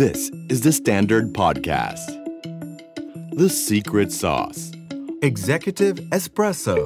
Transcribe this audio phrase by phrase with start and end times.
[0.00, 2.06] This is the Standard Podcast.
[3.36, 4.60] The Secret Sauce.
[5.30, 6.76] Executive Espresso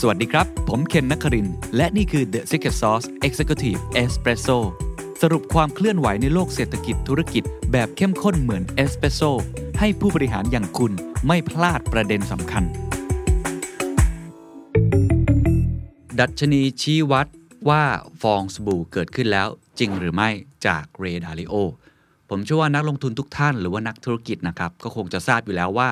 [0.00, 4.58] สวัสดีครับ ผมเคนนักคริน และนี่คือ The Secret Sauce Executive Espresso
[5.22, 9.20] สรุปความเคลื่อนไหวในโลกเศรษฐกิจธุรกิจแบบเข้มข้นเหมือนเอสเปรสโซ
[9.78, 10.92] ให้ผู้บริหารอย่างคุณ
[11.26, 12.64] ไม่พลาดประเด็นสำคัญ
[16.20, 17.26] ดัชนีชี้วัด
[17.68, 17.84] ว่า
[18.22, 19.48] ฟองสบู่เกิดขึ้นแล้ว
[19.80, 20.28] จริงหรือไม่
[20.66, 21.54] จากเรดาริโอ
[22.30, 25.88] ผมเชื่อว่านักลงทุนทุกท่านหรือว่านักธุรกิจนะครับก็คงจะทราบอยู่แล้วว่า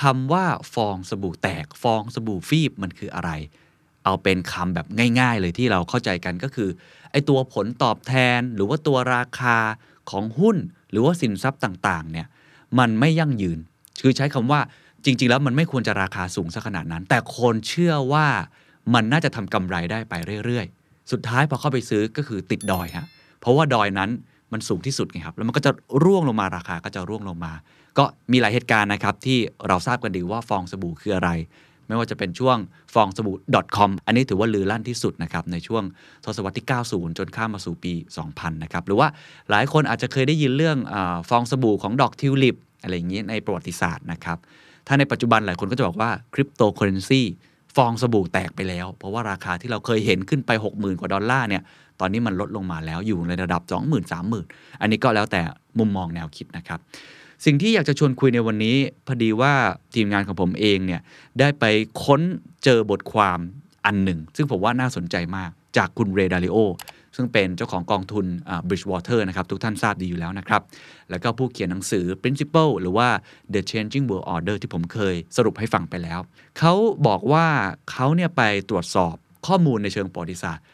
[0.00, 3.30] คำว่าฟองสบู่แตกฟองสบู่ฟีบมันคืออะไร
[4.04, 4.86] เอาเป็นคำแบบ
[5.20, 6.70] ง่าย ๆ เลยที่เราเข้าใจกันก็คือ
[7.10, 9.56] ไอตัวผลตอบแทนหรือว่าตัวราคา
[10.10, 10.56] ของหุ้น
[10.90, 12.26] หรือว่าสินทรัพย์ต่างๆเนี่ย
[12.78, 13.58] มันไม่ยั่งยืน
[14.02, 14.60] คือใช้คำว่า
[15.04, 18.26] จริง ๆ แล้วมันไม่ควรจะราคาสูงสักขนาดนั้น แต่คนเชื่อว่า
[18.94, 23.06] มันน่าจะทำกำไรได้ไปเรื่อยๆ สุดท้ายพอเข้าไปซื้อก็คือติดดอยฮะ
[23.40, 24.10] เพราะว่าดอยนั้น
[24.52, 25.70] มันสูงที่สุดไงครับ แล้วมันก็จะ
[26.04, 27.52] ร่วงลงมาราคาก็จะร่วงลงมา
[27.98, 29.38] ก็มีหลายเหตุการณ์นะครับ ที่
[29.68, 31.30] เราทราบกันดีว่าฟองสบู่คืออะไร
[31.86, 32.56] ไม่ว่าจะเป็นช่วง
[32.94, 33.36] ฟองสบู่
[33.76, 35.82] .com อันนี้ถือว่าลือลั่นที่สุดนะครับ ในช่วง
[36.24, 37.92] ทศวรรษที่ 90 จนข้ามมาสู่ปี
[38.28, 39.08] 2000 นะครับ หรือว่า
[39.50, 40.94] หลายคนอาจจะเคยได้ยินเรื่องอ
[41.28, 44.38] ฟองสบู่ของดอกทิวลิปอะไรอย่างนี้ในประวัติศาสตร์นะครับ
[44.86, 47.22] ถ้าในปัจจุบันหลายคนก็จะบอกว่าคริปโตเคอเรนซี
[47.76, 51.62] ฟองสบู่แตกไปแล้ว เพราะว่าราคาที่เราเคยเห็นขึ้นไป 60,000 กว่าดอลลาร์เนี่ย
[52.00, 55.42] ตอนนี้มันลดลงมาแล้วอยู่ในระดับ 20,000 3 0 0 0 อันนี้ก็แล้วแต่
[55.78, 56.78] มุมมองแนวคิดนะครับ
[57.44, 59.52] สิ่งที่อยากจะชวนคุยในวันนี้พอดีว่า
[59.94, 61.00] ทีมงานของผมเองเนี่ย
[61.38, 61.64] ได้ไป
[62.04, 62.20] ค้น
[62.64, 63.38] เจอบทความ
[63.86, 66.56] อันหนึ่ง ซึ่งผมว่าน่าสนใจมากจากคุณเรย์ ดาลิโอ
[67.16, 68.26] ซึ่งเป็นเจ้าของกองทุน
[68.68, 70.62] Bridgewater นะครับ ทุกท่านทราบดีอยู่แล้วนะครับ
[71.10, 73.08] แล้วก็ผู้เขียนหนังสือ Principle หรือว่า
[73.54, 76.20] The Changing World Order ที่ผมเคยสรุปให้ฟังไปแล้ว
[76.58, 76.74] เขา
[77.06, 77.46] บอกว่า
[77.90, 79.14] เขาเนี่ยไปตรวจสอบ
[79.46, 80.64] ข้อมูลในเชิงประวัติศาสตร์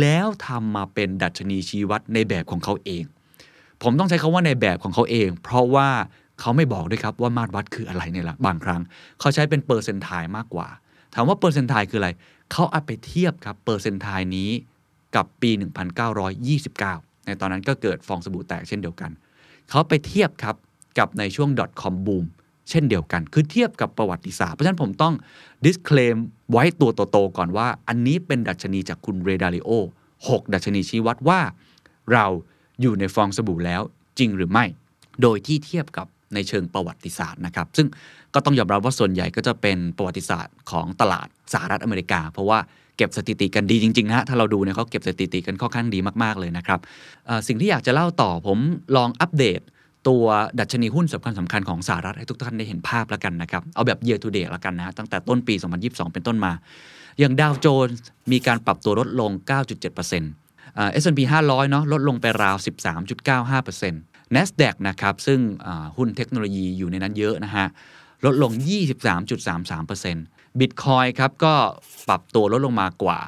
[0.00, 3.04] แล้วทำมาเป็นดัชนีชี้วัดในแบบของเขาเอง
[3.82, 5.88] ผมต้องใช้คาว่าในแบบของเขาเอง เพราะว่า
[6.40, 8.82] เขาไม่บอกด้วยครับว่ามาตรวัดคืออะไรเนี่ยละบางครั้ง
[9.20, 10.68] เขาใช้เป็นเปอร์เซนต์ไทมากกว่า
[11.14, 12.10] ถามว่าเปอร์เซนต์ไทคืออะไร
[12.52, 14.50] เขาเอาไปเทียบครับเปอร์เซนต์ไทนี้
[15.16, 15.50] กับปี
[16.18, 19.10] 1929 ในตอนนั้นก็เกิดฟองสบู่แตกเช่นเดียวกัน
[19.70, 20.56] เขาไปเทียบครับ
[20.98, 21.50] กับในช่วง
[21.82, 22.24] dot-com boom
[22.70, 25.14] เช่นเดียวกัน คือเทียบกับประวัติศาสตร์ เพราะฉะนั้นผมต้อง
[25.64, 26.16] disclaim
[26.52, 29.70] ไว้ตัวโตๆก่อนว่า อันนี้เป็นดัชนีจากคุณเรย์ ดาลิโอ
[30.16, 31.40] 6ดัชนีชี้วัดว่า
[32.12, 32.26] เรา
[32.80, 33.82] อยู่ในฟองสบู่แล้ว
[34.18, 34.64] จริงหรือไม่
[35.22, 37.86] โดยที่เทียบกับในเชิงประวัติศาสตร์นะครับ ซึ่ง
[38.34, 42.58] ก็ต้องยอมรับว่าส่วนใหญ่ก็จะเป็นประวัติศาสตร์ของตลาดสหรัฐอเมริกา เพราะว่า
[42.96, 46.80] เก็บสถิติกันดีจริงๆนะฮะถ้าเราดูเนี่ยเขาเก็บสถิติกันค่อนข้างดีมากๆเลยนะครับ
[47.48, 48.58] สิ่งที่อยากจะเล่าต่อผม
[48.96, 49.60] ลองอัปเดต
[50.08, 50.24] ตัว
[50.60, 55.54] ดัชนีหุ้นสำคัญสำคัญของสหรัฐให้ทุกท่านได้เห็นภาพแล้วกันนะครับ เอาแบบ year to date แล้วกันนะฮะตั้งแต่ต้นปี
[55.84, 56.52] 2022 เป็นต้นมา
[57.18, 57.96] อย่างดาวโจนส์
[58.32, 62.56] มีการปรับตัวลดลง 9.7% S&P 500 เนาะลดลงไปราว
[63.66, 65.40] 13.95% NASDAQ นะครับซึ่ง
[65.96, 67.66] หุ้นเทคโนโลยีอยู่ในนั้นเยอะนะฮะ
[68.24, 68.52] ลดลง
[69.34, 71.54] 23.33%บิตคอยครับก็
[72.08, 73.20] ปรับตัวลดลงมากว่า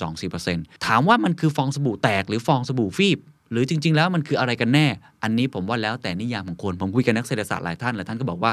[0.00, 3.18] 35.24%ถามว่ามันคือฟองสบู่แตกหรือฟองสบู่ฟีบ
[3.52, 4.86] หรือจริง ๆ แล้วมันคืออะไรกันแน่
[5.22, 8.52] อันนี้ผมว่าแล้วแต่นิยามของคนผมคุยกับนักเศรษฐศาสตร์หลายท่านหลายท่านก็บอกว่า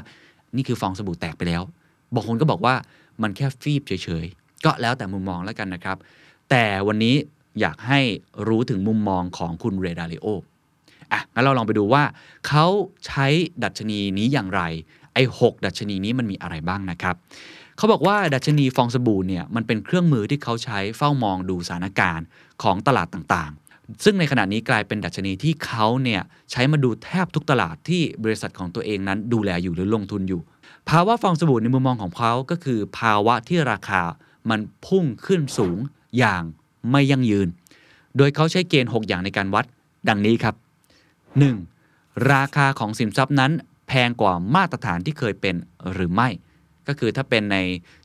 [0.55, 1.63] นี่คือฟองสบู่แตกไปแล้ว
[2.13, 2.75] บางคนก็บอกว่า
[3.21, 5.97] มันแค่ฟีบเฉยๆก็แล้วแต่มุมมองแล้วกันนะครับ
[6.49, 7.15] แต่วันนี้
[7.59, 7.99] อยากให้
[8.47, 10.27] รู้ถึงมุมมองของคุณเรดาริโอ
[11.11, 12.03] อะงั้นเราลองไปดูว่า
[12.47, 12.65] เขา
[13.05, 13.27] ใช้
[13.63, 14.61] ดัชนีนี้อย่างไร
[15.13, 17.15] ไอ้หดัชนีนี้มันมีอะไรบ้างนะครับ
[17.77, 22.25] เขาบอกว่าดัชนีฟองสบู่เนี่ยมันเป็นเครื่องมือที่เขาใช้เฝ้ามองดูสถานการณ์
[22.63, 23.68] ของตลาดต่างๆ
[24.03, 30.41] ซึ่งในขณะนี้กลายเป็นดัชนีที่เขาเนี่ยใช้มาดูแทบทุกตลาดที่บริษัทของตัวเองนั้นดูแลอยู่หรือลงทุนอยู่
[30.89, 34.01] ภาวะฟองสบู่ในมุมมองของเขาก็คือ ภาวะที่ราคา
[34.49, 35.77] มันพุ่งขึ้นสูง
[36.17, 36.43] อย่าง
[36.91, 37.47] ไม่ยั่งยืน
[38.17, 39.65] โดยเขาใช้เกณฑ์ 6 อย่างในการวัด
[40.09, 40.55] ดังนี้ครับ
[41.23, 42.31] 1.
[42.31, 43.51] ราคาของสินทรัพย์นั้น
[43.87, 45.55] แพงกว่ามาตรฐานที่เคยเป็น
[45.93, 46.29] หรือไม่
[46.87, 47.57] ก็คือถ้าเป็นใน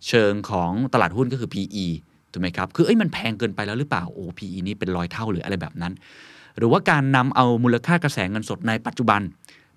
[0.08, 1.86] เชิงของตลาดหุ้นก็คือ PE
[2.34, 5.92] ถูกไหมครับ คือเอ้ยมันแพงเกินไปแล้วหรือเปล่าโอ้ PE นี่เป็นร้อยเท่าหรืออะไรแบบนั้น
[6.58, 9.20] หรือว่าการนำเอามูลค่ากระแสเงินสดในปัจจุบัน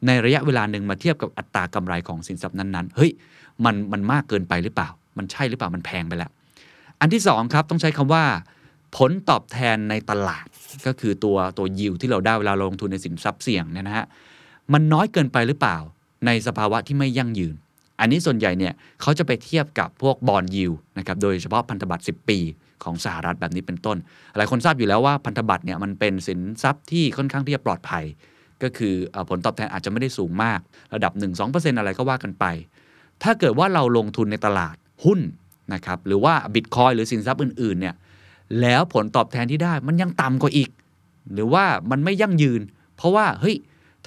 [0.05, 3.11] ในระยะเวลาหนึ่งมาเทียบกับอัตรากำไรของสินทรัพย์นั้นๆเฮ้ย
[3.65, 6.31] มันมันมากเกินไปหรือเปล่า มันใช่หรือเปล่ามันแพงไปแล้ว
[7.01, 8.23] อันที่2ครับต้องใช้คำว่า
[8.95, 10.45] ผลตอบแทนในตลาด
[10.87, 14.05] ก็คือตัวตัวยิวที่เราได้เวลาลงทุนในสินทรัพย์เสี่ยงเนี่ยนะฮะ
[14.73, 15.77] มันน้อยเกินไปหรือเปล่า
[16.25, 17.55] ในสภาวะที่ไม่ยั่งยืน
[17.99, 22.39] อันนี้ส่วนใหญ่เนี่ยเขาจะไปเทียบกับพวกบอลยิวนะครับโดยเฉพาะพันธบัตร 10 ปี
[22.83, 23.97] ของสหรัฐแบบนี้เป็นต้น
[24.37, 28.03] หลายคนทราบอยู่แล้วว่าพันธบัตรเนี่ยมันเป็นสินทรัพย์ที่ค่อนข้างที่จะปลอดภัย
[28.63, 28.93] ก็คือ
[29.29, 30.59] ผลตอบแทนอาจจะไม่ได้สูงมาก
[30.93, 31.13] ระดับ
[31.45, 32.45] 1-2%อะไรก็ว่ากันไป
[33.23, 35.19] ถ้าเกิดว่าเราลงทุนในตลาดหุ้น
[35.73, 37.95] นะครับหรือว่าบิตคอยหรือสินทรัพย์อื่นๆเนี่ย
[38.61, 40.69] แล้วผลตอบแทนที่ได้มันยังต่ำกว่าอีก
[41.33, 42.61] หรือว่ามันไม่ยั่งยืน
[42.97, 43.55] เพราะว่าเฮ้ย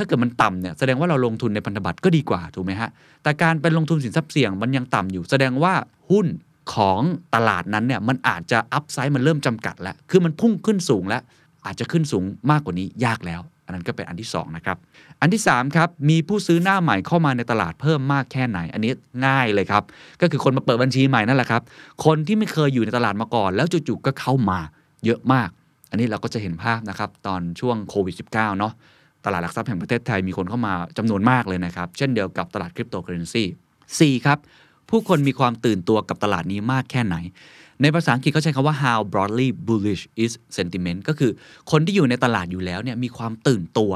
[0.01, 2.91] ถ้าเกิดมันต่ำเนี่ยแสดงว่าเราลงทุนในพันธบัตรก็ดีกว่าถูกไหมฮะ
[3.23, 5.75] แต่การเป็นลงทุนสินทรัพย์เสี่ยงมันยังต่ำอยู่ แสดงว่า
[6.11, 6.27] หุ้น
[6.75, 7.01] ของ
[7.35, 11.23] ตลาดนั้นเนี่ยมันอาจจะอัพไซด์มันเริ่มจำกัดแล้ว คือมันพุ่งขึ้นสูงแล้ว
[11.67, 14.77] อาจจะขึ้นสูงมากกว่านี้ยากแล้ว อันนั้นก็เป็นอันที่2นะครับ
[15.21, 18.93] อันที่3ครับ มีผู้ซื้อหน้าใหม่เข้ามาในตลาดเพิ่มมากแค่ไหน อันนี้
[19.27, 19.83] ง่ายเลยครับ
[20.21, 21.63] ก็คือคนมาเปิดบัญชีใหม่นั่นแหละครับ
[22.05, 24.59] คนที่ไม่เคยอยู่ในตลาดมาก่อน แล้วจู่ๆก็เข้ามา
[25.05, 25.49] เยอะมาก
[25.91, 28.73] อันนี้เราก็จะเห็นภาพนะครับตอนช่วงโควิด -19 เนาะ
[29.25, 33.45] ตลาดหลักทรัพย์แห่งประเทศไทยมีคนเข้ามาจำนวนมากเลยนะครับ เช่นเดียวกับตลาดคริปโตเคอเรนซี
[33.87, 34.39] 4 ครับ
[34.91, 37.17] ผู้คนมีความตื่นตัวกับตลาดนี้มากแค่ไหน
[37.83, 41.33] ในภาษาอังกฤษเขาใช้คำว่า how broadly bullish is sentiment ก็คือ
[41.71, 43.93] คนที่อยู่ในตลาดอยู่แล้วเนี่ยมีความตื่นตัว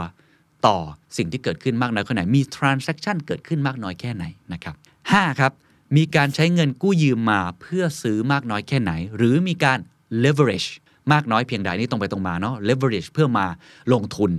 [0.66, 0.78] ต่อ
[1.16, 4.74] สิ่งที่เกิดขึ้นมากน้อยแค่ไหน มี transaction เกิดขึ้นมากน้อยแค่ไหนนะครับ
[5.08, 5.52] 5ครับ
[5.96, 9.78] มีการใช้เงินกู้ยืมมาเพื่อซื้อมากน้อยแค่ไหน หรือมีการ
[10.24, 10.68] leverage
[11.12, 13.46] มากน้อยเพียงใดนี่ตรงไปตรงมาเนาะ leverage เพื่อมา
[13.92, 14.30] ลงทุน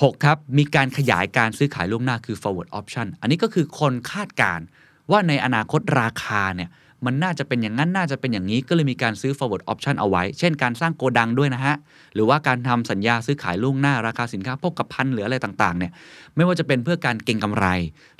[0.00, 4.64] 6ครับมีการขยายการซื้อขายล่วงหน้าคือ forward option อันนี้ก็คือคนคาดการ์
[5.10, 6.70] ว่าในอนาคตราคาเนี่ย
[7.06, 11.76] มันน่าจะเป็นอย่างนั้นน่าจะเป็นอย่างนี้ก็เลยมีการซื้อ forward option เอาไว้ เช่นการสร้างโกดังด้วยนะฮะ
[12.14, 15.92] หรือว่าการทำสัญญาซื้อขายล่วงหน้าราคาสินค้าพวกกับพันหรืออะไรต่างๆเนี่ย
[16.36, 17.66] ไม่ว่าจะเป็นเพื่อการเก็งกำไร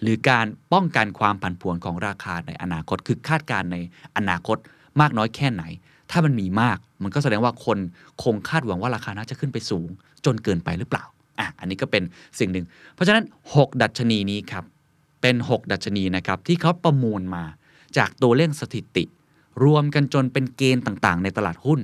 [0.03, 3.77] หรือการป้องกันความผันผวนของราคาในอนาคต คือคาดการ์ใน
[4.17, 4.57] อนาคต
[5.01, 5.63] มากน้อยแค่ไหน
[6.11, 7.79] ถ้ามันมีมาก มันก็แสดงว่าคน
[8.23, 9.89] คงคาดหวังว่าราคาน่าจะขึ้นไปสูง
[10.25, 11.05] จนเกินไปหรือเปล่า
[11.39, 12.03] อะอันนี้ก็เป็น
[12.39, 13.25] สิ่งหนึ่ง เพราะฉะนั้น
[13.55, 14.65] 6 ดัชนีนี้ครับ
[15.23, 17.45] เป็น 6 ดัชนีนะครับที่เขาประมวลมา
[17.97, 19.05] จากตัวเลขสถิติ
[19.65, 21.81] รวมกันจนเป็นเกณฑ์ต่างๆ ในตลาดหุ้น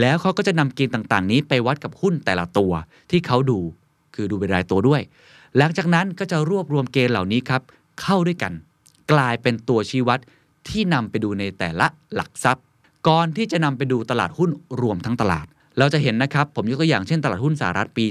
[0.00, 2.72] แล้วเขาก็จะนำเกณฑ์ต่างๆ นี้ไปวัดกับหุ้นแต่ละตัว
[3.10, 3.58] ที่เขาดู
[4.14, 5.02] คือดูเป็นรายตัวด้วย
[5.56, 7.62] หลังจากนั้นก็จะรวบรวมเกณฑ์เหล่านี้ครับ
[8.00, 8.52] เข้าด้วยกัน
[9.12, 10.18] กลายเป็นตัวชี้วัด
[10.68, 12.64] ที่นำไปดูในแต่ละหลักทรัพย์
[13.08, 14.50] ก่อนที่จะนำไปดูตลาดหุ้น
[14.80, 15.46] รวมทั้งตลาด
[15.78, 18.04] เราจะเห็นนะครับ ผมยกตัวอย่างเช่นตลาดหุ้นสหรัฐปี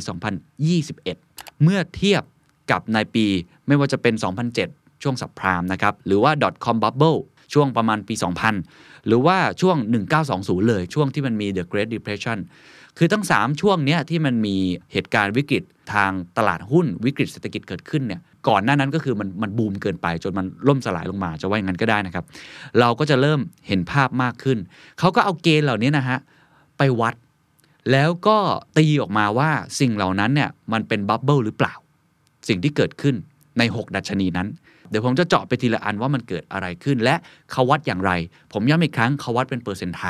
[0.78, 2.24] 2021 เมื่อเทียบ
[2.72, 3.26] กับในปี
[3.68, 4.14] ไม่ว่าจะเป็น
[4.60, 6.32] 2007 ช่วงสับพรามนะครับ หรือว่า
[6.66, 7.20] .com bubble
[7.54, 8.16] ช่วงประมาณปี
[8.62, 9.78] 2000 หรือว่าช่วง
[10.24, 12.38] 1920 เลยช่วงที่มันมี the Great Depression
[12.98, 14.58] คือทั้ง 3 ช่วงเนี้ยที่มันมี
[14.94, 15.64] เหตุการณ์วิกฤต
[15.94, 22.26] ทางตลาดหุ้นวิกฤตเศรษฐกิจเกิดขึ้นเนี่ยก่อนหน้านั้นก็คือมันมันบูมเกินไป จนมันล่มสลายลงมาจะว่าอย่างนั้นก็ได้นะครับ
[22.80, 24.58] เราก็จะเริ่มเห็นภาพมากขึ้น
[25.00, 26.18] เขาก็เอาเกณฑ์เหล่านี้นะฮะ
[26.78, 27.16] ไปวัด
[27.92, 28.38] แล้วก็
[28.78, 29.50] ตีออกมาว่า
[29.80, 31.74] สิ่งเหล่านั้นเนี่ยมันเป็น bubble หรือเปล่า
[32.48, 33.16] สิ่งที่เกิดขึ้น
[33.58, 34.48] ใน 6 ดัชนีนั้น
[34.90, 37.16] เดี๋ยวผมจะเจาะไปทีละอันว่ามันเกิดอะไรขึ้น และ
[37.52, 38.12] เขาวัดอย่างไร
[38.54, 40.04] ผมย้ำอีกครั้งเขาวัดเป็นเปอร์เซนต์ไท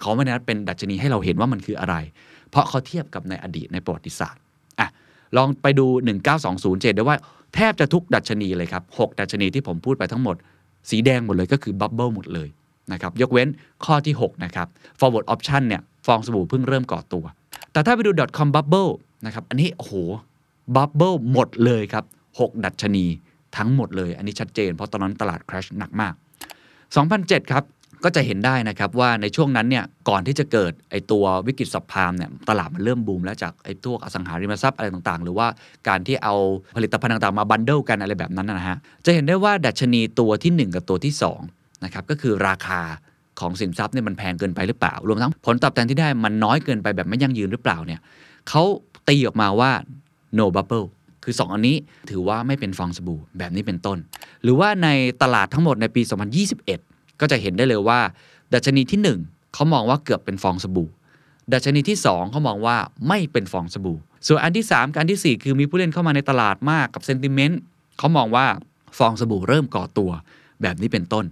[0.00, 1.94] เขาไม่ได้วัดเป็นดัชนีให้เราเห็นว่ามันคืออะไร
[2.50, 4.42] เพราะเขาเทียบกับในอดีตในประวัติศาสตร์
[4.80, 4.88] อะ
[5.36, 5.86] ลองไปดู
[6.34, 7.16] 1920เจได้ว่า
[7.54, 10.36] แทบจะทุกดัชนีเลยครับ 6 ดัชนีที่ผมพูดไปทั้งหมด
[10.90, 12.48] สีแดงหมดเลยก็คือบับเบิลหมดเลย
[12.92, 13.48] นะครับยกเว้น
[13.84, 14.66] ข้อที่ 6 นะครับ
[14.98, 17.24] forward option เนี่ย ฟองสบู่เพิ่งเริ่มก่อตัว
[17.72, 18.90] แต่ถ้าไปดู .com bubble
[19.26, 19.94] นะครับ อันนี้โอ้โห
[20.74, 23.06] บับเบิลหมดเลยครับ 6 ดัชนี
[23.56, 26.14] ทั้งหมดเลย อันนี้ชัดเจนเพราะตอนนั้นตลาด crash หนักมาก
[26.82, 27.64] 2007 ครับ
[28.04, 35.46] ก็จะเห็นได้นะครับว่าในช่วงนั้นเนี่ยก่อนที่จะเกิดไอตัววิกฤตสับพามเนี่ยตลาดมันเริ่มบูมแล้วจากไอตัวอสังหาริมทรัพย์อะไรต่างๆ หรือว่า
[35.88, 36.34] การที่เอา
[36.76, 41.14] ผลิตภัณฑ์ต่างๆ มาบันเดิลกันอะไรแบบนั้นนะฮะจะเห็นได้ว่าดัชนีตัวที่ 1 กับตัวที่
[41.48, 42.80] 2นะครับก็คือราคา
[43.40, 48.00] ของสินทรัพย์เนี่ยมันแพงเกินไปหรือเปล่า รวมทั้งผลตอบแทนที่ได้มันน้อยเกินไปแบบไม่ยั่งยืนหรือเปล่าเนี่ย
[48.48, 48.62] เขา
[49.08, 49.70] ตีออกมาว่า
[50.38, 50.86] no bubble
[51.24, 51.76] คือ 2 อันนี้
[52.10, 53.98] ถือว่าไม่เป็นฟองสบู่แบบนี้เป็นต้น
[54.42, 54.88] หรือว่าใน
[55.22, 56.02] ตลาดทั้งหมดในปี
[56.60, 58.00] 2021 ก็จะเห็นได้เลยว่า
[58.54, 60.88] ดัชนีที่ 1 เขามองว่าเกือบเป็นฟองสบู่
[61.52, 62.76] ดัชนีที่ 2 เขามองว่า
[63.08, 67.60] ไม่เป็นฟองสบู่ ส่วนอันที่ 3 กับอันที่ 4 คือมีผู้เล่นเข้ามาในตลาดมากกับเซนติเมนต์
[67.98, 68.46] เขามองว่า
[68.98, 70.10] ฟองสบู่เริ่มก่อตัว
[70.62, 71.24] แบบนี้เป็นต้น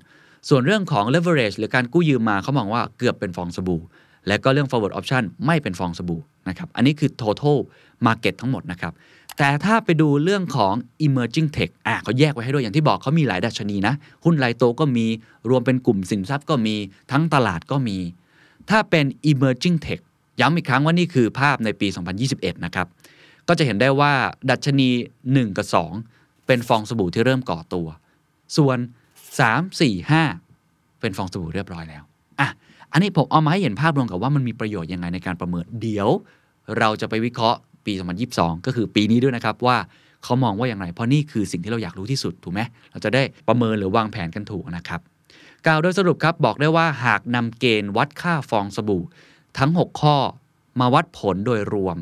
[0.48, 3.80] ส่วนเรื่องของ leverage หรือการกู้ยืมมาเขามองว่าเกือบเป็นฟองสบู่
[4.26, 7.58] และก็เรื่อง forward option ไม่เป็นฟองสบู่นะครับอันนี้คือ total
[8.06, 8.92] market ทั้งหมดนะครับ
[9.38, 10.74] แต่ถ้าไปดูเรื่องของ
[11.06, 15.06] emerging tech อะเขาแยกไว้ให้ด้วยอย่างที่บอกเขามีหลายดัชนีนะ หุ้นรายโตก็มี
[15.50, 16.74] รวมเป็นกลุ่มสินทรัพย์ก็มี
[17.12, 17.98] ทั้งตลาดก็มี
[18.70, 20.00] ถ้าเป็น emerging tech
[20.40, 21.88] ย้ำอีกครั้งว่านี่คือภาพในปี
[22.26, 22.86] 2021 นะครับ
[23.48, 24.12] ก็จะเห็นได้ว่า
[24.50, 24.88] ดัชนี
[25.24, 25.66] 1 กับ
[26.06, 27.86] 2 เป็นฟองสบู่ที่เริ่มก่อตัว
[28.56, 28.78] ส่วน
[29.38, 30.10] 3 4
[30.50, 32.02] 5 เป็นฟองสบู่เรียบร้อยแล้ว
[32.40, 32.48] อะ
[32.92, 36.08] อันนี้ผมเอามาให้เห็นภาพรวมกับว่ามันมีประโยชน์ยังไงในการประเมินเดี๋ยว
[36.78, 37.92] เราจะไปวิเคราะห์ปี
[38.30, 39.76] 2022 ก็คือปีนี้ด้วยนะครับว่า
[40.24, 45.00] เขามองว่าอย่างไรเพราะนี่คือสิ่งที่เราอยากรู้ที่สุดถูกไหมเราจะได้ประเมินหรือวางแผนกันถูกนะครับ
[45.66, 49.02] กล่าวโดยสรุปครับบอกได้ว่าหากนำเกณฑ์วัดค่าฟองสบู่
[49.58, 50.16] ทั้ง 6 ข้อ
[50.80, 51.96] มาวัดผลโดยรวม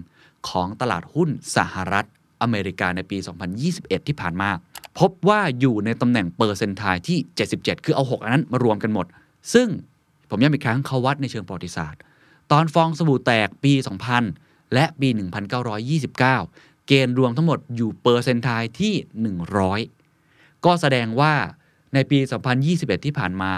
[0.49, 2.07] ของตลาดหุ้นสหรัฐ
[2.45, 3.17] อเมริกาในปี
[3.63, 4.51] 2021 ที่ผ่านมา
[4.99, 7.19] พบว่าอยู่ในตำแหน่งเปอร์เซนต์ไทที่
[7.53, 9.07] 77 คือเอา 6 อันนั้นมารวมกันหมด
[9.55, 9.69] ซึ่ง
[10.31, 12.01] ผมย้ำอีกครั้งเขาวัดในเชิงประวัติศาสตร์
[12.53, 13.73] ตอนฟองสบู่แตกปี
[14.25, 15.09] 2000 และปี
[15.99, 16.19] 1929
[16.87, 18.49] เกณฑ์รวมทั้งหมดอยู่เปอร์เซนต์ไท
[18.81, 18.95] ที่
[20.01, 21.35] 100 ก็แสดงว่า
[21.95, 22.19] ในปี
[22.63, 23.53] 2021 ที่ผ่านมา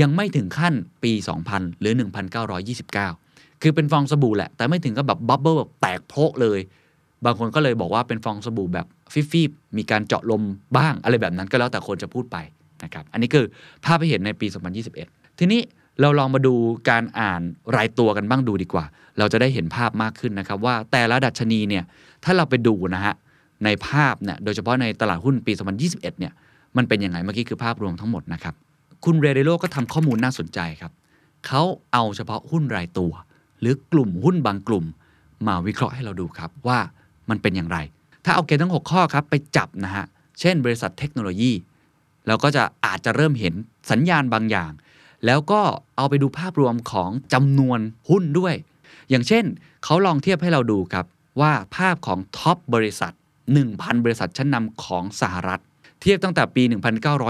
[0.00, 1.12] ยังไม่ถึงขั้นปี
[1.46, 1.94] 2000 หรือ
[2.56, 6.58] 1929 คือเป็นฟองสบู่แหละ แต่ไม่ถึงกับแบบบับเบิ้ลแบบแตกโพะเลย
[7.24, 10.42] บางคนก็เลยบอกว่าเป็นฟองสบู่แบบฟิบๆมีการเจาะลม
[10.76, 12.36] บ้างอะไรแบบนั้นก็แล้วแต่คนจะพูดไป
[12.84, 13.44] นะครับอันนี้คือ
[13.84, 14.46] ภาพที่เห็นในปี
[14.92, 15.60] 2021 ทีนี้
[16.00, 16.54] เราลองมาดู
[16.90, 17.40] การอ่าน
[17.76, 18.84] รายตัวกันบ้างดูดีกว่า
[19.18, 21.84] เราจะได้เห็นภาพมากขึ้นนะครับว่าแต่ละดัชนีเนี่ย
[22.24, 23.14] ถ้าเราไปดูนะฮะ
[23.64, 26.32] ในภาพเนี่ยโดยเฉพาะในตลาดหุ้นปี 2021 เนี่ย
[26.76, 28.54] มันเป็นยังไงเมื่อกี้คือภาพรวมทั้งหมดนะครับ
[29.04, 30.92] คุณเรเดโลก็ทำข้อมูลน่าสนใจครับ
[31.46, 33.12] เขาเอาเฉพาะหุ้นรายตัว
[33.60, 34.84] หรือกลุ่มหุ้นบางกลุ่ม
[35.46, 36.78] มาวิเคราะห์ให้เราดูครับว่า
[37.30, 37.78] มันเป็นอย่างไร
[38.24, 40.04] ถ้าเอาเกณฑ์ทั้ง 6 ข้อครับไปจับนะฮะ
[40.40, 41.52] เช่น บริษัทเทคโนโลยี
[42.26, 43.54] เราก็จะอาจจะเริ่มเห็น
[43.90, 44.72] สัญญาณบางอย่าง
[45.26, 45.60] แล้วก็
[45.96, 47.80] เอาไปดูภาพรวมของจำนวน
[48.10, 48.54] หุ้นด้วย
[49.10, 49.44] อย่างเช่น
[49.84, 51.06] เขาลองเทียบให้เราดูครับ
[51.40, 53.12] ว่าภาพของท็อปบริษัท
[53.58, 55.60] 1,000 บริษัทชั้นนำของสหรัฐ
[56.00, 56.62] เทียบตั้งแต่ปี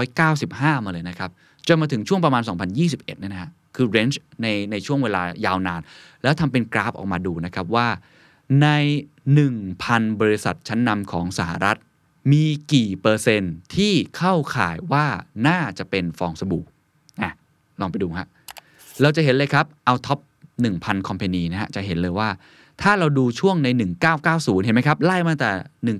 [0.09, 1.29] 1995 มาเลยนะครับ
[1.67, 2.41] จนมาถึงช่วงประมาณ
[2.75, 5.81] 2021เนี่ยนะฮะคือเรนจ์ในในช่วงเวลายาวนาน
[6.23, 7.87] แล้วทำเป็นกราฟออกมาดูนะครับว่า
[8.61, 8.67] ใน
[9.35, 11.77] 1,000 บริษัทชั้นนำของสหรัฐ
[12.31, 15.05] มีกี่เปอร์เซ็นต์ที่เข้าข่ายว่า
[15.47, 16.63] น่าจะเป็นฟองสบู่
[17.21, 17.31] อะ
[17.79, 18.27] ลองไปดูฮะ
[19.01, 20.19] เราจะเห็นเลยครับ เอา top
[20.63, 22.29] 1,000 company นะฮะ จะเห็นเลยว่า
[22.81, 23.67] ถ้าเราดูช่วงใน
[24.17, 25.51] 1990 เห็นไหมครับ ไล่มาแต่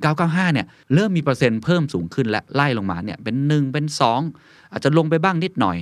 [0.07, 3.85] 1995 เนี่ย เริ่มมีเปอร์เซ็นต์เพิ่มสูงขึ้นและไล่ลงมาเนี่ย เป็น 1 เป็น
[4.29, 5.77] 2 อาจจะลงไปบ้างนิดหน่อย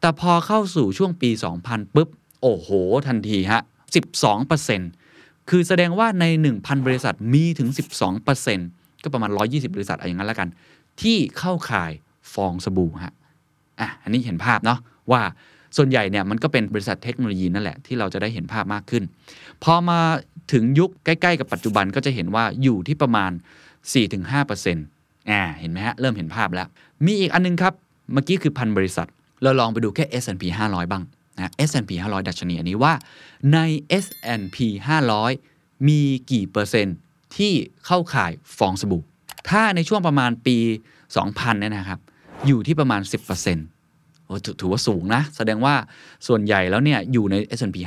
[0.00, 1.30] แต่พอเข้าสู่ช่วงปี
[1.62, 2.08] 2000 ปุ๊บ
[2.42, 2.68] โอ้โห
[3.06, 3.60] ทันทีฮะ
[4.36, 5.01] 12%
[5.54, 6.24] คือแสดงว่าใน
[6.56, 7.68] 1,000 บริษัทมีถึง
[8.36, 10.48] 12%ก็ประมาณ 120 บริษัทอะไรอย่างนั้นแล้วกัน
[11.00, 11.92] ที่เข้าข่าย
[12.34, 13.14] ฟองสบู่ฮะ
[13.80, 14.78] อะอันนี้เห็นภาพเนาะ
[15.12, 15.22] ว่า
[15.76, 19.02] ส่วนใหญ่เนี่ยมันก็เป็นบริษัทเทคโนโลยีนั่นแหละที่เราจะได้เห็นภาพมากขึ้น
[19.64, 20.00] พอมา
[20.52, 23.30] ถึงยุคใกล้ๆ กับปัจจุบันก็จะเห็นว่าอยู่ที่ประมาณ
[24.10, 26.68] 4-5%อ่าเห็นไหมฮะ เริ่มเห็นภาพแล้ว
[27.06, 27.74] มีอีกอันนึงครับ
[28.12, 29.08] เมื่อกี้คือพันบริษัท
[29.42, 31.02] เราลองไปดูแค่ S&P 500 บ้าง
[31.36, 32.94] นะ S&P 500 ดัชนีอันนี้ว่า
[33.52, 33.58] ใน
[34.04, 34.56] S&P
[35.22, 36.96] 500 มีกี่เปอร์เซ็นต์
[37.36, 37.52] ที่
[37.86, 39.02] เข้าข่ายฟองสบู่
[39.48, 40.56] ถ้าในช่วงประมาณปี
[41.08, 42.00] 2000เนี่ยนะครับ
[42.46, 43.00] อยู่ที่ประมาณ
[43.64, 45.74] 10%โอ้ถือว่าสูงนะ แสดงว่า
[46.26, 47.78] ส่วนใหญ่แล้วเนี่ยอยู่ใน S&P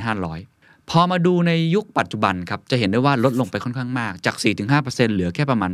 [0.42, 4.36] 500 พอมาดูในยุคปัจจุบันครับ จะเห็นได้ว่าลดลงไปค่อนข้างมาก จาก
[4.74, 5.72] 4-5%เหลือแค่ประมาณ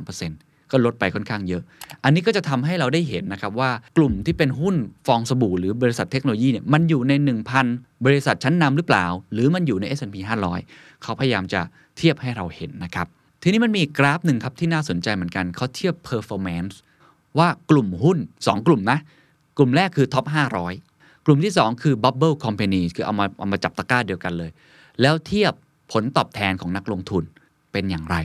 [0.00, 1.62] 2-3% ก็ลดไปค่อนข้างเยอะ
[2.04, 4.76] อันนี้ก็จะทำให้เราได้เห็นนะครับว่ากลุ่มที่เป็นหุ้น
[5.06, 7.12] ฟองสบู่หรือบริษัทเทคโนโลยีเนี่ยมันอยู่ใน
[7.58, 10.16] 1,000 บริษัทชั้นนำหรือเปล่า หรือมันอยู่ใน S&P
[10.60, 11.60] 500 เขาพยายามจะ
[11.96, 13.06] เทียบให้เราเห็นนะครับ
[13.42, 16.74] ทีนี้มันมีกราฟหนึ่งครับที่น่าสนใจเหมือนกันเขาเทียบ performance
[17.38, 18.98] ว่ากลุ่มหุ้น 2 กลุ่มนะ
[19.56, 20.26] กลุ่มแรกคือท็อป
[20.74, 24.50] 500 กลุ่มที่ 2 คือ bubble company คือเอามาเอามาจับตะกร้าเดียวกันเลย
[25.00, 25.52] แล้วเทียบ
[25.92, 27.24] ผลตอบแทนของนักลงทุน
[27.72, 28.16] เป็นอย่างไร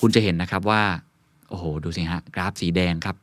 [0.00, 0.82] คุณจะเห็นนะครับว่า
[1.48, 3.16] โอ้โห ดูสิฮะ กราฟสีแดงครับ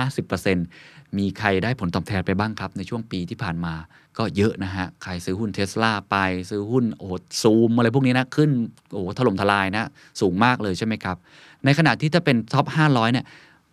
[0.00, 3.74] 350%มีใครได้ผลตอบแทนไปบ้างครับ ในช่วงปีที่ผ่านมา
[4.18, 6.16] ก็เยอะนะฮะ ใครซื้อหุ้นเทสลาไป
[6.50, 7.08] ซื้อหุ้นโอ้
[7.42, 8.50] ซูมอะไรพวกนี้นะ ขึ้น
[8.92, 9.88] โอ้โหถล่มทลายนะ
[10.20, 11.16] สูงมากเลยใช่ไหมครับ
[11.64, 13.24] ในขณะที่ถ้าเป็น top 500 เนี่ย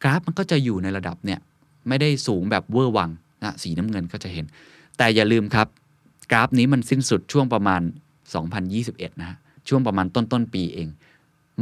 [0.04, 1.40] กราฟมันก็จะอยู่ในระดับเนี่ย
[1.88, 3.10] ไม่ได้สูงแบบเวอร์วัง
[3.44, 4.46] นะสีน้ำเงินก็จะเห็น
[4.98, 5.68] แต่อย่าลืมครับ
[6.32, 7.82] กราฟนี้มันสิ้นสุดช่วงประมาณ
[8.52, 10.88] 2021 นะฮะช่วงประมาณต้นต้นปีเอง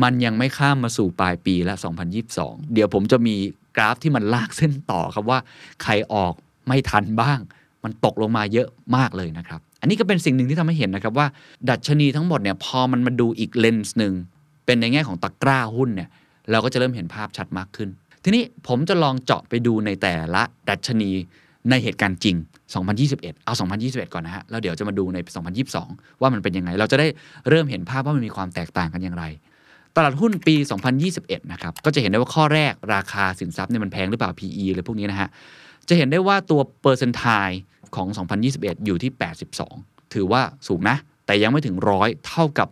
[0.03, 1.75] มันยังไม่ข้ามมาสู่ปลายปีละ
[2.23, 3.35] 2022 เดี๋ยวผมจะมี
[3.75, 5.39] กราฟที่มันลากเส้นต่อครับว่า
[5.83, 6.33] ใครออก
[6.67, 7.39] ไม่ทันบ้าง
[7.83, 11.27] มันตกลงมาเยอะมากเลยนะครับ อันนี้ก็เป็นสิ่งหนึ่งที่ทำให้เห็นนะครับว่า
[11.69, 14.13] ดัชนีทั้งหมดเนี่ยพอมันมาดูอีกเลนส์หนึ่ง
[14.65, 16.09] เป็นในแง่ของตะกร้าหุ้นเนี่ย
[16.51, 17.89] เราก็จะเริ่มเห็นภาพชัดมากขึ้น
[18.23, 21.11] ทีนี้ผมจะลองเจาะไปดูในแต่ละดัชนี
[21.69, 22.35] ในเหตุการณ์จริง
[22.89, 23.53] 2021 เอา
[23.83, 25.17] 2021 ก่อนนะฮะ แล้วเดี๋ยวจะมาดูใน
[25.69, 27.07] 2022 ว่ามันเป็นยังไง เราจะได้
[27.49, 29.25] เริ่มเห็นภาพว่ามันมีความแตกต่างกันอย่างไร
[29.95, 30.55] ตลาดหุ้นปี
[31.03, 35.29] 2021 นะครับ ก็จะเห็นได้ว่าข้อแรกราคาสินทรัพย์เนี่ยมันแพงหรือเปล่า PE อะไรพวกนี้นะฮะ
[35.87, 37.23] จะเห็นได้ว่าตัวเปอร์เซนต์ไท
[37.95, 38.07] ของ
[38.47, 39.11] 2021 อยู่ที่
[39.61, 42.67] 82 ถือว่าสูงนะ แต่ยังไม่ถึงร้อยเท่ากับ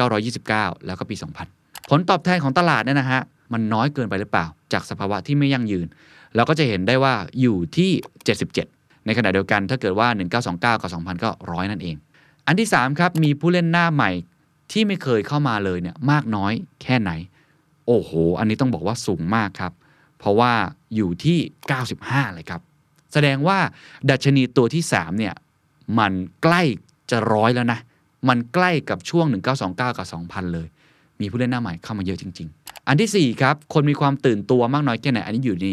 [0.00, 1.16] 1929 แล้วก็ปี
[1.52, 3.20] 2000 ผลตอบแทนของตลาดเนี่ยนะฮะ
[3.52, 5.86] มันน้อยเกินไปหรือเปล่า จากสภาวะที่ไม่ยั่งยืน
[6.34, 7.90] เราก็จะเห็นได้ว่าอยู่ที่
[8.48, 10.08] 77 ในขณะเดียวกันถ้าเกิดว่า
[10.54, 11.96] 1929 กับ 2000 ก็ร้อยนั่นเอง
[12.46, 14.10] อันที่3ครับ มีผู้เล่นหน้าใหม่
[14.72, 17.10] ที่ไม่เคยเข้ามาเลยเนี่ยมากน้อยแค่ไหน
[17.86, 19.72] โอ้โห อันนี้ต้องบอกว่าสูงมากครับ
[20.18, 20.52] เพราะว่า
[20.94, 21.38] อยู่ที่
[21.86, 22.60] 95 เลยครับ
[23.12, 23.58] แสดงว่า
[24.10, 25.34] ดัชนีตัวที่ 3 เนี่ย
[25.98, 26.62] มันใกล้
[27.10, 27.80] จะร้อยแล้วนะ
[28.28, 30.66] มันใกล้กับช่วง 1929 กับ 2000 เลย
[31.20, 35.66] มีผู้เล่นหน้าใหม่เข้ามาเยอะจริง ๆ อันทีสี่4 ครับ คนมีความตื่นตัวมากน้อยแค่ไหน อันนี้อยู่ใน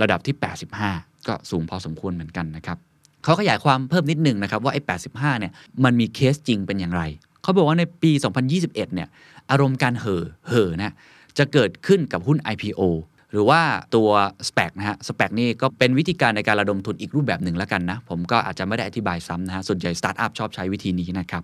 [0.00, 0.34] ระดับที่
[0.80, 2.78] 85 ก็สูงพอสมควรเหมือนกันนะครับ
[3.24, 5.52] เขาขยายความเพิ่มนิดหนึ่งนะครับว่าไอ้85เนี่ย
[5.84, 7.02] มันมีเคสจริงเป็นอย่างไร
[7.44, 8.12] เขาบอกว่าในปี
[8.52, 9.08] 2021 เนี่ย
[9.50, 10.94] อารมณ์การเห่อ เห่อนะ
[11.38, 12.82] จะเกิดขึ้นกับหุ้น IPO
[13.30, 13.60] หรือว่า
[13.94, 14.08] ตัว
[14.48, 21.42] SPAC นะฮะ SPAC นี่ก็เป็นวิธีการในการระดมทุนอีกรูปแบบหนึ่งแล้วกันนะ ผมก็อาจจะไม่ได้อธิบายซ้ำนะฮะ ส่วนใหญ่สตาร์ทอัพชอบใช้วิธีนี้นะครับ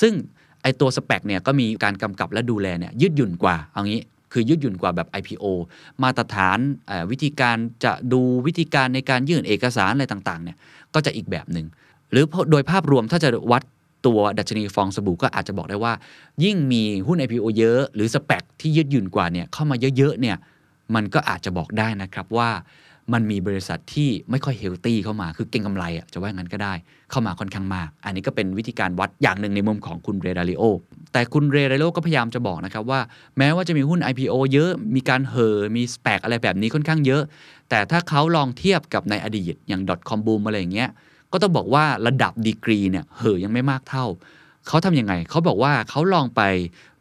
[0.00, 0.12] ซึ่ง
[0.62, 4.00] ไอตัว SPAC เนี่ยก็มีการกำกับและดูแลเนี่ยยืดหยุ่นกว่า เอางี้
[4.32, 5.44] คือยืดหยุ่นกว่าแบบ IPO
[6.02, 6.58] มาตรฐาน
[7.10, 10.56] วิธีการจะดูวิธีการในการยื่นเอกสารอะไรต่างๆเนี่ย
[10.94, 11.66] ก็จะอีกแบบหนึ่ง
[12.12, 13.62] หรือโดยภาพรวมถ้าจะวัด
[14.06, 15.92] ตัวดัชนีฟองสบู่ก็อาจจะบอกได้ว่า
[16.44, 20.36] ยิ่งมีหุ้น IPO เยอะ หรือสเปกที่ยืดหยุ่นกว่าเนี่ยเข้ามาเยอะๆเนี่ย
[20.94, 22.50] มันก็อาจจะบอกได้นะครับว่า
[23.14, 26.74] มันมีบริษัทที่ไม่ค่อยเฮลตี้เข้ามา คือเก่งกำไรอะจะว่างั้นก็ได้
[27.10, 30.62] เข้ามาค่อนข้างมาก อันนี้ก็เป็นวิธีการวัดอย่างหนึ่งในมุมของคุณเรดาริโอ
[31.12, 33.00] แต่คุณเรดาริโอก็พยายามจะบอกนะครับว่า
[33.38, 37.22] แม้ว่าจะมีหุ้น IPO เยอะ มีการเฮอมีสเปกอะไรแบบนี้ค่อนข้างเยอะ
[37.70, 40.90] แต่ถ้าเขาลองเทียบกับในอดีตอย่าง .com boom อะไรอย่างเงี้ย
[41.32, 44.06] ก็ต้องบอกว่าระดับดีกรีเนี่ยเฮอยังไม่มากเท่า
[44.68, 46.42] เขาทำยังไง เขาบอกว่าเขาลองไป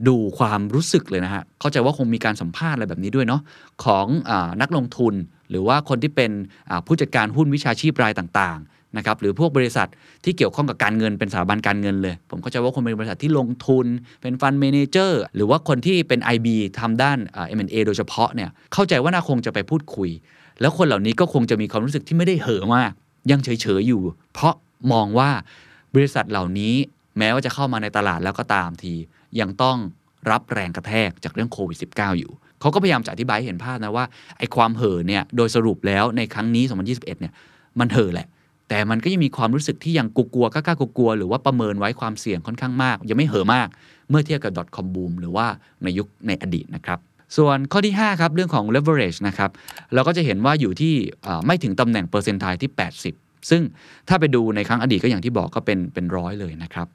[0.07, 3.41] ดูความรู้สึกเลยนะฮะ เข้าใจว่าคงมีการสัมภาษณ์อะไรแบบนี้ด้วยเนาะ
[3.83, 4.31] ของอ
[4.61, 5.13] นักลงทุน
[5.49, 6.31] หรือว่าคนที่เป็น
[6.85, 9.87] ผู้จัดการหุ้นวิชาชีพรายต่างๆนะครับหรือพวกบริษัท
[10.23, 13.85] ที่เกี่ยวข้องกับการเงินเป็นสถาบันการเงินเลย ผมเข้าใจว่าคนเป็นบริษัทที่ลงทุน
[14.21, 16.47] เป็นฟันเมนเจอร์หรือว่าคนที่เป็น IB
[16.79, 20.09] ทำด้านเอ็มเอโดยเฉพาะเนี่ยเข้าใจว่าน่าคงจะไปพูดคุย
[20.61, 22.91] แล้วคนเหล่านี้ก็คงจะมีความรู้สึกที่ไม่ได้เห่อมาก
[23.31, 24.01] ยังเฉยๆอยู่
[24.33, 24.53] เพราะ
[24.91, 25.29] มองว่า
[25.95, 26.75] บริษัทเหล่านี้
[27.17, 28.93] แม้ว่าจะเข้ามาในตลาดแล้วก็ตามที
[29.39, 29.77] ยังต้อง
[30.31, 32.31] รับแรงกระแทกจากเรื่องโควิด -19 อยู่
[32.61, 34.05] เขาก็พยายามจะอธิบายให้เห็นภาพนะว่า
[34.37, 37.33] ไอ้ความเห่อเนี่ยโดยสรุปแล้วในครั้งนี้ 2021 เนี่ย
[37.79, 38.27] มันเห่อแหละ
[38.69, 43.67] แต่มันก็ยังมีความรู้สึกที่ยังกลัวๆกล้าๆกลัวๆหรือว่าประเมินไว้ความเสี่ยงค่อนข้างมาก ยังไม่เห่อมาก
[44.09, 45.47] เมื่อเทียบกับ .com boom หรือว่า
[45.83, 46.99] ในยุคในอดีตนะครับ
[47.37, 49.51] ส่วนข้อที่ 5 ครับ เรื่องของ leverage นะครับ
[49.93, 50.93] เราก็จะเห็นว่าอยู่ที่
[51.45, 52.71] ไม่ถึงตำแหน่งเปอร์เซนต์ไทที่
[53.11, 53.61] 80 ซึ่ง
[54.07, 56.87] ถ้าไปดูในครั้งอดีตก็อย่างที่บอกก็เป็นเป็นร้อยเลยนะครับ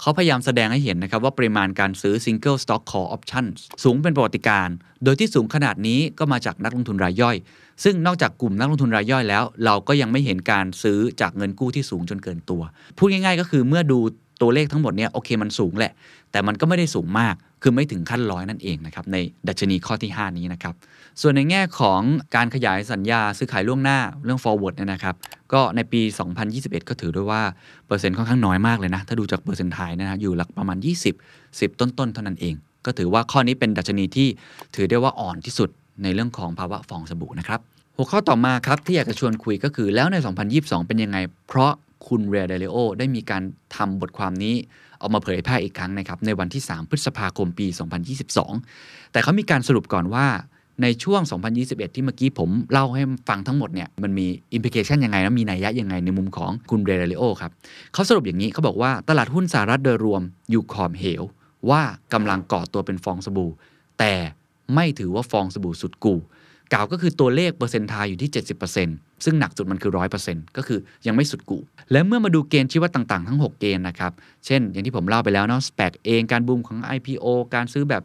[0.00, 4.68] เขาพยายามแสดงให้เห็นนะครับว่าปริมาณการซื้อ Single Stock Call Options สูงเป็นประวัติการ
[5.04, 7.36] โดยที่สูงขนาดนี้ก็มาจากนักลงทุนรายย่อย
[7.84, 12.62] ซึ่งนอกจากกลุ่มนักลงทุนรายย่อยแล้ว เราก็ยังไม่เห็นการซื้อจากเงินกู้ที่สูงจนเกินตัว
[12.98, 13.98] พูดง่ายๆ ก็คือเมื่อดู
[14.42, 15.92] ตัวเลขทั้งหมดเนี่ยโอเคมันสูงแหละ
[16.30, 17.34] แต่มันก็ไม่ได้สูงมาก
[17.68, 19.16] คือไม่ถึงขั้นร้อยนั่นเองนะครับใน
[19.48, 20.74] ดัชนีข้อที่ 5 นี้นะครับ
[21.20, 22.00] ส่วนในแง่ของ
[22.36, 25.14] การขยายสัญญาซื้อขายล่วงหน้าเรื่อง forward เนี่ยนะครับ
[25.52, 26.00] ก็ในปี
[26.44, 27.42] 2021 ก็ถือด้วยว่า
[27.86, 30.78] เปอร์เซ็นต์ค่อนข้างน้อยมากเลยนะ ถ้าดูจากเปอร์เซ็นต์ไทยนะฮะอยู่หลักประมาณ
[31.18, 32.54] 20 10 ต้นๆเท่านั้นเอง
[32.86, 34.28] ก็ถือว่าข้อนี้เป็นดัชนีที่
[34.74, 35.68] ถือได้ว่าอ่อนที่สุด
[36.02, 37.60] ในเรื่องของภาวะฟองสบู่นะครับ
[37.96, 40.16] หัวข้อต่อมาครับที่อยากจะชวนคุยก็คือแล้วใน
[40.52, 41.72] 2022 เป็นยังไง เพราะ
[42.08, 43.42] คุณ Ray Dalio ได้มีการ
[43.76, 44.54] ทำบทความนี้
[45.00, 47.66] ออกมาเผยแพร่อีกครั้งนะครับในวันที่ 3 พฤษภาคมปี
[48.40, 50.26] 2022 แต่เขามีการสรุปก่อนว่า
[50.82, 51.20] ในช่วง
[51.58, 57.50] 2021 ที่เมื่อกี้ผมเล่าให้ฟังทั้งหมดเนี่ยมันมี implication ยังไงและมีนัยยะยังไงในมุมของคุณ Ray Dalio ครับ
[57.92, 61.22] เขาสรุปอย่างนี้เขาบอกว่าตลาดหุ้นสหรัฐโดยรวมอยู่ขอบเหว
[61.70, 61.82] ว่า
[62.12, 63.50] กำลังก่อตัวเป็นฟองสบู่
[63.98, 64.14] แต่
[64.74, 66.20] ไม่ถือว่าฟองสบู่สุดกู่
[66.72, 68.30] กล่าวก็คือตัวเลขเปอร์เซ็นต์ทายอยู่ที่
[68.74, 69.92] 70% ซึ่งหนักสุดมันคือ
[70.24, 71.58] 100%ก็คือยังไม่สุดกู่
[71.92, 74.12] และเมื่อมาดูเกณฑ์ชี้วัดต่างๆ ทั้ง 6 เกณฑ์นะครับ
[74.46, 78.02] เช่น อย่างที่ผมเล่าไปแล้วเนาะ SPAC เองการบูมของ IPO การซื้อแบบ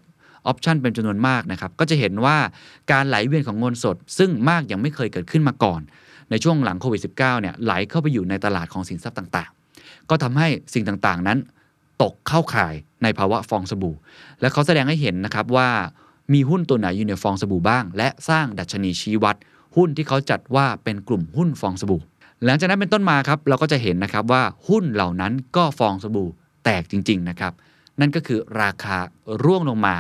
[0.47, 2.38] option เป็นจำนวนมากนะครับ ก็จะเห็นว่า
[2.91, 5.82] การไหลเวียนของเงินสด ซึ่งมากยังไม่เคยเกิดขึ้นมาก่อน
[6.30, 11.38] ในช่วงหลังโควิด -19 เนี่ยไหลเข้าไปอยู่ในตลาดของสินทรัพย์ต่างๆ ก็ทำให้สิ่งต่างๆนั้น
[12.04, 13.95] ตกเข้าข่ายในภาวะฟองสบู่
[14.41, 15.69] และเขาแสดงให้เห็นนะครับว่า
[16.34, 19.36] มีหุ้นตัวไหนอยู่ในฟองสบู่บ้าง และสร้างดัชนีชี้วัด
[19.75, 22.01] หุ้นที่เขาจัดว่าเป็นกลุ่มหุ้นฟองสบู่
[22.43, 26.29] หลังจากนั้นเป็นต้นมาครับเราก็จะเห็นนะครับว่าหุ้นเหล่านั้นก็ฟองสบู่
[26.63, 27.53] แตกจริง ๆ นะครับ
[27.99, 28.97] นั่นก็คือราคา
[29.43, 29.95] ร่วงลงมา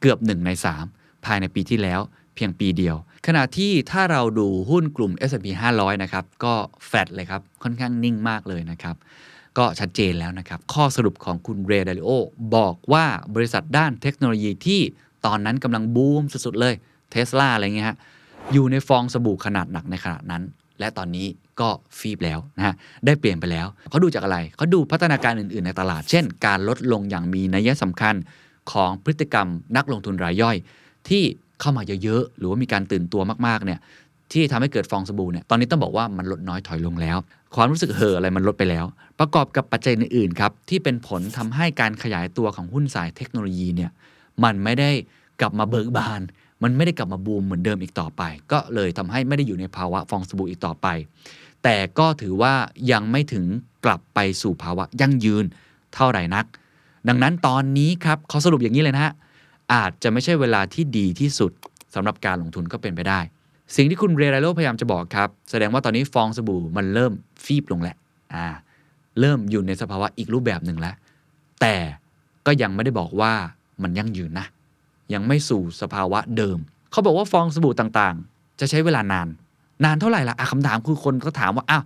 [0.00, 0.50] เกือบ 1 ใน
[0.88, 2.00] 3 ภายในปีที่แล้ว
[2.34, 6.54] เพียงปีเดียว ขณะที่ถ้าเราดูหุ้นกลุ่ม S&P 500 นะครับ ก็
[6.86, 8.96] แฟดเลยครับ ค่อนข้างนิ่งมากเลยนะครับ
[9.58, 12.10] ก็ชัดเจนแล้วนะครับ ข้อสรุปของคุณเรเดลิโอ
[12.56, 14.80] บอกว่าบริษัทด้านเทคโนโลยีที่
[15.26, 16.74] ตอนนั้นกำลังบูมสุด ๆ เลย
[17.10, 17.96] เทสลาอะไรเงี้ยฮะ
[18.52, 20.42] อยู่ในฟองสบู่ขนาดหนักในขณะนั้น
[20.80, 21.26] และตอนนี้
[21.60, 22.74] ก็ฟีบแล้วนะฮะ
[23.06, 28.14] ได้เปลี่ยนไปแล้วเขาดูจากอะไรเขาดูพัฒนาการอื่น ๆในตลาด เช่น การลดลงอย่างมีนัยสำคัญ
[28.72, 30.56] ของพฤติกรรมนักลงทุนรายย่อย
[31.08, 31.22] ที่
[31.60, 33.80] เข้ามาเยอะๆหรือว่ามีการตื่นตัวมากๆเนี่ย
[34.32, 37.18] ที่ทำให้เกิดฟองสบู่เนี่ยตอนนี้ต้องบอกว่ามันลดน้อยถอยลงแล้ว
[37.54, 38.84] ความรู้สึกเห่ออะไรมันลดไปแล้ว
[39.20, 43.90] ประกอบกับปัจจัยอื่นๆครับที่เป็นผลทำให้การขยายตัวของหุ้นสายเทคโนโลยีเนี่ย
[44.44, 44.90] มันไม่ได้
[45.40, 46.20] กลับมาเบิกบาน
[46.64, 48.22] มันไม่ได้กลับมาบูมเหมือนเดิมอีกต่อไป
[48.52, 50.86] ก็เลยทำให้ไม่ได้อยู่ในภาวะฟองสบู่อีกต่อไป
[51.62, 52.54] แต่ก็ถือว่า
[52.92, 53.44] ยังไม่ถึง
[53.84, 55.44] กลับไปสู่ภาวะยั่งยืน
[55.94, 56.44] เท่าไหร่นัก
[57.08, 59.12] ดังนั้นตอนนี้ครับเขาสรุปอย่างนี้เลยนะฮะ
[59.74, 61.52] อาจจะไม่ใช่เวลาที่ดีที่สุด
[61.94, 63.20] สำหรับการลงทุนก็เป็นไปได้
[63.76, 67.12] สิ่งที่คุณเรไรโลพยายามจะบอกครับ แสดงว่าตอนนี้ฟองสบู่มันเริ่ม
[67.44, 67.96] ฟีบลงแหละ
[68.34, 68.46] อ่า
[69.20, 70.94] เริ่มอยู่ในสภาวะอีกรูปแบบหนึ่งแล้ว
[71.60, 71.76] แต่
[72.46, 73.32] ก็ยังไม่ได้บอกว่า
[73.82, 74.46] มันยั่งยืนนะ
[75.12, 76.58] ยังไม่สู่สภาวะเดิม
[76.90, 79.28] เขาบอกว่าฟองสบู่ต่างๆ จะใช้เวลานาน
[79.84, 81.82] นานเท่าไหร่ล่ะอะคำถามคือคนก็ถามว่าอ้าว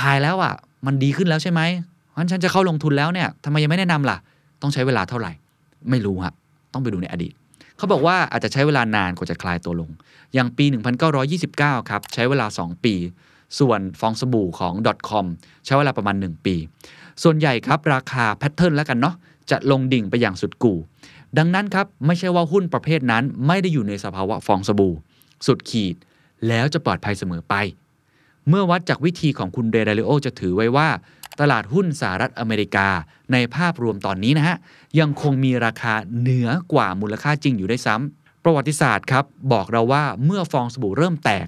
[0.00, 0.54] ขายแล้วอะ
[0.86, 1.60] มันดีขึ้นแล้วใช่ไหม
[2.16, 4.16] งั้นฉันจะเข้าลงทุนแล้วเนี่ยทำไมยังไม่แนะนำล่ะ
[4.62, 5.32] ต้องใช้เวลาเท่าไหร่
[5.90, 6.34] ไม่รู้ฮะ
[6.72, 7.32] ต้องไปดูในอดีต
[7.76, 9.90] เขาบอกว่าอาจจะใช้เวลานานกว่าจะคลายตัวลง
[10.34, 10.64] อย่างปี
[11.28, 12.94] 1929 ครับ ใช้เวลา 2 ปี
[13.58, 14.74] ส่วนฟองสบู่ของ
[15.08, 15.26] .com
[15.64, 16.56] ใช้เวลาประมาณ 1 ปี
[17.22, 19.14] ส่วนใหญ่ครับราคาแพทเทิร์นแล้วกันเนาะ
[19.50, 20.78] จะลงดิ่งไปอย่างสุดกู่
[21.38, 24.94] ดังนั้นครับไม่ใช่ว่าหุ้นประเภทนั้น ไม่ได้อยู่ในสภาวะฟองสบู่
[25.46, 25.96] สุดขีด
[26.48, 27.54] แล้วจะปลอดภัยเสมอไป
[28.48, 30.88] เมื่อวัดจากวิธีของคุณเรดาริโอจะถือไว้ว่า
[31.40, 32.88] ตลาดหุ้นสหรัฐอเมริกา
[33.32, 34.56] ในภาพรวมตอนนี้นะฮะ
[35.00, 41.46] ยังคงมีราคาเหนือกว่ามูลค่าจริงอยู่ได้ซ้ำประวัติศาสตร์ครับบอกเราว่าเมื่อฟองสบู่เริ่มแตก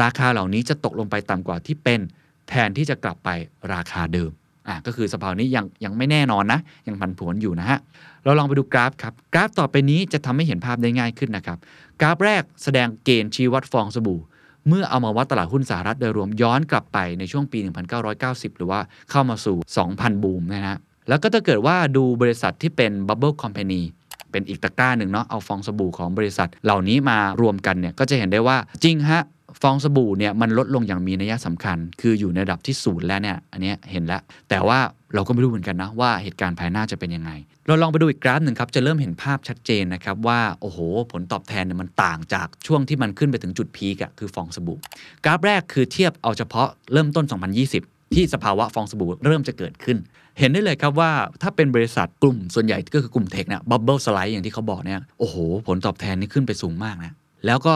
[0.00, 2.00] ราคาเหล่านี้จะตกลงไปต่ำกว่าที่เป็น
[2.48, 3.28] แทนที่จะกลับไป
[3.72, 4.30] ราคาเดิม
[4.68, 7.78] อะก็คือสภาวะนี้ยังยังไม่แน่นอนนะ ยังผันผวนอยู่นะฮะ
[8.24, 11.58] เราลองไปดูกราฟครับ กราฟต่อไปนี้จะทำให้เห็นภาพได้ง่ายขึ้นนะครับ
[12.00, 14.20] กราฟแรกแสดงเกณฑ์ชี้วัดฟองสบู่
[14.68, 17.58] เมื่อเอามาวัดตลาดหุ้นสหรัฐโดยรวมย้อนกลับไปในช่วงปี
[18.08, 19.56] 1990 หรือว่าเข้ามาสู่
[19.90, 20.76] 2,000 บูมนะฮะ
[21.08, 23.82] แล้วก็ถ้าเกิดว่าดูบริษัทที่เป็น Bubble Company
[24.30, 29.22] เป็นอีกตะกร้าหนึ่งเนาะเอาฟองสบู่ของบริษัทเหล่านี้มารวมกันเนี่ยก็จะเห็นได้ว่าจริงฮะ
[29.62, 34.78] ฟองสบู่เนี่ยมันลดลงอย่างมีนัยสำคัญ คืออยู่ในระดับที่ศูนย์แล้วเนี่ยอันนี้เห็นแล้ว แต่ว่า
[35.14, 37.30] เราก็ไม่รู้เหมือนกันนะว่าเหตุการณ์ภายหน้าจะเป็นยังไง
[37.66, 40.78] เราลองไปดูอีกกราฟหนึ่งครับ จะเริ่มเห็นภาพชัดเจนนะครับว่า โอ้โห
[41.12, 44.78] ผลตอบแทนเนี่ยมันต่างจากช่วงที่มันขึ้นไปถึงจุด peak อะคือฟองสบู่
[45.24, 47.24] กราฟแรกคือเทียบเอาเฉพาะเริ่มต้น
[47.70, 49.96] 2020ที่สภาวะฟองสบู่เริ่มจะเกิดขึ้น
[50.38, 51.10] เห็นได้เลยครับว่า
[51.42, 55.36] ถ้าเป็นบริษัทกลุ่มส่วนใหญ่ก็คือกลุ่ม tech เนี่ย bubble slide อย่างที่เขาบอกเนี่ยโอ้โห
[55.66, 57.12] ผลตอบแทนนี่ขึ้นไปสูงมากนะ
[57.46, 57.74] แล้วก็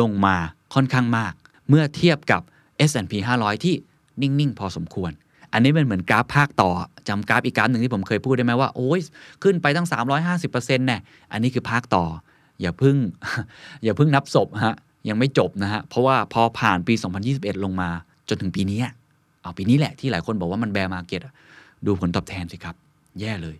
[0.00, 0.36] ลงมา
[0.74, 1.32] ค่อนข้างมาก
[1.68, 2.42] เมื่อเทียบกับ
[2.90, 3.74] S&P 500 ที่
[4.20, 5.12] นิ่ง ๆ พอสมควร
[5.52, 6.70] อันนี้เป็นเหมือนกราฟภาคต่อ
[7.08, 9.00] จำกราฟอีกกราฟหนึ่งที่ผมเคยพูดได้ไหมว่า โอ้ย
[9.42, 9.88] ขึ้นไปตั้ง
[10.32, 10.98] 350%แน่
[11.32, 12.04] อันนี้คือภาคต่อ
[12.60, 12.96] อย่าเพึ่ง
[13.84, 14.76] อย่าเพึ่งนับศพฮะ
[15.08, 16.94] ยังไม่จบนะฮะ เพราะว่าพอผ่านปี
[17.28, 17.88] 2021 ลงมา
[18.28, 18.78] จนถึงปีนี้
[19.42, 21.20] เอาปีนี้แหละที่หลายคนบอกว่ามันแบร์มาเก็ต
[21.86, 22.74] ดูผลตอบแทนสิครับ
[23.20, 23.56] แย่เลย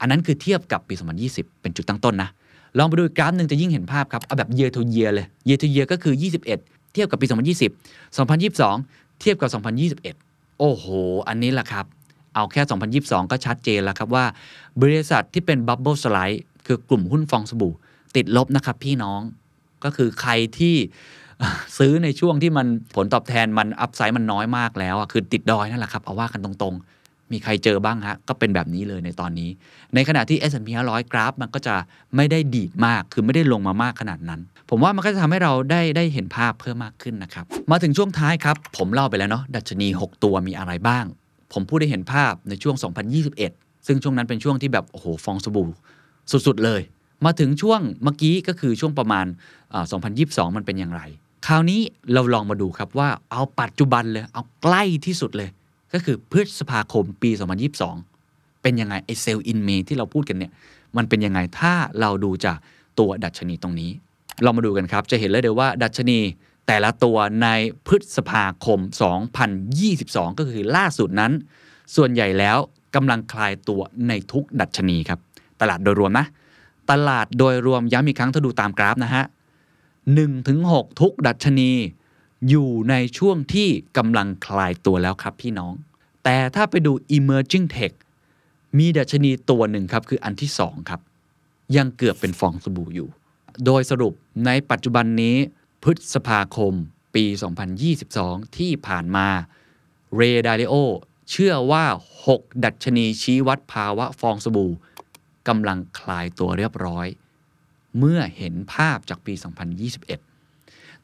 [0.00, 0.94] อันนั้นคือเทียบกับปี
[1.28, 2.30] 2020 เป็นจุดตั้งต้นนะ
[2.78, 6.44] ลองไปดูกราฟหนึ่งจะยิ่งเห็นภาพครับ เอาแบบ year to year เลย year to year ก็คือ 21
[6.92, 9.50] เทียบกับปี 2020 2022 เทียบกับ
[10.14, 10.84] 2021 โอ้โห
[11.28, 11.86] อันนี้แหละครับ
[12.34, 12.62] เอาแค่
[12.96, 14.24] 2022 ก็ชัดเจนแล้วครับว่า
[14.80, 17.72] บริษัทที่เป็น bubble slide คือกลุ่มหุ้นฟองสบู่
[18.16, 19.20] ติดลบนะครับพี่น้อง
[19.84, 20.74] ก็คือใครที่
[21.78, 29.50] ซื้อในช่วงที่มันผลตอบแทนมันอัพไซด์มันน้อยมากแล้วอะคือติดดอยนั่นแหละครับ เอาว่ากันตรงๆ มีใครเจอบ้างฮะ ก็เป็นแบบนี้เลยในตอนนี้
[29.94, 31.74] ในขณะที่ S&P 500 กราฟ มันก็จะ
[32.16, 41.04] ไม่ได้ดีดมาก คือไม่ได้ลงมามากขนาดนั้น ผมว่ามันก็จะทำให้เราได้ได้เห็นภาพเพิ่มมากขึ้นนะครับ มาถึงช่วงท้ายครับ ผมเล่าไปแล้วเนาะ ดัชนี 6 ตัวมีอะไรบ้าง
[41.52, 42.76] ผมพูดได้เห็นภาพในช่วง
[43.30, 45.68] 2021 ซึ่งช่วงนั้นเป็นช่วงที่แบบ โอ้โห ฟองสบู่
[46.46, 46.80] สุดๆเลย
[47.24, 49.26] มาถึงช่วงเมื่อกี้ก็คือช่วงประมาณ
[49.74, 49.84] อ่า
[50.50, 51.02] 2022 มันเป็นอย่างไร
[51.46, 51.80] คราวนี้
[52.12, 55.48] เราลองมาดูครับว่าเอาปัจจุบันเลย เอาใกล้ที่สุดเลย
[55.94, 57.30] ก็คือพฤษภาคมปี
[57.96, 60.52] 2022 เป็นยังไงไอเซลล์อินเมที่เราพูดกันเนี่ย
[60.96, 62.56] มันเป็นยังไงถ้าเราดูจาก
[62.98, 63.90] ตัวดัชนีตรงนี้
[64.42, 66.18] เรามาดูกันครับ จะเห็นเลยเดี๋ยวว่าดัชนี
[66.66, 67.48] แต่ละตัวใน
[67.86, 68.78] พฤษภาคม
[69.58, 71.32] 2022 ก็คือล่าสุดนั้น
[71.96, 72.58] ส่วนใหญ่แล้ว
[72.94, 75.18] กำลังคลายตัวในทุกดัชนีครับ
[75.60, 76.26] ตลาดโดยรวมนะ
[76.90, 79.24] ตลาดโดยรวมย้ำอีกครั้งถ้าดูตามกราฟนะฮะ
[79.86, 81.70] 1ถึง6ทุกดัชนี
[82.48, 85.74] อยู่ในช่วงที่กำลังคลายตัวแล้วครับพี่น้อง
[86.24, 87.92] แต่ถ้าไปดู emerging tech
[88.78, 91.00] มีดัชนีตัวหนึ่งครับ คืออันที่ 2 ครับ
[91.76, 93.08] ยังเกือบเป็นฟองสบู่อยู่
[93.64, 94.14] โดยสรุป
[94.46, 95.36] ในปัจจุบันนี้
[95.82, 96.74] พฤษภาคม
[97.14, 97.24] ปี
[97.90, 99.28] 2022 ที่ผ่านมา
[100.16, 100.74] เรดาริโอ
[101.30, 101.84] เชื่อว่า
[102.26, 104.72] 6 ดัชนีชี้วัดภาวะฟองสบู่
[105.48, 107.06] กำลังคลายตัวเรียบร้อย
[107.98, 109.34] เมื่อเห็นภาพจากปี
[109.94, 110.33] 2021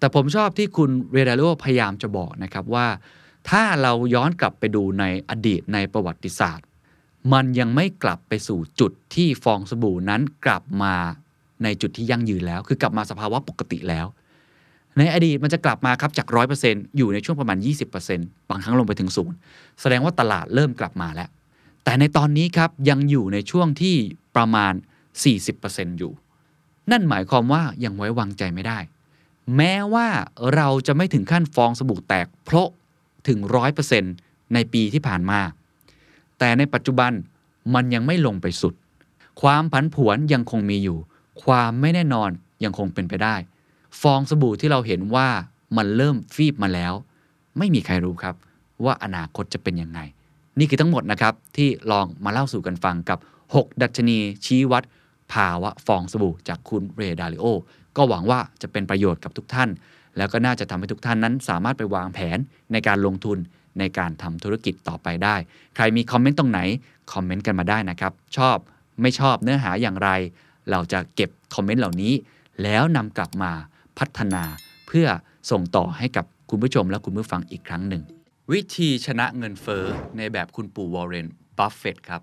[0.01, 2.87] แต่ผมชอบที่คุณเรดาโอพยายามจะบอกนะครับว่า
[3.51, 6.67] ถ้าเราย้อนกลับไปดูในอดีตในประวัติศาสตร์
[7.33, 10.95] มันยังไม่กลับไปสู่จุดที่ฟองสบู่นั้นกลับมา
[11.63, 14.07] ในจุดที่ยั่งยืนแล้ว คือกลับมาสภาวะปกติแล้ว
[14.99, 16.27] ในอดีตมันจะกลับมาครับจาก
[16.63, 17.59] 100%อยู่ในช่วงประมาณ
[18.05, 19.37] 20%บางครั้งลงไปถึงศูนย์
[19.81, 21.29] แสดงว่าตลาดเริ่มกลับมาแล้ว
[21.85, 23.97] แต่ในตอนนี้ครับยังอยู่ในช่วงที่
[24.37, 24.73] ประมาณ
[25.37, 26.13] 40%อยู่
[26.91, 28.79] นั่นหมายความว่ายังไว้วางใจไม่ได้
[29.57, 30.09] แม้ว่า
[30.55, 32.69] เราจะไม่ถึงขั้นฟองสบู่แตกเพราะ
[33.29, 33.39] ถึง
[33.97, 35.41] 100%ในปีที่ผ่านมา
[36.39, 37.13] แต่ในปัจจุบัน
[37.75, 38.75] มันยังไม่ลงไปสุด
[39.43, 40.99] ความผันผวนยังคงมีอยู่
[41.45, 42.31] ความไม่แน่นอน
[42.65, 43.37] ยังคงเป็นไปได้
[44.01, 45.29] ฟองสบู่ที่เราเห็นว่า
[45.77, 46.93] มันเริ่มฟีบมาแล้ว
[47.59, 48.35] ไม่มีใครรู้ครับ
[48.85, 50.01] ว่าอนาคตจะเป็นยังไง
[50.59, 53.19] นี่คือทั้งหมดนะครับ ที่ลองมาเล่าสู่กันฟังกับ
[53.51, 54.83] 6 ดัชนีชี้วัด
[55.33, 57.47] ภาวะฟองสบู่จากคุณเรดาริโอ
[57.97, 59.69] ก็หวังว่าจะเป็นประโยชน์กับทุกท่าน
[60.17, 62.39] แล้วก็น่าจะทำให้ทุกท่านนั้น สามารถไปวางแผน
[62.73, 63.39] ในการลงทุน
[63.79, 65.37] ในการทำธุรกิจต่อไปได้
[65.77, 66.61] ใครมีคอมเมนต์ตรงไหน
[67.13, 68.57] คอมเมนต์กันมาได้นะครับ ชอบ
[69.03, 70.11] ไม่ชอบเนื้อหาอย่างไร
[70.71, 72.13] เราจะเก็บคอมเมนต์เหล่านี้
[72.63, 73.53] แล้วนำกลับมา
[73.99, 74.43] พัฒนา
[74.87, 75.07] เพื่อ
[75.51, 78.03] ส่งต่อให้กับคุณผู้ชมและคุณผู้ฟังอีกครั้งหนึ่ง
[78.53, 79.85] วิธีชนะเงินเฟ้อ
[80.17, 81.27] ในแบบคุณปู่วอร์เรน
[81.59, 82.23] บัฟเฟตครับ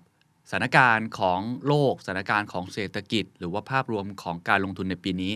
[0.50, 5.32] สถานการณ์ของโลกสถานการณ์ของเศรษฐกิจ หรือว่าภาพรวมของการลงทุนในปีนี้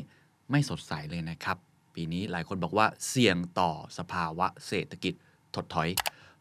[0.51, 1.57] ไม่สดใสเลยนะครับ
[1.95, 5.15] ปีนี้หลายคนบอกว่าเสี่ยงต่อสภาวะเศรษฐกิจ
[5.55, 5.89] ถดถอย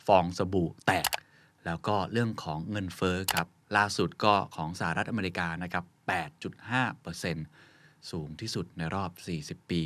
[0.07, 1.09] ฟองสบู่แตก
[1.65, 5.85] แล้วก็เรื่องของเงินเฟ้อครับ ล่าสุดก็ของสหรัฐอเมริกานะครับ
[7.17, 9.11] 8.5%สูงที่สุดในรอบ
[9.61, 9.81] 40 ปี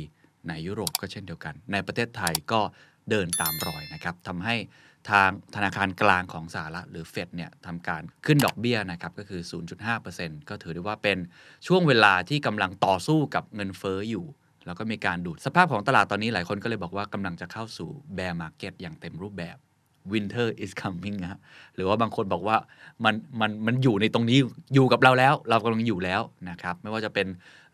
[0.48, 2.60] ในยุโรปก็เช่นเดียวกัน ในประเทศไทยก็
[3.10, 4.56] เดินตามรอยนะครับทำให้
[5.10, 9.40] ทางธนาคารกลางของสหรัฐหรือเฟดเนี่ยทำการขึ้นดอกเบี้ยนะครับก็คือ
[9.94, 11.18] 0.5%ก็ถือได้ว่าเป็น
[11.66, 14.24] ช่วงเวลาที่กำลังต่อสู้กับเงินเฟ้ออยู่
[14.66, 19.56] แล้วก็มีการดูดสภาพของตลาดตอนนี้หลายคนก็เลยบอกว่ากำลังจะเข้าสู่ bear market อย่างเต็มรูปแบบ
[20.12, 21.40] winter is coming นะฮะ
[21.74, 22.56] หรือว่าบางคนบอกว่า
[23.04, 24.38] มันมันมันอยู่ในตรงนี้
[24.74, 27.26] อยู่กับเราแล้ว เรากำลังอยู่แล้วนะครับ ไม่ว่าจะเป็น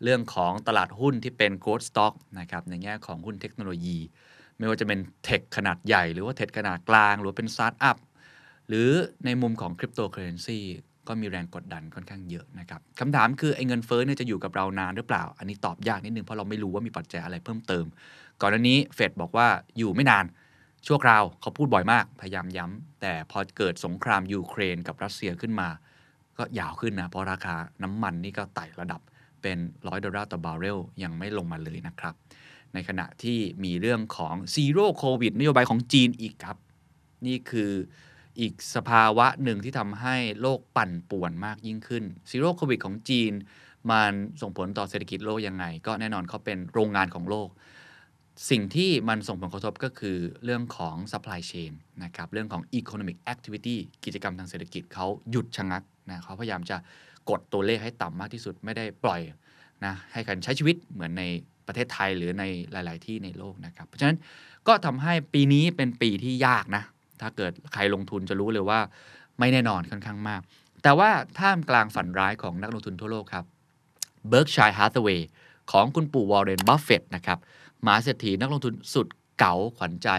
[0.03, 3.97] เรื่องของตลาดหุ้นที่เป็น growth stock นะครับในแง่ของหุ้นเทคโนโลยี
[4.57, 7.97] ไม่ว่าจะเป็น tech ขนาดใหญ่ หรือว่า tech ขนาดกลาง หรือเป็นสตาร์ทอัพ
[8.67, 8.89] หรือ
[9.25, 10.59] ในมุมของคริปโตเคอเรนซี
[11.07, 17.85] ก็มีแรงกดดันค่อนข้างเยอะนะครับคำถามคือไอ้เงินเฟ้อเนี่ยจะอยู่กับเรานานหรือเปล่า อันนี้ตอบยากนิดนึงเพราะเราไม่รู้ว่ามีปัจจัยอะไรเพิ่มเติม
[18.41, 20.25] ก่อนหน้านี้เฟดบอกว่าอยู่ไม่นาน
[20.87, 25.69] ชั่วคราวเขาพูดบ่อยมากพยายามย้ำแต่พอเกิดสงครามยูเครนกับรัสเซียขึ้นมา
[26.37, 29.01] ก็ยาวขึ้นนะเพราะราคาน้ำมันนี่ก็ไต่ระดับ
[29.41, 32.13] เป็นร้อยดอลลาร์ต่อบาร์เรลยังไม่ลงมาเลยนะครับ
[32.73, 36.57] ในขณะที่มีเรื่องของ Zero Covid นโยบายของจีนอีกครับ
[37.25, 37.71] นี่คือ
[38.39, 43.31] อีกสภาวะหนึ่งที่ทำให้โลกปั่นป่วนมากยิ่งขึ้น Zero Covid ของจีน
[43.91, 47.49] มันส่งผลต่อเศรษฐกิจโลกยังไง ก็แน่นอนเขาเป็นโรงงานของโลก
[48.49, 51.71] สิ่งที่มันส่งผลกระทบก็คือเรื่องของ supply chain
[52.03, 56.77] นะครับ เรื่องของ economic activity กิจกรรมทางเศรษฐกิจเขาหยุดชะงักนะเขาพยายามจะ
[57.29, 59.21] กดตัวเลขให้ต่ำมากที่สุดไม่ได้ปล่อย
[59.85, 61.23] นะให้กันใช้ชีวิตเหมือนใน
[61.67, 64.17] ประเทศไทยหรือในหลาย ๆ ที่ในโลกนะครับ เพราะฉะนั้น
[64.67, 66.83] ก็ทำให้ปีนี้เป็นปีที่ยากนะ
[67.21, 68.79] ถ้าเกิดใครลงทุนจะรู้เลยว่า
[69.39, 70.41] ไม่แน่นอนค่อนข้างมาก
[70.83, 73.45] แต่ว่าท่ามกลางฝันร้ายของนักลงทุนทั่วโลกครับ
[74.31, 75.21] Berkshire Hathaway
[75.71, 77.39] ของคุณปู่วอร์เรนบัฟเฟตนะครับ
[77.85, 79.07] มหาเศรษฐีนักลงทุนสุด
[79.39, 80.09] เก๋าขวัญใจ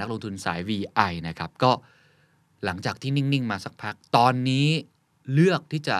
[0.00, 1.70] นักลงทุนสาย VI นะครับ ก็
[2.64, 4.66] หลังจากที่นิ่ง ๆ มาสักพัก ตอนนี้
[5.32, 5.96] เลือกที่จะ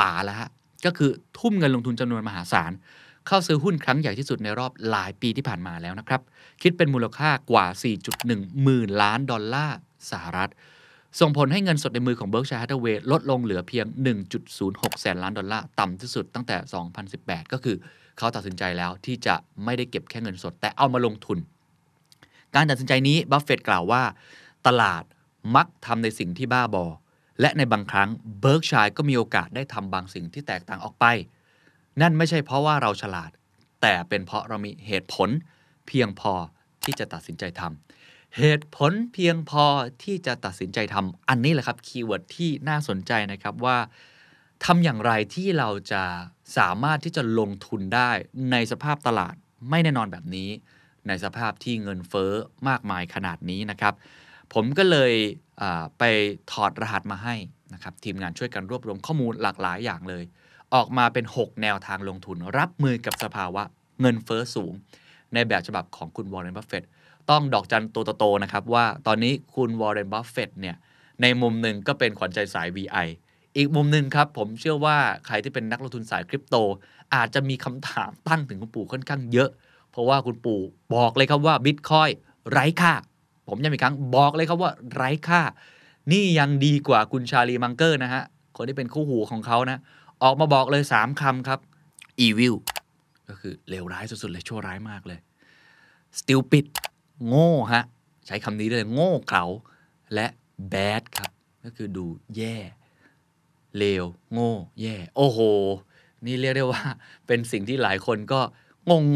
[0.00, 0.50] ป่าแล้วฮะ
[0.86, 2.72] ก็คือทุ่มเงินลงทุนจำนวนมหาศาล
[3.28, 6.20] เข้าซื้อหุ้นครั้งใหญ่ที่สุดในรอบหลายปีที่ผ่านมาแล้วนะครับ
[6.62, 7.66] คิดเป็นมูลค่ากว่า
[8.14, 9.76] 4.1 หมื่นล้านดอลลาร์
[10.10, 10.50] สหรัฐ
[11.20, 13.86] ส่งผลให้เงินสดในมือของ Berkshire Hathaway ลดลงเหลือเพียง
[14.44, 16.56] 1.06 แสนล้านดอลลาร์ ต่ำที่สุดตั้งแต่
[17.04, 17.76] 2018 ก็คือ
[18.18, 21.38] เขาตัดสินใจแล้วที่จะไม่ได้เก็บแค่เงินสด แต่เอามาลงทุน
[22.54, 24.02] การตัดสินใจนี้บัฟเฟตกล่าวว่า
[24.66, 25.02] ตลาด
[25.56, 26.84] มักทำในสิ่งที่บ้าบอ
[27.40, 28.08] และในบางครั้ง
[28.40, 31.04] Berkshire ก็มีโอกาสได้ทำบางสิ่งที่แตกต่างออกไป
[32.00, 33.30] นั่นไม่ใช่เพราะว่าเราฉลาด
[33.82, 35.28] แต่เป็นเพราะเรามีเหตุผล
[35.86, 36.32] เพียงพอ
[36.84, 39.64] ที่จะตัดสินใจทำเหตุผลเพียงพอ
[40.02, 43.78] ที่จะตัดสินใจทำอันนี้แหละครับ keyword ที่น่าสนใจนะครับว่า
[44.64, 46.02] ทำอย่างไรที่เราจะ
[46.58, 48.10] สามารถที่จะลงทุนได้
[48.52, 49.34] ในสภาพตลาด
[49.70, 50.50] ไม่แน่นอนแบบนี้
[51.08, 52.32] ในสภาพที่เงินเฟ้อ
[52.68, 53.94] มากมายขนาดนี้นะครับ
[54.54, 55.12] ผมก็เลย
[55.98, 56.02] ไป
[56.52, 57.34] ถอดรหัสมาให้
[57.74, 60.24] นะครับ ทีมงานช่วยกันรวบรวมข้อมูลหลากหลายอย่างเลย
[60.74, 63.62] ออกมาเป็น 6 แนวทางลงทุน รับมือกับสภาวะ
[64.00, 64.72] เงินเฟ้อสูง
[65.34, 66.84] ในแบบฉบับของคุณวอร์เรนบัฟเฟต
[67.30, 70.76] ต้องดอกจันตัวโตๆนะครับว่าตอนนี้คุณวอร์เรนบัฟเฟตเนี่ย
[71.22, 73.06] ในมุมหนึ่งก็เป็นขวัญใจสาย VI
[73.56, 76.56] อีกมุมหนึ่งครับ ผมเชื่อว่าใครที่เป็นนักลงทุนสายคริปโต
[77.14, 79.50] อาจจะมีคำถามตั้งถึงคุณปู่ค่อนข้างเยอะ
[79.90, 80.60] เพราะว่าคุณปู่
[80.94, 82.08] บอกเลยครับว่าบิตคอย
[82.50, 82.92] ไร้ค่า
[83.48, 85.40] ผมย้ำอีกครั้งบอกเลยครับว่าไร้ค่า
[86.12, 88.22] นี่ยังดีกว่าคุณชาลีมังเกอร์นะฮะ
[88.56, 89.78] คนที่เป็นคู่หูของเขานะ
[90.22, 91.60] ออกมาบอกเลย 3คำครับ
[92.26, 92.54] evil
[93.28, 95.18] ก็คือเลวร้ายสุดๆเลยชั่วร้ายมากเลย
[96.18, 96.66] stupid
[97.28, 97.84] โง่ฮะ
[98.26, 99.44] ใช้คำนี้เลยโง่เขลา
[100.14, 100.26] และ
[100.72, 101.30] bad ครับ
[101.64, 102.56] ก็คือดูแย่
[103.78, 105.38] เลว โง่ แย่ โอ้โห
[106.26, 106.82] นี่เรียกได้ว่า
[107.26, 108.40] เป็นสิ่งที่หลายคนก็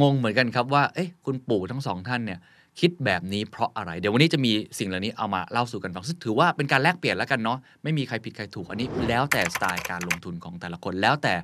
[0.03, 2.41] งงๆ เหมือนกันครับว่า เอ๊ะ คุณปู่ทั้งสองท่านเนี่ย
[2.81, 11.35] คิดแบบนี้เพราะอะไร เดี๋ยววันนี้จะมีสิ่งเหล่านี้เอามาเล่าสู่กันฟังซึ่งถือว่าเป็นการแลกเปลี่ยนแล้วกันเนาะไม่มีใครผิดใครถูกอันนี้แล้วแต่สไตล์การลงทุนของแต่ละคนแล้วแต่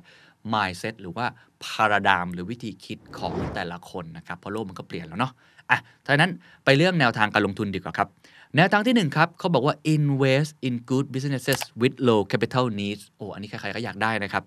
[0.53, 1.25] mindset หรือว่า
[1.65, 5.31] paradigm หรือวิธีคิดของแต่ละคนนะครับเพราะโลกมันก็เปลี่ยนแล้วเนาะ
[5.69, 6.31] อะถ้านั้น
[6.65, 8.07] ไปเรื่องแนวทางการลงทุนดีกว่าครับ
[8.55, 14.43] แนวทางที่1ครับเขาบอกว่า invest in good businesses with low capital needs โอ้อันนี้ใครๆก็อยากได้นะครับ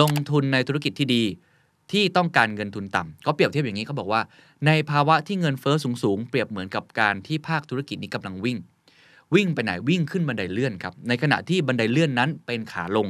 [0.00, 1.24] ลงทุนในธุรกิจที่ดี
[1.92, 4.20] ที่ต้องการเงินทุนต่ำเขาเปรียบเทียบอย่างนี้เขาบอกว่า
[4.66, 8.58] ในภาวะที่เงินเฟอ้อสูงๆ เปรียบเหมือนกับการที่ภาคธุรกิจนี้กำลังวิ่ง
[9.34, 13.08] วิ่งไปไหนวิ่งขึ้นบันไดเลื่อนครับในขณะที่บันไดเลื่อนนั้นเป็นขาลง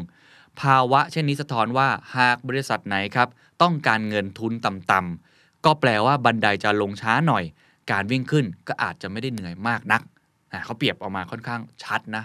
[0.60, 3.28] ภาวะเช่นนี้สะท้อนว่าหากบริษัทไหนครับ
[3.62, 7.44] ต้องการเงินทุนต่ำๆก็แปลว่าบันไดจะลงช้าหน่อย
[7.92, 10.02] การวิ่งขึ้นก็อาจจะไม่ได้เหนื่อยมากนัก
[10.64, 12.24] เขาเปรียบออกมาค่อนข้างชัดนะ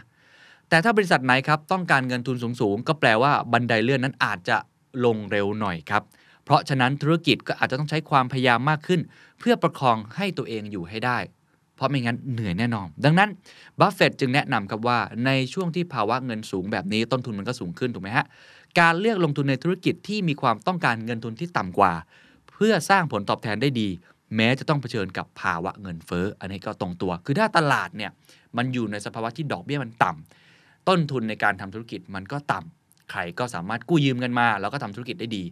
[0.69, 4.57] แต่ถ้าบริษัทไหนครับต้องการเงินทุนสูงๆ ก็แปลว่าบันไดเลื่อนนั้นอาจจะ
[5.05, 6.03] ลงเร็วหน่อยครับ
[6.51, 9.01] ราะฉะนั้นธุรกิจก็อาจจะต้องใช้ความพยายามมากขึ้น
[9.39, 11.17] เพื่อประคองให้ตัวเองอยู่ให้ได้
[11.75, 13.29] เพราะไม่งั้นเหนื่อยแน่นอน ดังนั้น
[13.79, 18.25] บัฟเฟตจึงแนะนำครับว่าในช่วงที่ภาวะเงินสูงแบบนี้ต้นทุนมันก็สูงขึ้นถูกไหมฮะ
[18.79, 21.93] การเลือกลงทุนในธุรกิจที่มีความต้องการเงินทุนที่ต่ำกว่า
[22.51, 23.87] เพื่อสร้างผลตอบแทนได้ดี
[24.35, 28.11] แม้จะต้องเผชิญกับภาวะเงินเฟ้ออันนี้ก็ตรงตัว คือถ้าตลาดเนี่ย
[28.57, 35.43] มันอยู่ในสภาวะที่ดอกเบี้ยมันต่ำต้นทุนในการทำธุรกิจมันก็ต่ำใครก็สามารถกู้ยืมเงินมา แล้วก็ทำธุรกิจได้ดี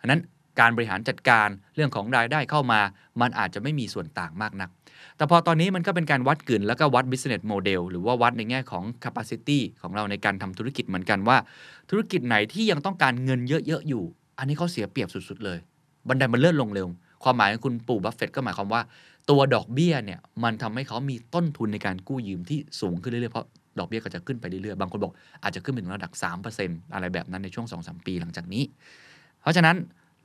[0.00, 0.20] ฉะนั้น
[0.60, 2.80] การบริหารจัดการเรื่องของรายได้เข้ามา
[3.20, 4.70] มันอาจจะไม่มีส่วนต่างมากนัก
[5.16, 11.36] แต่พอตอนนี้มันก็เป็นการวัดกลืนแล้วก็วัด business model หรือว่าวัดในแง่ของ capacity ของเราในการทำธุรกิจเหมือนกันว่า
[11.90, 14.02] ธุรกิจไหนที่ยังต้องการเงินเยอะๆอยู่
[14.38, 15.58] อันนี้เขาเสียเปรียบสุดๆเลย
[16.08, 16.86] บันไดมันเลื่อนลงเร็ว
[17.24, 18.82] ความหมายของคุณปู่บัฟเฟตต์ก็หมายความว่า
[19.30, 23.46] ตัวดอกเบี้ยเนี่ยมันทำให้เขามีต้นทุนในการกู้ยืมที่สูงขึ้นเรื่อยๆเพราะ
[23.78, 26.12] ดอกเบี้ยก็จะขึ้นไปเรื่อยๆ บางคนบอกอาจจะขึ้นไปถึงระดับ
[26.52, 28.64] 3%อะไรแบบนั้นในช่วง 2-3 ปีหลังจากนี้
[29.42, 29.76] เพราะฉะนั้น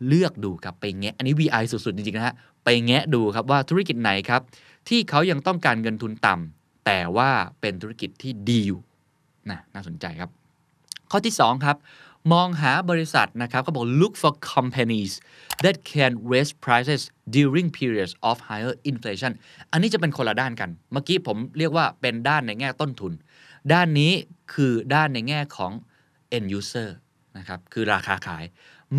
[0.07, 4.41] เลือกดูครับไปแงะอันนี้ VI สุด ๆ จริง ๆ นะฮะ ไปแงะดูครับว่าธุรกิจไหนครับ
[4.89, 7.29] ที่เขายังต้องการเงินทุนต่ำแต่ว่า
[7.61, 8.79] เป็นธุรกิจที่ดีอยู่
[9.49, 10.29] นะน่าสนใจครับ
[11.11, 11.77] ข้อที่ 2 ครับ
[12.33, 15.13] มองหาบริษัทนะครับเขาบอก look for companies
[15.63, 17.01] that can raise prices
[17.35, 19.31] during periods of higher inflation
[19.71, 23.13] อันนี้จะเป็นคนละด้านกัน เมื่อกี้ผมเรียกว่าเป็นด้านในแง่ต้นทุน
[23.73, 24.11] ด้านนี้
[24.53, 25.71] คือด้านในแง่ของ
[26.37, 26.89] end user
[27.37, 28.43] นะครับ คือราคาขาย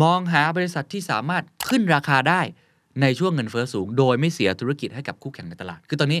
[0.01, 2.41] มองหาบริษัทที่สามารถขึ้นราคาได้
[3.01, 6.19] ในช่วงเงินเฟ้อสูง โดยไม่เสียธุรกิจให้กับคู่แข่งในตลาด คือตอนนี้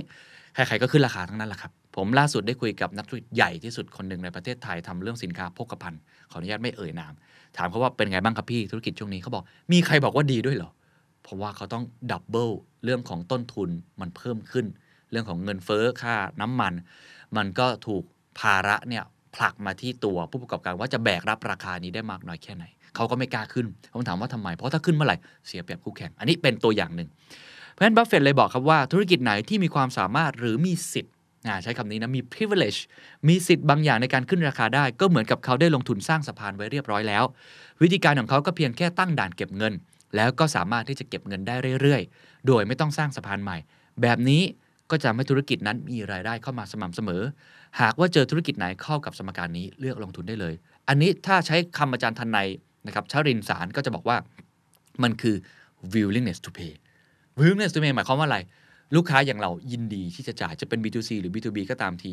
[0.53, 7.13] ใครๆก็ขึ้นราคาทั้งนั้นแหละครับ ผมล่าสุดได้คุยกับนักธุรกิจใหญ่ที่สุดคนหนึ่งในประเทศไทยทำเรื่องสินค้าโภคภัณฑ์ขออนุญาตไม่เอ่ยนาม
[7.57, 10.71] ถามเขาว่าเป็นไงบ้างครับพี่ธุรกิจช่วงนี้เขาบอก มีใครบอกว่าดีด้วยเหรอ
[11.23, 12.49] เพราะว่าเขาต้องดับเบิล
[12.83, 13.69] เรื่องของต้นทุน
[14.01, 14.65] มันเพิ่มขึ้น
[15.11, 16.73] เรื่องของเงินเฟ้อค่าน้ำมัน
[17.37, 18.03] มันก็ถูก
[18.39, 19.03] ภาระเนี่ย
[19.35, 27.09] ผลักมาที่ตัวผู้ประกอบการว่าจะแบกรับราคานี้ได้มากน้อยแค่ไหน เขาก็ไม่กล้าขึ้นผมถามว่าทำไม เพราะถ้าขึ้นเมื่อไหร่เสียเปรียบคู่แข่ง อันนี้เป็นตัวอย่างหนึ่ง
[27.71, 31.13] เพราะฉะนั้นบัฟเฟต์เลยบอกครับว่าธุรกิจไหนที่มีความสามารถหรือมีสิทธิ์
[31.63, 32.79] ใช้คำนี้นะ มี privilege
[33.27, 37.23] มีสิทธิ์บางอย่างในการขึ้นราคาได้ ก็เหมือนกับเขาได้ลงทุนสร้างสะพานไว้เรียบร้อยแล้ว
[37.81, 39.73] วิธีการของเขาก็เพียงแค่ตั้งด่านเก็บเงิน
[40.15, 43.57] แล้วก็สามารถที่จะเก็บเงินได้เรื่อยๆ โดยไม่ต้องสร้างสะพานใหม่
[44.01, 44.41] แบบนี้
[44.89, 47.23] ก็จะทำให้ธุรกิจนั้นมีรายได้เข้ามาสม่ำเสมอ
[47.81, 50.53] หากว่าเจอธุรกิจไหนเข้ากับสมการนี้เลือกลงทุนได้เลย
[50.87, 52.37] อันนี้ถ้าใช้คำอาจารย์ทันใน
[52.87, 54.17] นะครับชรินสารก็จะบอกว่า
[55.03, 55.35] มันคือ
[55.93, 56.73] willingness to pay
[57.39, 58.39] willingness to pay หมายความว่าอะไร
[58.95, 62.11] ลูกค้าอย่างเรายินดีที่จะจ่ายจะเป็น B2C หรือ B2B ก็ตามที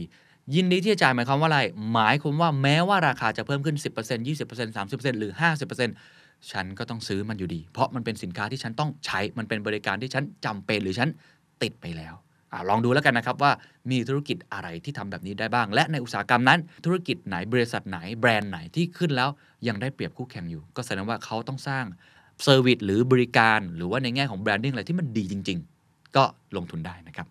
[0.54, 1.61] ยินดีที่จะจ่ายหมายความว่าอะไร
[1.92, 5.32] หมายความว่าแม้ว่าราคาจะเพิ่มขึ้น 10% 20% 30%หรือ
[5.90, 11.08] 50%ฉันก็ต้องซื้อมันอยู่ดี เพราะมันเป็นสินค้าที่ฉันต้องใช้มันเป็นบริการที่ฉันจำเป็นหรือฉัน
[11.62, 12.14] ติดไปแล้ว
[12.53, 13.53] อลองดูแล้วกันนะครับว่า
[13.91, 19.29] มีธุรกิจอะไรที่ทำแบบนี้ได้บ้าง และในอุตสาหกรรมนั้น ธุรกิจไหนบริษัทไหนแบรนด์ไหนที่ขึ้นแล้ว
[19.69, 21.85] ยังได้เปรียบคู่แข่งอยู่ ก็แสดงว่าเขาต้องสร้าง
[22.42, 26.25] service หรือบริการ หรือว่าในแง่ของ branding อะไรที่มันดีจริง ๆ ก็
[26.57, 27.27] ลงทุนได้นะครับ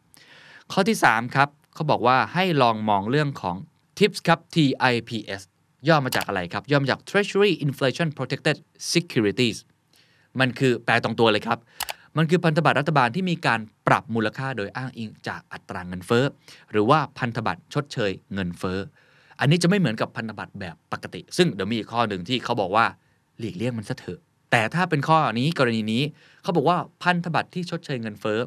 [0.71, 3.55] ข้อที่ 3 ครับเขาบอกว่าให้ลองมองเรื่องของ
[3.97, 5.41] TIPS ครับ TIPS
[5.87, 8.57] ย่อมาจากอะไรครับ ย่อมาจาก Treasury Inflation Protected
[8.93, 9.57] Securities
[10.39, 11.59] มันคือแปลตรงตัวเลยครับ
[12.17, 16.25] มันคือพันธบัตรรัฐบาลที่มีการปรับมูลค่าโดยอ้างอิงจากอัตราเงินเฟ้อ
[16.71, 18.77] หรือว่าพันธบัตรชดเชยเงินเฟ้อ
[19.39, 22.85] อันนี้จะไม่เหมือนกับพันธบัตรแบบปกติ ซึ่งเดี๋ยวมีอีกข้อหนึ่งที่เขาบอกว่า
[23.39, 24.19] หลีกเลี่ยงมันซะเถอะ
[24.51, 26.03] แต่ถ้าเป็นข้อนี้กรณีนี้
[26.43, 28.39] เขาบอกว่าพันธบัตรที่ชดเชยเงินเฟ้อ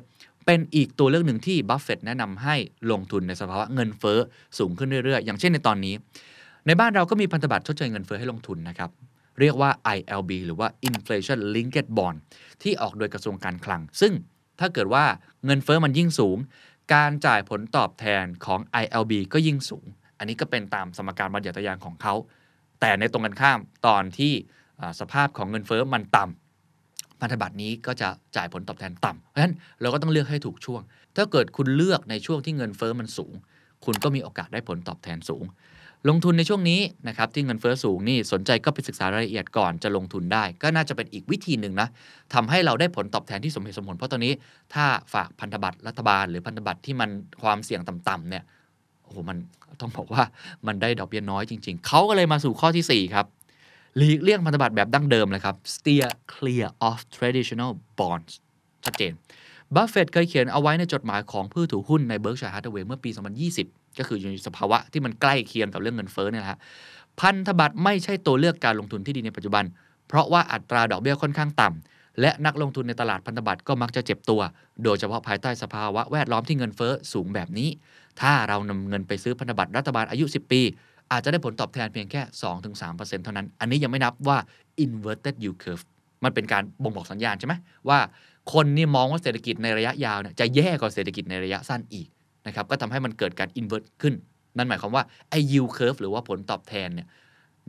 [0.46, 2.54] เป็นอีกตัวเลือกหนึ่งที่บัฟเฟตแนะนำให้
[2.90, 4.18] ลงทุนในสภาวะเงินเฟ้อ
[4.58, 5.94] สูงขึ้นเรื่อยๆ อย่างเช่นในตอนนี้
[6.66, 8.90] ในบ้านเราก็มีพันธบัตรชดเชยเงินเฟ้อให้ลงทุนนะครับ
[9.40, 12.18] เรียกว่า ILB หรือว่า Inflation Linked Bond
[12.62, 14.12] ที่ออกโดยกระทรวงการคลัง ซึ่ง
[14.60, 15.04] ถ้าเกิดว่า
[15.44, 16.38] เงินเฟ้อมันยิ่งสูง
[16.94, 19.86] การจ่ายผลตอบแทนของ ILB ก็ยิ่งสูง
[20.18, 22.14] อันนี้ก็เป็นตามสมการบัญญัติยางของเขา
[22.80, 24.32] แต่ในตรงกันข้ามตอนที่
[25.00, 30.82] สภาพของเงินเฟ้อมันต่ำพันธบัตรนี้ก็จะจ่ายผลตอบแทนต่ำเพราะฉะนั้นเราก็ต้องเลือกให้ถูกช่วง
[31.16, 33.34] ถ้าเกิดคุณเลือกในช่วงที่เงินเฟ้อมันสูง
[33.84, 35.44] คุณก็มีโอกาสได้ผลตอบแทนสูง
[36.08, 41.88] ลงทุนในช่วงนี้นะครับที่เงินเฟ้อสูงนี่สนใจก็ไปศึกษารายละเอียดก่อนจะลงทุนได้ ก็น่าจะเป็นอีกวิธีหนึ่งนะ
[42.34, 44.32] ทำให้เราได้ผลตอบแทนที่สมเหตุสมผล เพราะตอนนี้
[44.74, 44.84] ถ้า
[45.14, 47.10] ฝากพันธบัตรรัฐบาล หรือพันธบัตรที่มัน
[47.42, 48.44] ความเสี่ยงต่ำๆเนี่ย
[49.04, 49.36] โอ้โหมัน
[49.80, 50.22] ต้องบอกว่า
[50.66, 53.26] มันได้ดอกเบี้ยน้อยจริง ๆ เขาก็เลยมาสู่ข้อที่ 4 ครับ
[53.96, 58.32] หลีกเลี่ยงพันธบัตรแบบดั้งเดิมเลยครับ steer clear of traditional bonds
[58.84, 59.12] ชัดเจน
[59.74, 66.58] บัฟเฟตเคยเขียนเอาไว้ในจดหมายของผู้ถือหุ้นในเบิร์กเชียร์ฮาธาเวย์เมื่อปี 2020 ก็คืออยู่ในสภาวะที่มันใกล้เคียงกับเรื่องเงินเฟ้อเนี่ยนะฮะ
[67.20, 69.64] พันธบัตรไม่ใช่ตัวเลือกการลงทุนที่ดีในปัจจุบัน
[70.08, 74.40] เพราะว่าอัตราดอกเบี้ยค่อนข้างต่ำและนักลงทุนในตลาดพันธบัตรก็มักจะเจ็บตัว
[74.84, 77.68] โดยเฉพาะภายใต้สภาวะแวดล้อมที่เงินเฟ้อสูงแบบนี้
[78.20, 80.60] ถ้าเรานำเงินไปซื้อพันธบัตรรัฐบาลอายุ 10 ปี
[81.12, 82.20] อาจจะได้ผลตอบแทนเพียงแค่
[82.72, 84.38] 2-3%เท่านั้น อันนี้ยังไม่นับว่า
[84.84, 85.84] inverted yield curve
[86.24, 87.54] มันเป็นการบ่งบอกสัญญาณใช่ไหม
[87.88, 87.98] ว่า
[88.52, 92.08] คนนี่มองว่าเศรษฐกิจในระยะยาวเนี่ยจะแย่กว่าเศรษฐกิจในระยะสั้นอีก
[92.46, 94.14] นะครับก็ทำให้มันเกิดการ invert ขึ้น
[94.56, 97.08] นั่นหมายความว่าไอ้ yield curve หรือว่าผลตอบแทนเนี่ย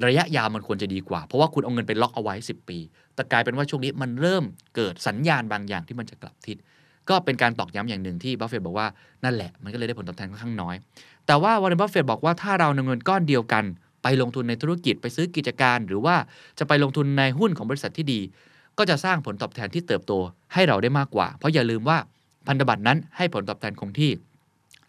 [0.07, 2.77] ระยะยาวมันควรจะดีกว่า เพราะว่าคุณเอาเงินไปล็อกเอาไว้ 10 ปี
[3.15, 4.43] แต่กลายเป็นว่าช่วงนี้มันเริ่ม
[4.75, 6.57] เกิดสัญญาณบางอย่างที่มันจะกลับทิศ
[7.09, 8.87] ก็เป็นการตอกย้ำอย่างหนึ่งที่บัฟเฟตบอกว่า
[9.23, 10.75] นั่นแหละมันก็เลยได้ผลตอบแทนค่อนข้างน้อย
[11.27, 13.63] แต่ว่าวอร์เรนบัฟเฟตบอกว่าถ้าเรานำเงินก้อนเดียวกัน
[14.03, 16.15] ไปลงทุนในธุรกิจไปซื้อกิจการ หรือว่า
[16.59, 18.19] จะไปลงทุนในหุ้นของบริษัทที่ดี
[18.77, 20.13] ก็จะสร้างผลตอบแทนที่เติบโต
[20.53, 21.97] ให้เราได้มากกว่า เพราะอย่าลืมว่า
[22.47, 24.11] พันธบัตรนั้นให้ผลตอบแทนคงที่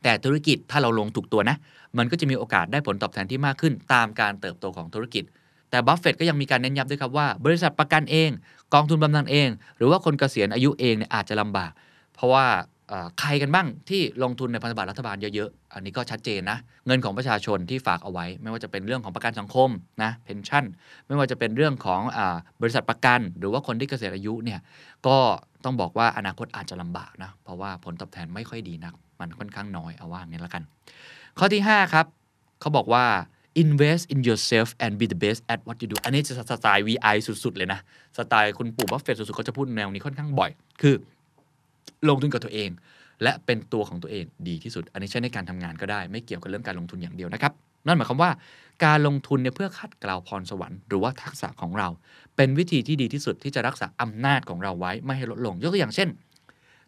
[0.07, 1.57] แต่ธุรกิจถ้าเราลงถูกตัวนะ
[1.99, 5.25] มันก็จะมีโอกาสได้ผลตอบแทนที่มากขึ้น ตามการเติบโตของธุรกิจ
[5.71, 8.31] แต่บัฟเฟตก็ยังมีการเน้นย้ำด้วยครับว่า บริษัทประกันเอง
[8.75, 11.73] กองทุนบำนาญเอง หรือว่าคนเกษียณอายุเองเนี่ยอาจจะลำบาก
[12.15, 12.47] เพราะว่า
[13.21, 19.71] ใครกันบ้างที่ลงทุนในพันธบัตรรัฐบาลเยอะๆ อันนี้ก็ชัดเจนนะ เงินของประชาชนที่ฝากเอาไว้ ไม่ว่าจะเป็นเรื่องของประกันสังคม
[20.03, 20.64] นะ pension
[21.07, 22.19] ไม่ว่าจะเป็นเรื่องของอ
[22.63, 24.61] บริษัทประกัน หรือว่าคนที่เกษียณอายุเนี่ย
[25.07, 25.17] ก็
[25.67, 30.62] ต้องบอกว่าอนาคตอาจจะลำบากนะ เพราะว่าผลตอบแทนไม่ค่อยดีนัก มันค่อนข้างน้อยเอาว่างนี้ล้วกัน
[31.39, 32.07] ข้อที่ 5 ครับ
[32.61, 33.05] เขาบอกว่า
[33.62, 37.57] invest in yourself and be the best at what you do อันนี้จะสไตล์ VI สุด ๆ
[37.57, 37.81] เลยนะ
[38.19, 40.51] สไตล์คุณปู่บัฟเฟตสุดๆเขาจะพูดแนวนี้ค่อนข้างบ่อย
[40.83, 40.95] คือ
[42.09, 42.71] ลงทุนกับตัวเอง
[43.23, 47.53] และเป็นตัวของตัวเองดีที่สุด อันนี้ใช้ในการทำงานก็ได้ ไม่เกี่ยวกับเรื่องการลงทุนอย่างเดียวนะครับ
[47.87, 48.30] นั่นหมายความว่า
[48.84, 51.89] การลงทุนเนี่ยเพื่อขัดเกลาพรสวรรค์หรือว่าทักษะของเรา
[52.37, 56.09] เป็นวิธีที่ดีที่สุดที่จะรักษาอำนาจของเราไว้ไม่ให้ลดลง ยกตัวอย่างเช่น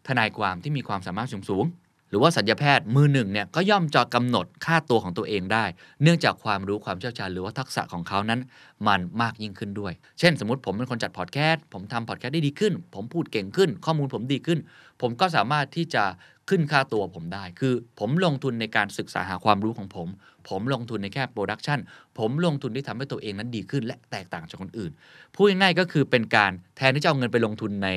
[0.07, 1.65] ทนายความที่มีความสามารถสูงสูง
[2.09, 5.65] หรือว่าสัญญาแพทย์มือหนึ่งเนี่ยก็ย่อมจะกำหนดค่าตัวของตัวเองได้
[6.03, 8.39] เนื่องจากความรู้ความเชี่ยวชาญหรือว่าทักษะของเขานั้น
[8.87, 14.59] มันมากยิ่งขึ้นด้วย เช่น สมมติผมเป็นคนจัดพอดแคสต์ผมทำพอดแคสต์ได้ดีขึ้น ผมพูดเก่งขึ้น ข้อมูลผมดีขึ้น
[15.01, 16.03] ผมก็สามารถที่จะ
[16.49, 20.07] ขึ้นค่าตัวผมได้ คือผมลงทุนในการศึกษาหาความรู้ของผม
[20.49, 21.79] ผมลงทุนในแค่โปรดักชัน
[22.17, 24.91] ผมลงทุนที่ทำให้ตัวเองนั้นดีขึ้น และแตกต่างจากคนอื่น
[25.35, 27.89] พูดง่ายๆก็คือเป็นการแทนที่จะเอาเงินไปลงทุนใน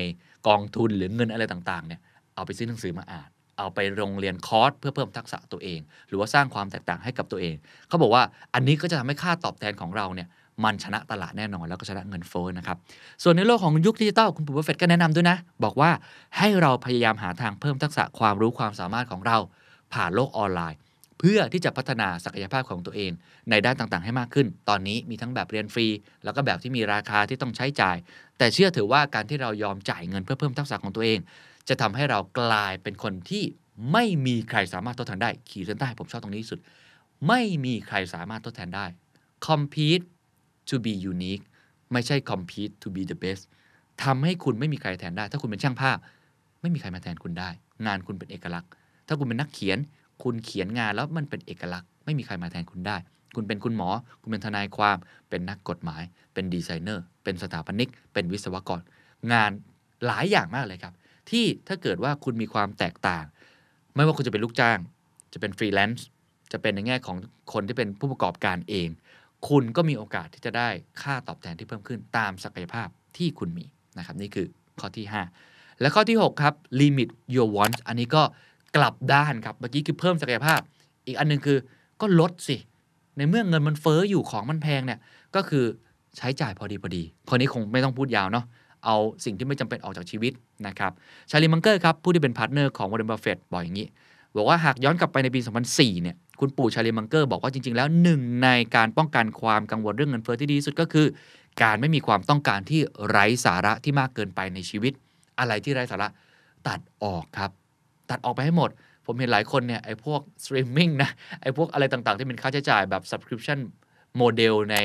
[0.47, 2.01] กองทุนหรือเงินอะไรต่างๆเนี่ย
[2.35, 7.55] เอาไปซื้อหนังสือมาอ่าน เอาไปลงเรียนคอร์สเพื่อเพิ่มทักษะตัวเอง หรือว่าสร้างความแตกต่างให้กับตัวเอง
[7.87, 8.23] เขาบอกว่า
[8.53, 10.27] อันนี้ก็จะทำให้ค่าตอบแทนของเราเนี่ย
[10.63, 12.77] มันชนะตลาดแน่นอน แล้วก็ชนะเงินเฟ้อนะครับ
[13.23, 15.91] ส่วนในโลกของยุคดิจิตอลคุณปู่บัฟเฟตก็แนะนำด้วยนะ บอกว่า
[16.37, 19.37] ให้เราพยายามหาทางเพิ่มทักษะความรู้ความสามารถของเรา
[19.93, 20.79] ผ่านโลกออนไลน์
[21.19, 23.11] เพื่อที่จะพัฒนาศักยภาพของตัวเอง
[23.49, 25.87] ในด้านต่างๆ ให้มากขึ้น ตอนนี้มีทั้งแบบเรียนฟรี
[26.23, 27.97] แล้วก็แบบที่มีราคาที่ต้องใช้จ่าย
[28.37, 31.19] แต่เชื่อถือว่าการที่เรายอมจ่ายเงินเพื่อเพิ่มทักษะของตัวเอง
[31.69, 33.43] จะทำให้เรากลายเป็นคนที่
[33.91, 36.59] ไม่มีใครสามารถทดแทนได้ ขีดเส้นใต้ผมชอบตรงนี้ที่สุด
[37.27, 38.85] ไม่มีใครสามารถทดแทนได้
[39.47, 40.05] compete
[40.69, 41.43] to be unique
[41.91, 43.43] ไม่ใช่ compete to be the best
[44.03, 45.97] ทำให้คุณไม่มีใครแทนได้ ถ้าคุณเป็นช่างภาพ
[46.61, 47.49] ไม่มีใครมาแทนคุณได้
[47.85, 48.69] งานคุณเป็นเอกลักษณ์
[49.07, 49.77] ถ้าคุณเป็นนักเขียน
[50.23, 52.97] คุณเขียนงานแล้วมันเป็นเอกลักษณ์ ไม่มีใครมาแทนคุณได้
[53.35, 53.89] คุณเป็นคุณหมอ
[54.21, 54.97] คุณเป็นทนายความ
[55.29, 56.03] เป็นนักกฎหมาย
[56.33, 58.79] เป็นดีไซเนอร์ เป็นสถาปนิก เป็นวิศวกร
[59.33, 59.51] งาน
[60.05, 60.93] หลายอย่างมากเลยครับ
[61.29, 63.23] ที่ถ้าเกิดว่าคุณมีความแตกต่าง
[63.95, 64.79] ไม่ว่าคุณจะเป็นลูกจ้าง
[65.33, 66.07] จะเป็นฟรีแลนซ์
[66.51, 67.17] จะเป็นในแง่ของ
[67.53, 68.87] คนที่เป็นผู้ประกอบการเอง
[69.47, 70.69] คุณก็มีโอกาสที่จะได้
[71.01, 72.87] ค่าตอบแทนที่เพิ่มขึ้นตามศักยภาพ
[73.17, 73.65] ที่คุณมี
[73.97, 74.47] นะครับนี่คือ
[74.79, 75.05] ข้อที่
[75.43, 78.23] 5 และข้อที่ 6 ครับ limit your wants อันนี้ก็
[78.75, 80.59] กลับด้านครับเมื่อกี้คือเพิ่มศักยภาพ
[81.05, 81.57] อีกอันหนึ่งคือ
[82.01, 82.57] ก็ลดสิ
[83.17, 84.99] ในเมื่อเงินมันเฟ้ออยู่ของมันแพงเนี่ย
[85.35, 85.65] ก็คือ
[86.17, 88.45] ใช้จ่ายพอดีพอดีอันนี้คงไม่ต้องพูดยาวเนาะ
[88.85, 90.33] เอาสิ่งที่ไม่จำเป็นออกจากชีวิต
[90.67, 90.91] นะครับ
[91.29, 93.87] ชาร์ลีมังเกอร์ครับผู้ที่เป็น partner ของวอร์เรนบัฟเฟตบอกอย่างนี้
[94.35, 95.39] บอกว่าหากย้อนกลับไปในปี
[95.71, 101.07] 2004 เนี่ย คุณปู่ชาร์ลีมังเกอร์บอกว่าจริง ๆ แล้วหนึ่งในการป้องกันความกังวลเรื่องเงินเฟ้อที่ดีที่สุดก็คือ
[101.61, 104.93] การไม่มีความต้องการที่ไร้สาระที่มากเกินไปในชีวิต
[105.39, 106.09] อะไรที่ไร้สาระ
[106.67, 107.51] ตัดออกครับ
[108.09, 108.69] ตัดออกไปให้หมด
[109.05, 111.09] ผมเห็นหลายคนเนี่ยไอ้พวกสตรีมมิ่งนะ
[111.41, 113.59] ไอ้พวกอะไรต่างๆ ที่เป็นค่าใช้จ่ายแบบ subscription
[114.17, 114.75] โมเดลใน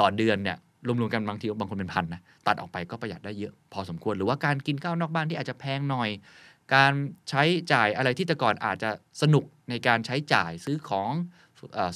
[0.00, 0.56] ต่อเดือนเนี่ย
[0.86, 6.08] รวมๆกันบางทีบางคนเป็นพันนะตัดออกไปก็ประหยัดได้เยอะพอสมควรหรือว่าการกินข้าวนอกบ้านที่อาจจะแพงหน่อย
[6.74, 6.92] การ
[7.30, 7.42] ใช้
[7.72, 8.90] จ่ายอะไรที่แต่ก่อนอาจจะ
[9.22, 11.10] สนุกในการใช้จ่ายซื้อของ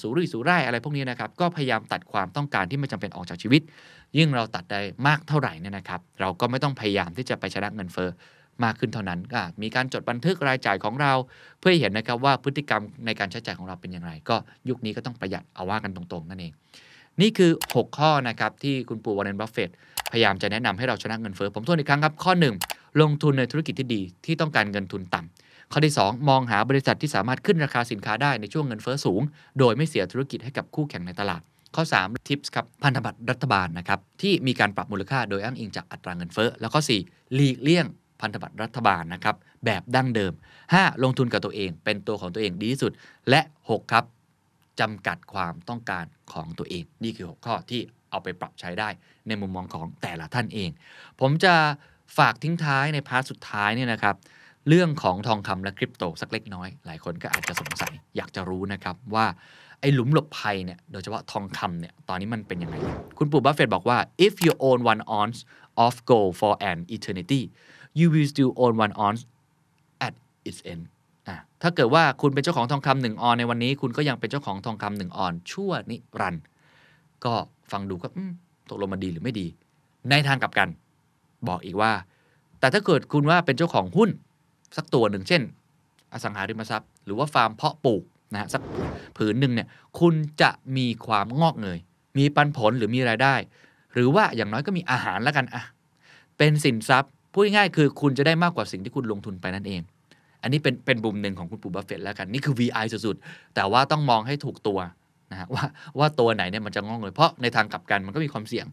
[0.01, 3.62] สุรุ่ยสุร่ายอะไรพวกนี้นะครับ ก็พยายามตัดความต้องการที่ไม่จำเป็นออกจากชีวิต
[4.18, 8.11] ยิ่งเราตัดได้มากเท่าไหร่เนี่ยนะครับ เราก็ไม่ต้องพยายามที่จะไปชนะเงินเฟ้อ
[8.64, 11.12] มากขึ้นเท่านั้นก็มีการจดบันทึกรายจ่ายของเรา
[11.59, 14.37] เพื่อให้เห็นนะครับว่าพฤติกรรมในการใช้จ่ายของเราเป็นอย่างไร ก็
[14.68, 16.53] ยุคนี้ก็ต้องประหยัดเอาว่ากันตรงๆนั่นเอง
[17.20, 19.70] นี่คือ 6 ข้อนะครับที่คุณปู่วอร์เรนบัฟเฟต
[20.12, 22.32] พยายามจะแนะนำให้เราชนะเงินเฟ้อผมทวนอีกครั้งครับ ข้อ
[22.66, 29.22] 1 ลงทุนในธุรกิจที่ดีที่ต้องการเงินทุนต่ำข้อที่ 2 มองหาบริษัทที่สามารถขึ้นราคาสินค้าได้ในช่วงเงินเฟ้อสูง
[29.58, 31.42] โดยไม่เสียธุรกิจให้กับคู่แข่งในตลาด
[31.74, 37.86] ข้อ3 tips ครับพันธบัตรรัฐบาลนะครับที่มีการปรับมูลค่าโดยอ้างอิงจากอัตราเงินเฟ้อแล้วข้อ4หลีกเลี่ยง
[38.20, 40.32] พันธบัตรรัฐบาลนะครับแบบดั้งเดิม
[40.68, 41.02] 5.
[41.02, 42.92] ลงทุนกับตัวเอง เป็นตัวของตัวเองดีที่สุด
[43.30, 43.40] และ
[43.70, 44.04] 6 ครับ
[44.81, 48.89] จำกัดความต้องการของตัวเอง นี่คือ 6 ข้อที่เอาไปปรับใช้ได้
[49.29, 50.70] ในมุมมองของแต่ละท่านเอง
[51.20, 51.55] ผมจะ
[52.18, 54.16] ฝากทิ้งท้ายใน part สุดท้ายเนี่ยนะครับ
[54.68, 59.27] เรื่องของทองคำและคริปโตสักเล็กน้อย หลายคนก็อาจจะสงสัยอยากจะรู้นะครับว่า
[59.81, 62.77] ไอ้หลุมหลบภัยเนี่ยโดยเฉพาะทองคำเนี่ยตอนนี้มันเป็นยังไง
[63.18, 65.39] คุณปู่บัฟเฟตบอกว่า if you own one ounce
[65.85, 67.43] of gold for an eternity
[67.99, 69.22] you will still own one ounce
[70.07, 70.14] at
[70.49, 70.83] its end
[71.62, 76.45] ถ้าเกิดว่าคุณเป็นเจ้าของทองคำหนึ่งออนซ์ในวันนี้ คุณก็ยังเป็นเจ้าของทองคำหนึ่งออนซ์ชั่วนิรันดร์
[77.24, 77.33] ก็
[77.72, 78.09] ฟังดูก็
[78.68, 79.47] ตกลงมันดีหรือไม่ดี
[80.11, 80.68] ในทางกลับกัน
[81.49, 81.93] บอกอีกว่า
[82.61, 84.11] แต่ถ้าเกิดคุณว่าเป็นเจ้าของหุ้น
[84.77, 85.43] สักตัวหนึ่งเช่น
[86.12, 88.03] อสังหาริมทรัพย์ หรือว่าฟาร์มเพาะปลูก
[88.33, 88.62] นะฮะสัก
[89.16, 89.68] ผืนหนึ่งเนี่ย
[90.01, 91.79] คุณจะมีความงอกเงย
[92.18, 93.35] มีปันผลหรือมีรายได้
[93.93, 95.62] หรือว่าอย่างน้อยก็มีอาหารแล้วกันอะ
[96.39, 99.81] เป็นสินทรัพย์พูดง่ายๆคือคุณจะได้มากกว่าสิ่งที่คุณลงทุนไปนั่นเอง
[100.47, 104.78] อันนี้เป็นเป็นมุมหนึ่งของคุณปู่บัฟเฟตแล้วกัน นี่คือ VI สุดๆ แต่ว่าต้องมองให้ถูกตัว
[105.32, 105.64] นะฮะว่า
[105.99, 108.66] ว่าตัวไหนเนี่ยมันจะงอกเงยเพราะในทางกลับกันมันก็มีความเสี่ยง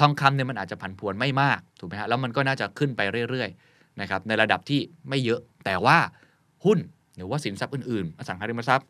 [0.00, 3.00] ทองคำเนี่ยมันอาจจะผันผวนไม่มากถูกไหมฮะแล้วมันก็น่าจะขึ้นไป
[3.30, 5.96] เรื่อยๆนะครับในระดับที่ไม่เยอะ แต่ว่า
[6.64, 6.78] หุ้น
[7.16, 8.86] หรือว่าสินทรัพย์อื่นๆอสังหาริมทรัพย์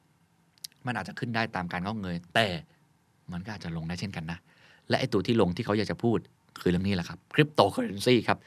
[0.86, 2.47] มันอาจจะขึ้นได้ตามการงอกเงยแต่
[3.32, 4.39] มันก็อาจจะลงได้เช่นกันนะ
[4.89, 6.18] และไอตัวที่ลงที่เขาอยากจะพูด
[6.61, 8.39] คือเรื่องนี้แหละครับคริปโตเคอเรนซีครับ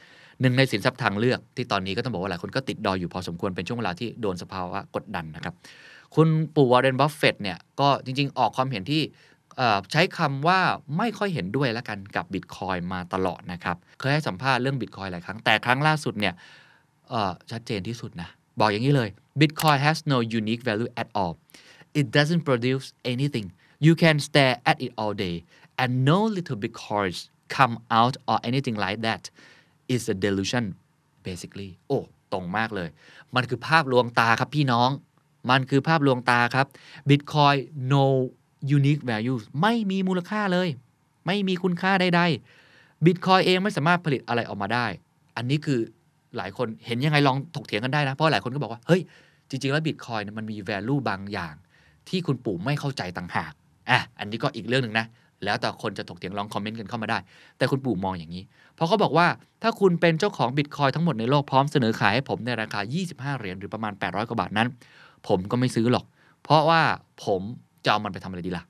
[0.42, 5.54] หนึ่งในสินทรัพย์ทางเลือกที่ตอนนี้ก็ต้องบอกว่าหลายคนก็ติดดอยอยู่พอสมควรเป็นช่วงเวลาที่โดนสภาวะกดดันนะครับ
[6.14, 9.02] คุณปู่วอร์เรนบัฟเฟตเนี่ยก็จริง ๆ ออกความเห็นที่
[9.92, 10.60] ใช้คำว่า
[10.98, 16.34] ไม่ค่อยเห็นด้วยแล้วกันกับบิตคอยน์มาตลอดนะครับ เคยให้สัมภาษณ์เรื่องบิตคอยน์หลายครั้ง แต่ครั้งล่าสุดเนี่ย
[17.50, 18.28] ชัดเจนที่สุดนะ
[18.60, 19.08] บอกอย่างนี้เลย
[19.40, 21.32] Bitcoin has no unique value at all
[22.00, 23.46] it doesn't produce anything
[23.86, 25.36] you can stare at it all day
[25.80, 27.18] and no little bitcoins
[27.56, 29.22] come out or anything like that
[29.94, 30.64] is a delusion
[31.26, 31.98] basically โอ้
[32.32, 32.88] ตรงมากเลย
[33.34, 34.90] มันคือภาพลวงตาครับพี่น้อง
[35.50, 36.66] มันคือภาพลวงตาครับ
[37.08, 37.56] Bitcoin
[37.92, 38.04] no
[38.76, 40.68] unique value ไม่มีมูลค่าเลย
[41.26, 44.86] ไม่มีคุณค่าใดๆ Bitcoin เองไม่สามารถผลิตอะไรออกมาได้
[45.36, 45.80] อันนี้คือ
[46.36, 49.00] หลายคนเห็นยังไงลองถกเถียงกันได้นะ เพราะหลายคนก็บอกว่า เฮ้ย
[49.48, 51.54] จริง ๆ แล้ว Bitcoin มันมี value บางอย่าง
[52.08, 53.52] ที่คุณปู่ไม่เข้าใจต่างหาก
[53.90, 55.06] อะอันนี้ก็อีกเรื่องหนึ่งนะ
[55.44, 57.18] แล้วแต่คนจะถกเถียงลองคอมเมนต์กันเข้ามาได้
[57.58, 58.42] แต่คุณปู่มองอย่างนี้
[58.74, 59.26] เพราะเขาบอกว่า
[59.62, 62.80] ถ้าคุณเป็นเจ้าของบิตคอยทั้งหมดในโลกพร้อมเสนอขายให้ผมในราคา
[63.34, 64.68] 25 เหรียญหรือประมาณ 800 กว่าบาทนั้น
[65.28, 66.04] ผมก็ไม่ซื้อหรอก
[66.42, 66.82] เพราะว่า
[67.24, 67.40] ผม
[67.84, 68.64] จะเอามันไปทำอะไรดีล่ะ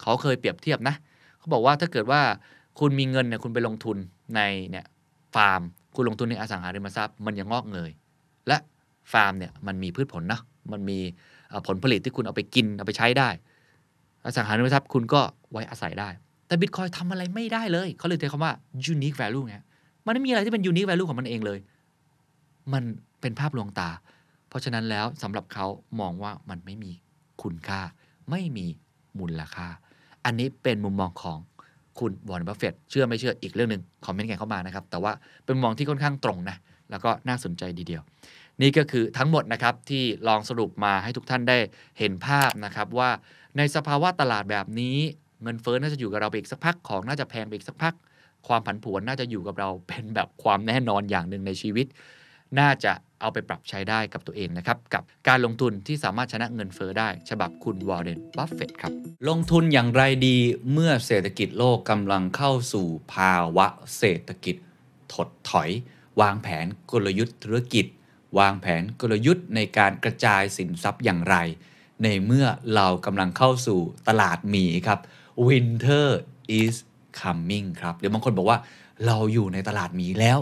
[0.00, 0.94] เขาเคยเปรียบเทียบนะ
[1.38, 2.20] เขาบอกว่าถ้าเกิดว่า
[2.78, 3.96] คุณมีเงินเนี่ยคุณไปลงทุน
[4.34, 4.86] ในเนี่ย
[5.34, 5.62] ฟาร์ม
[5.94, 7.90] คุณลงทุนในอสังหาริมทรัพย์มันยังงอกเงย
[8.48, 8.56] และ
[9.12, 10.40] ฟาร์มเนี่ยมันมีพืชผลนะ
[10.72, 10.98] มันมี
[11.66, 13.28] ผลผลิตที่คุณเอาไปกินเอาไปใช้ได้
[14.24, 15.20] อสังหาริมทรัพย์คุณก็
[15.52, 16.08] ไว้อาศัยได้
[16.46, 18.52] แต่บิตคอยน์ทำอะไรไม่ได้เลย เขาเลยใช้คำว่า
[18.92, 19.56] unique value ไง
[20.06, 21.58] มันไม่มีอะไรที่เป็น unique value ของมันเองเลย
[22.72, 22.82] มัน
[23.20, 23.90] เป็นภาพลวงตา
[24.48, 25.66] เพราะฉะนั้นแล้วสำหรับเขา
[26.00, 26.92] มองว่ามันไม่มี
[27.42, 27.80] คุณค่า
[28.30, 28.66] ไม่มี
[29.18, 29.66] มูลค่า
[30.24, 31.38] อันนี้เป็นมุมมองของ
[31.98, 35.12] คุณวอร์เรนบัฟเฟตเชื่อไม่เชื่ออีกเรื่องหนึ่งคอมเมนต์กันเข้ามานะครับ แต่ว่า
[35.44, 36.56] เป็นมุมมองที่ค่อนข้างตรงนะ
[36.90, 38.02] แล้วก็น่าสนใจดีเดียว
[38.62, 41.58] นี่ก็คือทั้งหมดนะครับที่ลองสรุปมาให้ทุกท่านได้
[41.98, 43.10] เห็นภาพนะครับว่า
[43.56, 44.96] ในสภาวะตลาดแบบนี้
[45.42, 47.94] เงินเฟ้อน่าจะอยู่กับเราไปอีกสักพักของน่าจะแพงไปอีกสักพัก
[48.46, 51.86] ความผันผวนน่าจะอยู่กับเราเป็นแบบความแน่นอนอย่างหนึ่งในชีวิต
[52.58, 58.92] น่าจะเอาไปปรับใช้ได้กับตัวเองนะครับ กับการลงทุนที่สามารถชนะเงินเฟ้อได้ ฉบับคุณวอร์เรนบัฟเฟตครับ
[59.28, 60.36] ลงทุนอย่างไรดี
[60.72, 63.66] เมื่อเศรษฐกิจโลกกำลังเข้าสู่ภาวะ
[63.98, 64.56] เศรษฐกิจ
[65.14, 65.70] ถดถอย
[66.20, 67.86] วางแผนกลยุทธ์ธุรกิจ
[68.38, 71.36] วางแผนกลยุทธ์ในการกระจายสินทรัพย์อย่างไร
[72.02, 75.00] ในเมื่อเรากำลังเข้าสู่ตลาดหมีครับ
[75.48, 76.08] Winter
[76.60, 76.74] is
[77.20, 78.58] coming ครับหรือบางคนบอกว่า
[79.06, 80.38] เราอยู่ในตลาดหมีแล้ว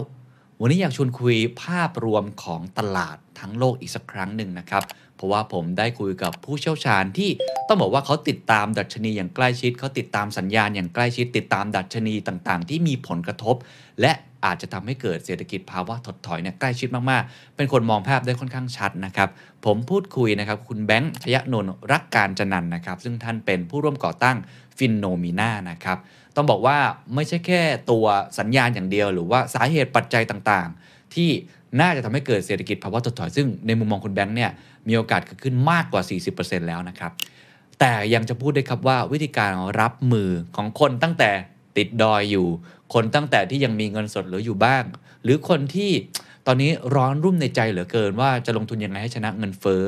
[0.59, 4.83] วันนี้อยากชวนคุยภาพรวมของตลาดทั้งโลกอีกสักครั้งหนึ่งนะครับ
[5.15, 7.29] เพราะว่าผมได้คุยกับผู้เชี่ยวชาญที่
[7.67, 13.55] ต้องบอกว่าเขาติดตามดัชนีอย่างใกล้ชิด เขาติดตามสัญญาณอย่างใกล้ชิด ติดตามดัชนีต่างๆ ที่มีผลกระทบ
[14.01, 14.13] และ
[14.45, 19.29] อาจจะทำให้เกิดเศรษฐกิจภาวะถดถอยเนี่ยใกล้ชิดมากๆ เป็นคนมองภาพได้ค่อนข้างชัดนะครับ
[19.65, 24.37] ผมพูดคุยนะครับ คุณแบงค์ชยนนท์รักการจนันนะครับ ซึ่งท่านเป็นผู้ร่วมก่อตั้ง
[24.77, 25.97] ฟินโนมีนานะครับ
[26.35, 26.77] ต้องบอกว่า
[27.15, 28.05] ไม่ใช่แค่ตัว
[28.39, 31.29] สัญญาณอย่างเดียว หรือว่าสาเหตุปัจจัยต่างๆ ที่
[31.81, 34.51] น่าจะทำให้เกิดเศรษฐกิจภาวะถดถอย ซึ่งในมุมมองคุณแบงค์เนี่ย
[34.87, 36.01] มีโอกาสเกิดขึ้นมากกว่า
[36.35, 37.11] 40%แล้วนะครับ
[37.79, 41.31] แต่ยังจะพูดได้ครับว่าวิธีการรับมือของคนตั้งแต่
[41.77, 42.47] ติดดอยอยู่
[42.93, 44.83] คนตั้งแต่ที่ยังมีเงินสดเหลืออยู่บ้าง
[45.23, 45.91] หรือคนที่
[46.47, 49.81] ตอนนี้ร้อนรุ่มในใจเหลือเกินว่าจะลงทุนยังไงให้ชนะเงินเฟ้อ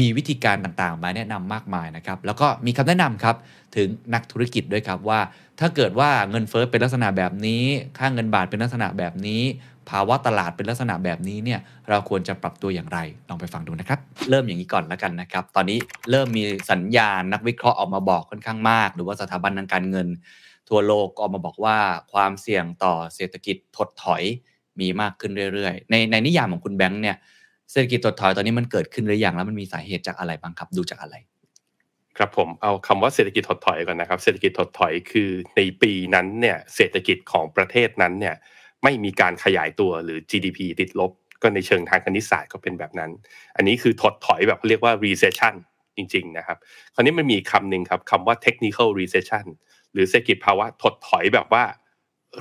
[0.00, 3.36] มีวิธีการต่างๆ มาแนะนำมากมายนะครับ แล้วก็มีคำแนะนำครับ
[3.76, 5.20] ถึงนักธุรกิจด้วยครับว่า
[5.60, 7.64] ถ้าเกิดว่าเงินเฟ้อเป็นลักษณะแบบนี้
[7.98, 9.42] ค่าเงินบาทเป็นลักษณะแบบนี้
[9.90, 12.98] ภาวะตลาดเป็นลักษณะแบบนี้เนี่ย เราควรจะปรับตัวอย่างไร
[13.28, 13.98] ลองไปฟังดูนะครับ
[14.28, 15.78] เริ่มอย่างนี้ก่อนแล้วกันนะครับ ตอนนี้
[16.10, 20.08] เริ่มมีสัญญาณนักวิเคราะห์ออกมาบอกค่อนข้างมาก หรือว่าสถาบันทางการเงิน
[20.68, 21.78] ทั่วโลกก็ออกมาบอกว่า
[22.12, 24.22] ความเสี่ยงต่อเศรษฐกิจถดถอย
[24.80, 27.16] มีมากขึ้นเรื่อยๆ ในในนิยามของคุณแบงค์เนี่ย
[27.70, 31.16] เศรษฐกิจถดถอยตอนนี้มันเกิดขึ้นหรือยังแล้วมันมีสาเหตุจากอะไรบ้างครับดูจากอะไร
[32.16, 38.34] ครับผมเอาคำว่าเศรษฐกิจถดถอยก่อนนะครับ เศรษฐกิจถดถอยคือในปีนั้นเนี่ยเศรษฐกิจของประเทศนั้นเนี่ย
[38.82, 43.10] ไม่มีการขยายตัวหรือ GDP ติดลบ ก็ในเชิงทางคณิตศาสตร์ก็เป็นแบบนั้น
[43.56, 45.54] อันนี้คือถดถอยแบบเรียกว่า recession
[45.96, 46.58] จริงๆนะครับ
[46.94, 49.46] คราวนี้มันมีคำหนึ่งครับคำว่า technical recession
[49.92, 51.64] หรือเศรษฐกิจภาวะถดถอยแบบว่า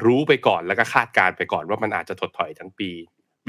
[0.06, 2.92] รู้ไปก่อนแล้วก็คาดการไปก่อนว่ามันอาจจะถดถอยทั้งปี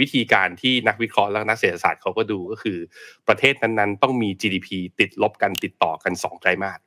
[0.01, 2.79] วิธีการที่นักวิเคราะห์และนักเศรษฐศาสตร์เขาก็ดูก็คือ
[3.29, 4.69] ประเทศนั้นๆ ต้องมี GDP
[5.01, 6.81] ติดลบกันติดต่อกัน2ไตรมาส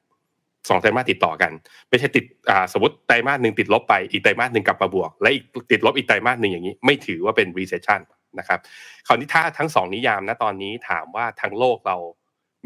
[0.69, 1.51] สองไตรมาสติดต่อกัน
[1.89, 2.25] ไม่ใช่ติด
[2.73, 8.01] สมมติไตรมาสหนึ่งติดลบไปอีกไตรมาสหนึ่งกลับมาบวก และอีกติดลบอีกไตรมาสหนึ่งอย่างนี้ ไม่ถือว่าเป็น recession
[8.39, 8.59] นะครับ
[9.07, 11.97] คราวนี้ถ้าทั้งสองนิยามนะตอนนี้ถามว่าทั้งโลกเรา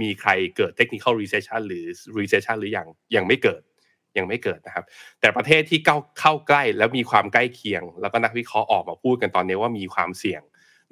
[0.02, 1.86] มีใครเกิด technical recession หรือ
[2.20, 3.62] recession หรือยังยังไม่เกิด
[4.20, 4.86] ยังไม่เกิดนะครับ
[5.20, 10.41] แต่ประเทศที่เข้าเข้าใกล้แล้วมีความใกล้เคียง แล้วก็นักวิเคราะห์ออกมาพูดกันตอนนี้ว่ามีความเสี่ยง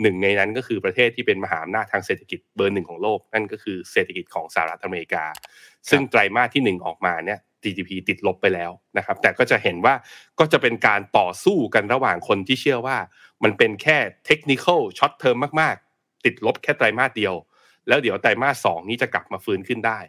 [0.02, 5.24] หนึ่งในนั้นก็คือประเทศที่เป็นมหาอำนาจทางเศรษฐกิจเบอร์หนึ่งของโลก นั่นก็คือเศรษฐกิจของสหรัฐอเมริกา
[5.90, 9.94] ซึ่งไตรมาสที่หนึ่งออกมาเนี่ย GDP ติดลบไปแล้วนะครับ แต่ก็จะเห็นว่า
[10.40, 12.98] ก็จะเป็นการต่อสู้กันระหว่างคนที่เชื่อว่า
[13.44, 17.34] มันเป็นแค่ technical short term มากๆ ติดลบแค่ไตรมาสเดียว
[17.88, 20.00] แล้วเดี๋ยวไตรมาสสองนี้จะกลับมาฟื้นขึ้นได้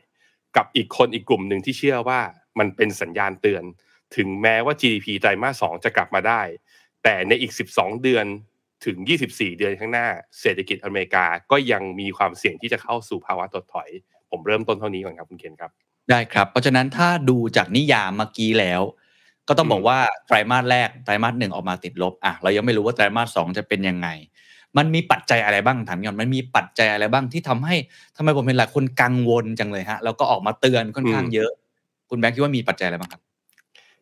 [0.56, 2.20] กับอีกคนอีกกลุ่มหนึ่งที่เชื่อว่า
[2.58, 3.64] มันเป็นสัญญาณเตือน
[4.16, 6.42] ถึงแม้ว่า GDP ไตรมาสสองจะกลับมาได้
[7.02, 8.26] แต่ในอีก 12 เดือน
[8.86, 8.96] ถึง
[9.28, 10.06] 24 เดือนข้างหน้า
[10.40, 13.88] เศรษฐกิจอเมริกาก็ยังมีความเสี่ยงที่จะเข้าสู่ภาวะถดถอย
[14.30, 15.70] ผมเริ่มต้นเท่านี้ก่อนครับคุณเคนครับ
[16.10, 18.82] ได้ครับ เพราะฉะนั้นถ้าดูจากนิยามเมื่อกี้แล้ว
[19.48, 24.08] ก็ต้องบอกว่าไตรมาสแรกไตรมาสหนึ่งออกมาติดลบอะเรายังไม่รู้ว่าไตรมาสสองจะเป็นยังไง
[24.76, 27.76] มันมีปัจจัยอะไรบ้างถามย้อนมันมีปัจจัยอะไรบ้างที่ทำให้
[28.16, 31.50] ทำไมผมเห็นหลายคนกังวลจังเลยฮะแล้วก็ออกมาเตือนค่อนข้างเยอะ
[32.10, 33.22] คุณแบงค์คิดว่ามีปัจจัยอะไรบ้างครับ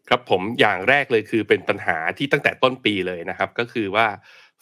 [0.09, 4.07] ครับผมอย่างแรกเลยคือเป็นปัญหาที่ตั้งแต่ต้นปีเลยนะครับ ก็คือว่า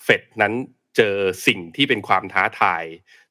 [0.02, 0.52] เฟดนั้น
[0.96, 1.16] เจอ
[1.46, 2.84] สิ่งที่เป็นความท้าทาย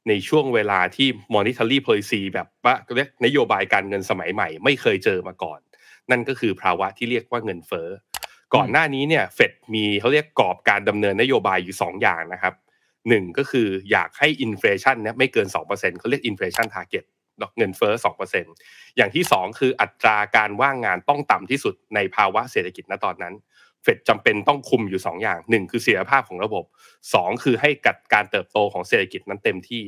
[0.07, 5.59] ในช่วงเวลาที่ monetary policy แบบว่าเรียกนโยบายการเงินสมัยใหม่ ไม่เคยเจอมาก่อน
[6.11, 7.89] นั่นก็คือภาวะที่เรียกว่าเงินเฟ้อ
[8.55, 12.53] ก่อนหน้านี้เนี่ยเฟดมีเขาเรียกกรอบการดำเนินนโยบายอยู่ 2 อย่างนะครับ
[13.09, 17.94] หนึ่งก็คืออยากให้ inflation เนี่ยไม่เกิน 2%เขาเรียก inflation target กรอบเงินเฟ้อ
[18.46, 23.34] 2%อย่างที่ 2 คืออัตราการว่างงานต้องต่ำที่สุดในภาวะเศรษฐกิจณตอนนั้น
[23.84, 26.64] เฟดจำเป็นต้องคุมอยู่ 2 อย่าง 1 คือเสถียรภาพของระบบ
[27.04, 29.84] 2 คือให้กัดการเติบโตของเศรษฐกิจนั้นเต็มที่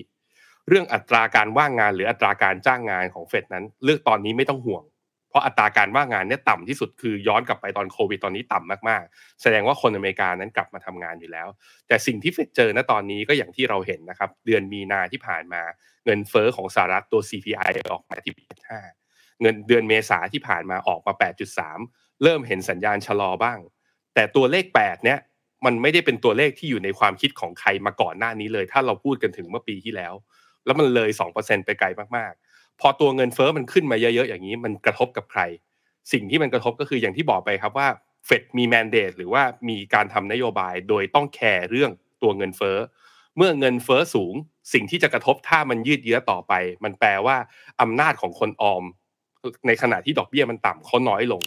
[0.68, 4.84] เรื่องอัตราการว่างงานหรืออัตราการจ้างงานของเฟดนั้น เลือกตอนนี้ไม่ต้องห่วง
[5.36, 11.48] ราะอัตราการว่างงานเนี่ยต่ำที่สุดคือย้อนกลับไปตอนโควิดตอนนี้ต่ำมากๆ แสดงว่าคนอเมริกานั้นกลับมาทำงานอยู่แล้ว
[11.88, 15.62] แต่สิ่งที่เฟดเจอณตอนนี้ก็อย่างที่เราเห็นนะครับ เดือนมีนาที่ผ่านมา
[16.06, 18.34] เงินเฟอ้อของสหรัฐตัว CPI ออกมาที่
[18.88, 21.14] 8.5เงินเดือนเมษาที่ผ่านมาออกมา
[21.68, 23.60] 8.3 เริ่มเห็นสัญญาณชะลอบ้าง
[24.14, 25.20] แต่ตัวเลข 8 เนี่ย
[25.66, 30.14] มันไม่ได้เป็นตัวเลขที่อยู่ในความคิดของใครมาก่อนหน้านี้เลย ถ้าเราพูดกันถึงเมื่อปีที่แล้ว
[30.66, 32.45] แล้วมันเลย 2%ไปไกลมากๆ
[32.82, 35.42] พอตัวเงินเฟอ้อมันขึ้นมาเยอะๆอย่างนี้มันกระทบกับใคร
[36.12, 37.88] สิ่งที่มันกระทบก็คืออย่างที่บอกไปครับว่า
[38.26, 42.78] เฟดมีแมนเดตหรือว่ามีการทำนโยบายโดยต้องแคร์เรื่องตัวเงินเฟ้อ
[43.38, 44.34] เมื่อเงินเฟ้อสูง
[44.74, 46.54] สิ่งที่จะกระทบถ้ามันยืดเยื้อต่อไป
[46.84, 47.38] มันแปลว่า
[47.82, 48.84] อำนาจของคนออม
[49.68, 51.44] ในขณะที่ดอกเบี้ยมันต่ำเขาน้อยลง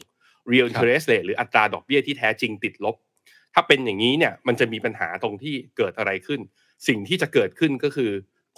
[0.51, 2.97] real interest rate หรืออัตราดอกเบี้ยที่แท้จริงติดลบ
[3.55, 6.41] ถ้าเป็นอย่างนี้เนี่ยมันจะมีปัญหาตรงที่เกิดอะไรขึ้น
[6.89, 8.11] สิ่งที่จะเกิดขึ้นก็คือ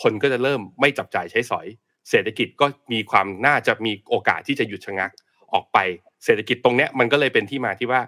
[0.02, 1.66] คนก็จะเริ่มไม่จับจ่ายใช้สอย
[2.11, 5.11] เศรษฐกิจก็มีความน่าจะมีโอกาสที่จะหยุดชะงัก
[5.52, 5.78] ออกไป
[6.24, 8.00] เศรษฐกิจตรงเนี้ยมันก็เลยเป็นที่มาที่ว่า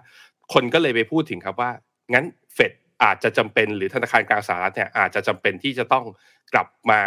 [0.53, 1.71] คนก็เลยไปพูดถึงครับว่า
[2.13, 2.71] งั้นเฟด
[3.03, 6.05] อาจจะจำเป็นหรือธนาคารกลางสหรัฐเนี่ยอาจจะจำเป็นที่จะต้อง
[6.53, 7.01] กลับมา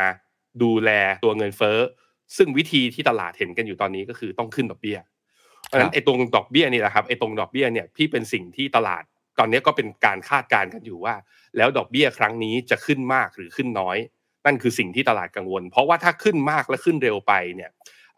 [0.63, 0.91] ดูแล
[1.25, 1.79] ตัวเงินเฟ้อ
[2.37, 4.99] ซึ่งวิธีที่ตลาดเห็นกันอยู่ตอนนี้ก็คือต้องขึ้นดอกเบี้ย
[5.67, 9.03] เพราะฉะนั้นไอ้ตรงดอกเบี้ยนี่แหละครับไอ้ตรงดอกเบี้ยเนี่ยพี่เป็นสิ่งที่ตลาด
[9.39, 11.15] ตอนนี้ก็เป็นการคาดการณ์กันอยู่ว่า
[11.57, 13.97] แล้วดอกเบี้ยครั้งนี้จะขึ้นมากหรือขึ้นน้อย
[14.47, 17.71] นั่นคือสิ่งที่ตลาดกังวล เพราะว่าถ้าขึ้นมากและขึ้นเร็วไปเนี่ย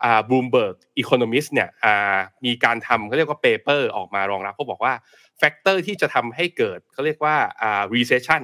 [0.05, 1.68] อ่า Bloomberg Economics เนี่ย
[2.45, 4.95] มีการทำเขาเรียกว่า paper ออกมารองรับเขาบอกว่า
[5.39, 8.43] factor ที่จะทำให้เกิดเขาเรียกว่าอ่า recession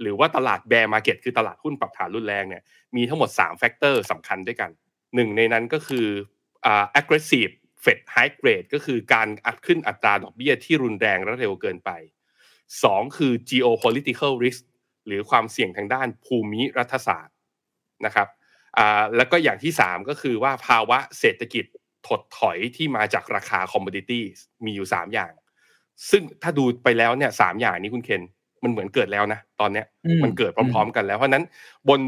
[0.00, 2.62] หรือว่าตลาด bear market คือตลาดหุ้นปรับฐานรุนแรงเนี่ย
[2.96, 4.70] มีทั้งหมด3 factor สำคัญด้วยกัน
[5.14, 6.06] หนึ่งในนั้นก็คือ
[6.98, 11.90] aggressive Fed hike rate ก็คือการอัดขึ้นอัตราดอกเบี้ยที่รุนแรงและเร็วเกินไป
[12.84, 14.62] สองคือ geopolitical risk
[15.06, 17.34] หรือความเสี่ยงทางด้านภูมิรัฐศาสตร์
[18.06, 18.28] นะครับ
[18.78, 21.64] อ่าแล้วก็อย่างที่สามก็คือว่าภาวะเศรษฐกิจ
[22.08, 24.24] ถดถอยที่มาจากราคาคอมม o d ดิตี้
[24.64, 25.32] มีอยู่สามอย่าง
[26.10, 28.22] ซึ่งถ้าดูไปแล้วเนี่ยสามอย่างนี้คุณเคน
[28.62, 31.44] มันเหมือนเกิดแล้วนะ ตอนเนี้ยอืมมันเกิดพร้อม ๆ กันแล้ว เพราะฉะนั้น
[31.88, 32.00] บน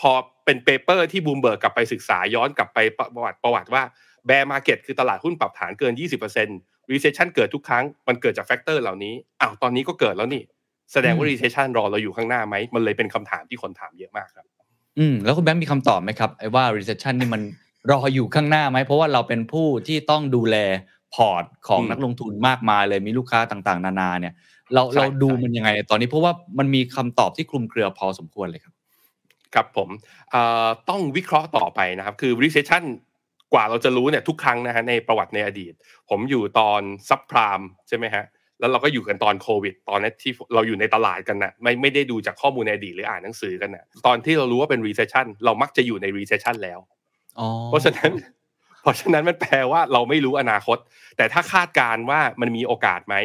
[0.00, 0.12] พอ
[0.44, 2.78] เป็น paper ที่บูมเบิร์กกลับไปศึกษาย้อนกลับไป
[3.14, 3.82] ประวัติประวัติว่า
[4.26, 5.92] bear market คือตลาดหุ้นปรับฐานเกิน
[6.40, 10.42] 20% recession เกิดทุกครั้ง มันเกิดจาก factor เหล่านี้อ้าวตอนนี้ก็เกิดแล้วนี่
[10.92, 14.46] แสดงว่า recession รอเราอยู่ข้างหน้าไหม มันเลยเป็นคำถามที่คนถามเยอะมากครับ
[14.98, 17.42] อืม แล้วคุณแบงค์มีคำตอบไหมครับไอ้ว่า recession นี่มัน
[17.90, 20.56] รออยู่ข้างหน้าไหม เพราะว่าเราเป็นผู้ที่ต้องดูแล
[21.14, 24.34] พอร์ตของอืมนักลงทุนมากมายเลยมีลูกค้าต่างๆ นานาเนี่ย
[24.74, 28.74] เราใช่เราดูใช่มันยังไง ตอนนี้เพราะว่ามันมีคำตอบที่คลุมเครือพอสมควรเลยครับ
[29.54, 29.88] ครับผม
[30.30, 32.84] เอ่อต้องวิเคราะห์ต่อไปนะครับ คือ recession
[33.52, 35.72] กว่าเราจะรู้เนี่ยทุกครั้งนะฮะในประวัติในอดีต
[36.10, 38.24] ผมอยู่ตอนซับพรามใช่ไหมฮะ
[38.60, 46.78] แล้วเราก็อยู่กันตอนโควิด ตอนนั้นที่เราอยู่ในตลาดกันนะไม่ไม่ได้ดูจากข้อมูลในอดีตหรืออ่านหนังสือกันนะตอนที่เรารู้ว่าเป็น recession เรามักจะอยู่ใน recession แล้ว
[47.38, 48.12] อ๋อเพราะฉะนั้น
[48.82, 50.78] เพราะฉะนั้นมันแปลว่าเราไม่รู้อนาคต
[51.16, 53.16] แต่ถ้าคาดการณ์ว่ามันมีโอกาสไหม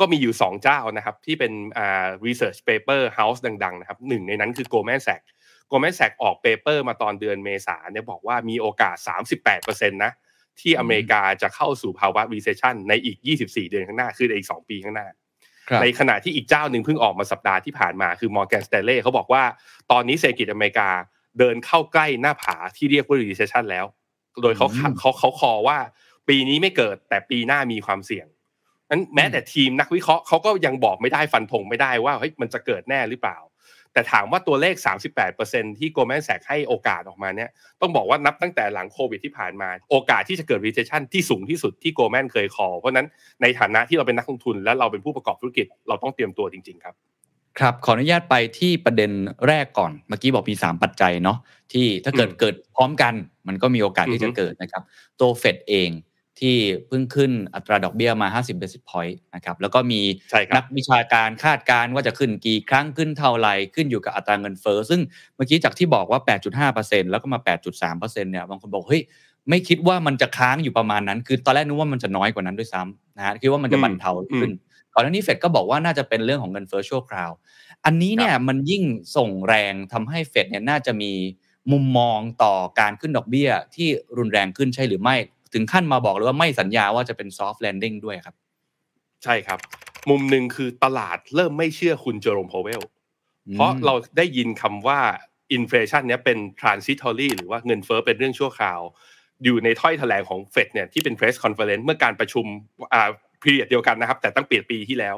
[0.02, 5.28] ็มีอยู่ 2 เจ้านะครับ ที่เป็นอ่า research paper house ดังๆนะครับหนึ่งในนั้นคือ Goldman Sachs
[5.70, 8.96] Goldman Sachs ออกเปเปอร์มาตอนเดือนเมษาเนี่ยบอกว่ามีโอกาส
[9.44, 10.12] 38%นะ
[10.60, 15.08] ที่อเมริกาจะเข้าสู่ภาวะ recession ในอีก 24 เดือนข้างหน้า คือในอีก 2 ปีข้างหน้า
[15.68, 19.42] ครับในขณะที่อีกเจ้าหนึ่งเพิ่งออกมาสัปดาห์ที่ผ่านมาคือ Morgan Stanley เขาบอกว่า
[19.90, 20.90] ตอนนี้เศรษฐกิจอเมริกา
[21.38, 23.86] เดินเข้าใกล้หน้าผาที่เรียกว่า recession แล้ว
[24.42, 25.78] โดยเขาอืมเขาเขาคอว่า
[26.28, 28.26] ปีนี้ไม่เกิดแต่ปีหน้ามีความเสี่ยง
[28.90, 33.36] นั้นแม้แต่ทีมนักวิเคราะห์เขาก็ยังบอกไม่ได้ฟันธงไม่ได้ว่าเฮ้ยมันจะเกิดแน่หรือเปล่า
[33.98, 34.74] แต่ถามว่าตัวเลข
[35.26, 43.06] 38%ที่ Goldman Sachs ให้โอกาสออกมาเนี่ยต้องบอกว่านับตั้งแต่หลังโควิดที่ผ่านมา โอกาสที่จะเกิด recession ที่สูงที่สุดที่ Goldman เคยคอเพราะฉะนั้น
[43.42, 46.94] ในฐานะที่เราเป็นนักลงทุน และเราเป็นผู้ประกอบธุรกิจเราต้องเตรียมตัวจริง ๆ ครับ
[47.58, 49.10] ครับขออนุญาตไปที่ประเด็น
[49.46, 51.38] แรกก่อน เมื่อกี้บอกมี 3 ปัจจัยเนาะ
[51.72, 53.14] ที่ถ้าเกิดอืมเกิดพร้อมกัน
[53.48, 54.82] มันก็มีโอกาสที่จะอือฮึเกิดนะครับ
[55.20, 55.90] ตัวเฟดเอง
[56.40, 56.56] ที่
[56.88, 65.00] เพิ่งขึ้นอัตราดอกเบี้ยมา 50 basis point นะครับแล้วก็มีใช่ครับนักวิชาการคาดการณ์ว่าจะขึ้นกี่ครั้งขึ้นเท่าไหร่ขึ้นอยู่กับอัตราเงินเฟ้อซึ่ง
[65.34, 66.20] เมื่อกี้จากที่บอกว่า
[66.66, 67.38] 8.5%แล้วก็มา
[67.80, 69.02] 8.3%เนี่ยบางคนบอกเฮ้ย
[69.48, 74.50] ไม่คิดว่ามันจะค้างอยู่ประมาณนั้น คือตอนแรกนึกว่ามันจะน้อยกว่านั้นด้วยซ้ำนะฮะคิดว่ามันจะบั่นเทาขึ้น
[74.94, 77.30] ก่อนหน้านี้เฟดก็บอกว่าน่าจะเป็นเรื่องของเงินเฟ้อชั่วคราว
[77.84, 78.82] อันนี้เนี่ยมันยิ่ง
[79.16, 81.12] ส่งแรงทำให้เฟดเนี่ยน่าจะมี
[81.72, 85.16] มุมมองต่อการขึ้นดอกเบี้ยที่รุนแรงขึ้นใช่หรือไม่
[85.52, 88.36] ถึงขั้นมาบอกเลยว่าไม่สัญญาว่าจะเป็น soft landing ด้วยครับ
[89.24, 89.58] ใช่ครับ
[90.10, 92.82] มุมหนึ่งคือตลาดเริ่มไม่เชื่อคุณเจอโรมพาวเวล
[93.54, 95.00] เพราะเราได้ยินคำว่า
[95.52, 98.80] อินฟลชันเนี้ยเป็น transitory หรือว่าเงินเฟ้อเป็นเรื่องชั่วคราว
[99.44, 102.46] อยู่ในถ้อยแถลงของเฟดเนี่ยที่เป็น press conference เมื่อการประชุม
[102.92, 103.10] อ่า
[103.42, 105.16] period เดียวกันนะครับ แต่ตั้งเปลี่ยนปีที่แล้ว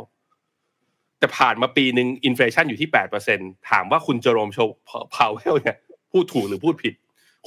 [1.19, 2.89] แต่ผ่านมาปีหนึ่ง inflation อยู่ที่
[3.29, 4.59] 8%ถามว่าคุณเจอโรมโช
[5.15, 5.77] พาวเวลเนี่ย
[6.13, 6.95] พูดถูกหรือพูดผิด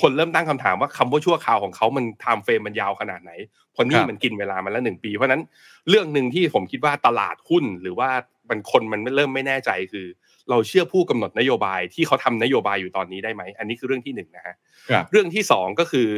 [0.02, 3.32] คนเริ่มตั้งคำถามว่าคำว่าชั่วคราวของเขามัน time frame มันยาวขนาดไหน
[3.72, 5.44] เพราะนี่ครับมันกินเวลามาแล้วหนึ่งปี เพราะฉะนั้น
[5.89, 8.10] เรื่องหนึ่งที่ผมคิดว่าตลาดหุ้นหรือว่า
[8.50, 10.06] มันคนมันเริ่มไม่แน่ใจคือ
[10.50, 14.56] เราเชื่อผู้กำหนดนโยบายที่เขาทำนโยบายอยู่ตอนนี้ได้ไหมอันนี้คือเรื่องที่หนึ่งนะฮะ
[14.89, 16.10] ครับเรื่องที่สองก็คือ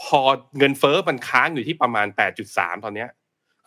[0.00, 0.20] พอ
[0.58, 2.06] เงินเฟ้อมันค้างอยู่ที่ประมาณ
[2.46, 3.08] 8.3 ตอนเนี้ย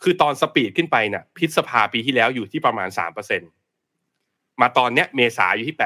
[0.02, 2.88] คือตอน speed ขึ้นไปเนี่ยพฤษภาปีที่แล้วอยู่ที่ประมาณ
[3.74, 5.76] 3%มาตอนเนี้ยเมษาอยู่ที่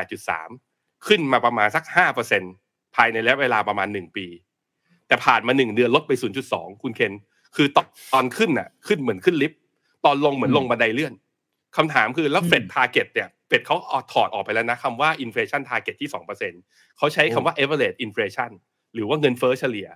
[0.47, 4.27] 8.3 ขึ้นมาประมาณสัก5% ภายในระยะเวลาประมาณ1ปี
[5.09, 6.13] แต่ผ่านมา1เดือนลดไป
[6.47, 7.13] 0.2 คุณเคน
[7.57, 9.61] คือตอนตอนขึ้นน่ะ ขึ้นเหมือนขึ้นลิฟต์
[10.05, 11.13] ตอนลงเหมือนลงบันไดเลื่อน
[11.77, 16.11] คำถามคือแล้ว Fed target เนี่ยเฟดเขาเอาถอดออกไปแล้วนะคำว่า inflation target ที่
[16.53, 18.51] 2%เขาใช้คำว่า average inflation
[18.95, 19.89] หรือว่าเงินเฟ้อเฉลี่ย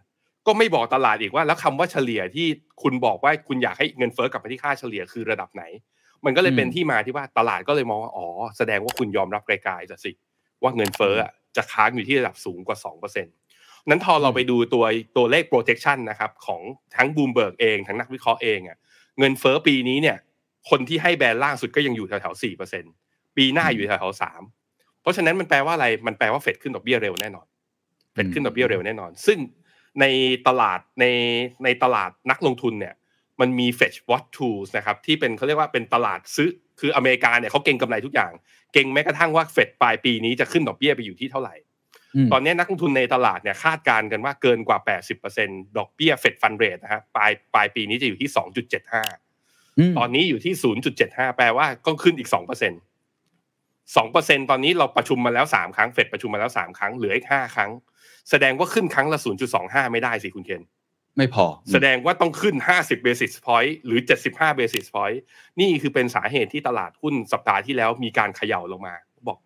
[0.47, 2.47] ก็ไม่บอกตลาดอีกว่า แล้วคำว่าเฉลี่ยที่
[2.83, 5.65] คุณบอกว่าคุณอยากให้เงินเฟ้อกลับไปที่ค่าเฉลี่ยคือระดับไหน
[6.25, 8.27] มันก็เลยเป็นอืมที่มาที่ว่าตลาดก็เลยมองว่าอ๋อ
[8.59, 10.13] แสดงว่าคุณยอมรับกลายๆจะสิ
[10.63, 14.85] ว่าเงินเฟ้ออะ จะค้างอยู่ที่ระดับสูงกว่า 2%นั้นพอเราไปดูตัว
[15.17, 16.63] ตัวเลข projection นะครับของ
[16.97, 18.77] ทั้งบูมเบิร์กเองทั้งนักวิเคราะห์เองอะ
[19.19, 20.17] เงินเฟ้อปีนี้เนี่ย
[20.71, 22.43] คนที่ให้ band ล่างสุดก็ยังอยู่แถวๆ
[22.85, 24.23] 4%ปีหน้าอยู่แถวๆ
[24.61, 27.47] 3เพราะฉะนั้นมันแปลว่าอะไรมันแปลว่าเฟดขึ้นดอกเบี้ยเร็วแน่นอน
[28.13, 29.39] เฟดขึ้นดอกเบี้ยเร็วแน่นอน ซึ่ง
[30.01, 30.05] ใน
[30.47, 31.05] ตลาดใน
[31.65, 32.95] ในตลาดนักลงทุนเนี่ย
[33.41, 38.33] มันมี Fetch Watch Tools นะครับที่เป็นเขาเรียกว่าเป็นตลาดซื้อคืออเมริกาเนี่ยเขาเก่งกำไรทุกอย่าง
[38.73, 41.55] เก่งแม้กระทั่งว่าเฟดปลายปีนี้จะขึ้นดอกเบี้ยไปอยู่ที่เท่าไหร่
[42.25, 44.79] มตอนนี้นักลงทุนในตลาดเนี่ยคาดการณ์กันว่าเกินกว่า
[45.29, 48.31] 80%ดอกเบี้ยเฟดฟันเรทนะฮะปลายปลายปีนี้จะอยู่ที่
[49.09, 50.55] 2.75มตอนนี้อยู่ที่
[50.97, 52.73] 0.75 แปลว่าก็ขึ้นอีก2%น
[53.97, 57.71] สองเปอร์เซ็นตอนนี้เราประชุมมาแล้วสามครั้งเฟดประชุมมาแล้วสามครั้งเหลืออีกห้าครั้ง
[58.31, 60.63] แสดงว่าขึ้นครั้งละศูนย์จุดสองห้าไม่ได้สิคุณเคน
[61.17, 64.01] ไม่พอ แสดงว่าต้องขึ้น 50 basis point หรือ
[64.31, 65.19] 75 basis point
[65.61, 68.95] นี่คือเป็นสาเหตุที่ตลาดหุ้นสัปดาห์ที่แล้วมีการเขย่าลงมา
[69.27, 69.39] บอก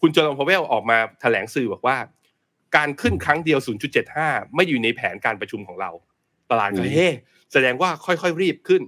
[0.00, 1.96] คุณจอร์นพาวเวลออกมาแถลงสื่อบอกว่า
[2.76, 3.58] การขึ้นครั้งเดียว
[4.06, 5.90] 0.75 ไม่อยู่ในแผนการประชุมของเรา
[6.50, 7.08] ตลาดก็เฮ้
[7.52, 8.82] แสดงว่าค่อยๆรีบขึ้น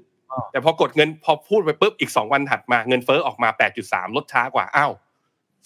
[0.52, 3.48] แต่พอกดเงินพอพูดไปปุ๊บอีก 2 วันถัดมาเงินเฟ้อออกมา
[3.82, 4.92] 8.3 ลดช้ากว่าอ้าว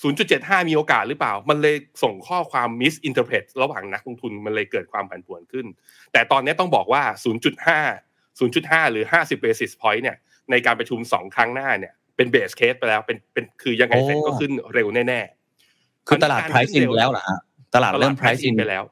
[0.08, 5.66] 0.75 มีโอกาสหรือเปล่า มันเลยส่งข้อความ misinterpret ระหว่างนักลงทุนมันเลยเกิดความผันผวนขึ้น
[6.12, 7.02] แต่ตอนนี้ต้องบอกว่า
[7.74, 10.16] 0.5 0.5 หรือ 50 basis point เนี่ย
[10.50, 17.38] ในการประชุม 2 ครั้งหน้าเนี่ยเป็น base case ไปแล้วเป็นเป็นคือยังไงโอ้เฟดก็ขึ้นเร็วแน่ๆคือตลาด price in ไปแล้วเหรอฮะ
[17.74, 18.82] ตลาดเริ่ม price in ไปแล้ว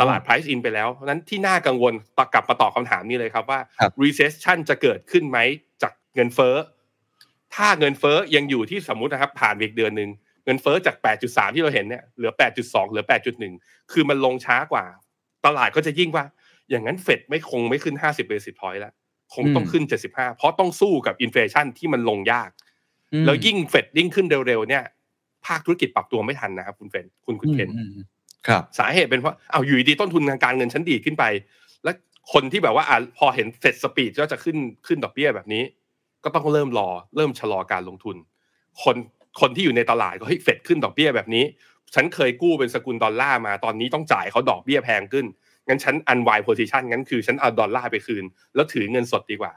[0.00, 5.38] ตลาด price in ไปแล้วเพราะฉะนั้นที่น่ากังวลตกลับมาตอบคำถามนี้เลยครับว่าครับ recession จะเกิดขึ้นไหม
[5.82, 6.56] จากเงินเฟ้อ
[7.54, 10.10] ถ้าเงินเฟ้อยังอยู่ที่สมมุตินะครับผ่านไปอีกเดือนหนึ่ง
[10.46, 13.04] เงินเฟ้อจาก 8.3 ที่เราเห็นเนี่ยเหลือ 8.2 เหลือ
[13.48, 14.84] 8.1 คือมันลงช้ากว่า
[15.46, 16.24] ตลาดก็จะยิ่งว่า
[16.70, 18.92] อย่างนั้นเฟดไม่คงไม่ขึ้น 50 basis point แล้ว
[19.34, 22.50] คงต้องขึ้น 75 เพราะต้องสู้กับ inflation ที่มันลงยาก
[23.12, 24.84] อืมแล้วยิ่งเฟดยิ่งขึ้นเร็วๆเนี่ย
[25.46, 28.04] ภาคธุรกิจปรับตัวไม่ทันนะครับคุณเฟนคุณคุณเคนอืมอืม
[28.46, 31.24] ครับ สาเหตุเป็นเพราะเอาอยู่ดีๆต้นทุนทางการเงินชั้นดีดขึ้นไป
[31.84, 31.94] แล้ว
[32.32, 35.62] คนที่แบบว่าอะพอเห็นเฟด speak ก็จะขึ้นขึ้นดอกเบี้ยแบบนี้
[36.24, 38.16] ก็ต้องเริ่มรอเริ่มชะลอการลงทุน
[38.82, 38.96] คน
[39.40, 41.44] คนที่อยู่ในตลาดก็เฮ้ยเฟดขึ้นดอกเบี้ยแบบนี้
[41.94, 45.26] ฉันเคยกู้เป็นสกุลดอลลาร์มาตอนนี้ต้องจ่ายเขาดอกเบี้ยแพงขึ้น
[45.68, 48.24] งั้นฉัน unwind position งั้นคือฉันเอาดอลลาร์ไปคืน
[48.54, 49.52] แล้วถือเงินสดดีกว่า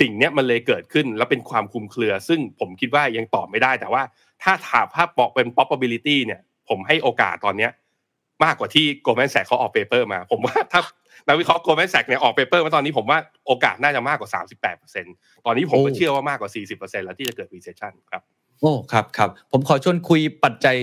[0.00, 4.02] สิ่งนี้มันเลยเกิดขึ้นแล้วเป็นความคลุมเครือ ซึ่งผมคิดว่ายังตอบไม่ได้แต่ว่า
[4.42, 7.70] ถ้าถามภาพบอกเป็น probability เนี่ย ผมให้โอกาสตอนเนี้ย
[8.44, 10.80] มากกว่าที่ Goldman Sachs เขาออก paper มา ผมว่าถ้า
[11.26, 14.30] นักวิเคราะห์ Goldman Sachs เนี่ยออก paper มาตอนนี้ผมว่าโอกาสน่าจะมากกว่า
[14.86, 18.22] 38%ตอนนี้ผมก็เชื่อว่ามากกว่า 40%แล้วที่จะเกิด recession ครับ
[18.62, 20.76] โอ้ครับครับผมขอชวนคุยปัจจัย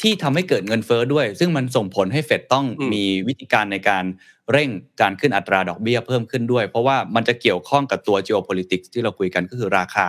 [0.00, 4.04] ที่ทำให้เกิดเงินเฟ้อด้วย ซึ่งมันส่งผลให้เฟดต้องอืมมีวิธีการในการ
[4.52, 4.70] เร่ง
[5.00, 10.06] การขึ้นอัตราดอกเบี้ยเพิ่มขึ้นด้วย เพราะว่ามันจะเกี่ยวข้องกับตัว geopolitics ที่เราคุยกันก็คือราคา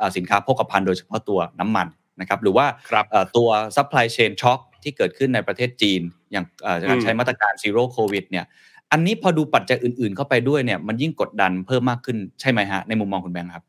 [0.00, 1.86] อ่าสินค้าโภคภัณฑ์โดยเฉพาะตัวน้ำมัน
[2.20, 6.00] นะครับหรือว่าครับเอ่อตัว supply chain shock ที่เกิดขึ้นในประเทศจีน
[6.32, 8.44] อย่างเอ่อการใช้มาตรการ zero covid เนี่ย
[8.92, 13.64] อันนี้พอดูปัจจัยอื่นๆ เข้าไปด้วยเนี่ยมันยิ่งกดดันเพิ่มมากขึ้นใช่ไหมฮะในมุมมองคุณแบงค์ครับ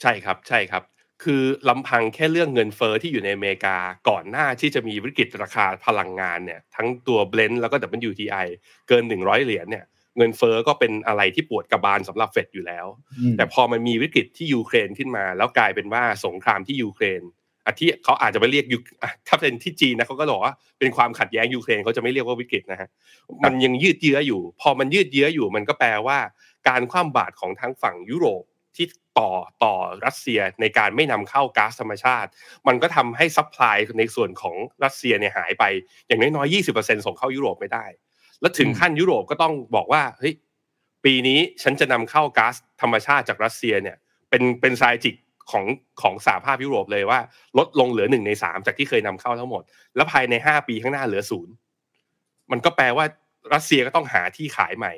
[0.00, 0.82] ใช่ครับใช่ครับ
[1.22, 3.76] คือลำพังแค่เรื่องเงินเฟอ้อที่อยู่ในอเมริกา
[4.08, 7.76] ก่อนหน้าที่จะมีวิกฤตราคาพลังงานเนี่ยทั้งตัวเบลนด์แล้วก็
[8.10, 8.46] WTI
[8.88, 9.84] เกิน 100 เหรียญเนี่ย
[10.16, 12.86] เงินเฟอ้อก็เป็นอะไรที่ปวดกระบาลสำหรับเฟดอยู่แล้ว
[13.36, 17.22] แต่พอมันมีวิกฤตที่ยูเครนขึ้นมา แล้วกลายเป็นว่าสงครามที่ยูเครน
[17.64, 22.88] อะที่เขาอาจจะไปเรียกยูอะถ้าเป็นที่จีนนะเขาก็บอกว่าเป็นความขัดแย้งยูเครนเขาจะไม่เรียกว่าวิกฤตนะฮะ
[23.44, 26.18] มันยังยืดเยื้ออยู่ พอมันยืดเยื้ออยู่มันก็แปลว่า
[26.68, 28.44] การคว่ำบาตรของทั้งฝั่งยุโรป
[28.76, 28.86] ที่
[29.18, 29.30] ต่อ
[29.64, 29.74] ต่อ
[30.06, 32.30] รัสเซียในการไม่นำเข้าก๊าซธรรมชาติ
[32.66, 35.64] มันก็ทำให้ supply ในส่วนของรัสเซียเนี่ยหายไป
[36.06, 37.84] อย่างน้อยๆ 20%ส่งเข้ายุโรปไม่ได้
[38.40, 40.34] แล้วถึงขั้นยุโรปก็ต้องบอกว่าเฮ้ย
[41.04, 43.96] ปีนี้ฉันจะนำเข้าก๊าซธรรมชาติจากรัสเซียเนี่ย
[44.30, 45.14] เป็นเป็นไซจิก
[45.50, 45.64] ของ
[46.02, 47.20] ของสหภาพยุโรปเลยว่า
[47.58, 49.62] ลดลงเหลือหนึ่งในสามจากที่เคยนำเข้าทั้งหมด
[49.96, 51.52] แล้วภายในห้าปีข้างหน้าเหลือศูนย์
[52.50, 53.04] มันก็แปลว่า
[53.54, 54.92] รัสเซียก็ต้องหาที่ขายใหม่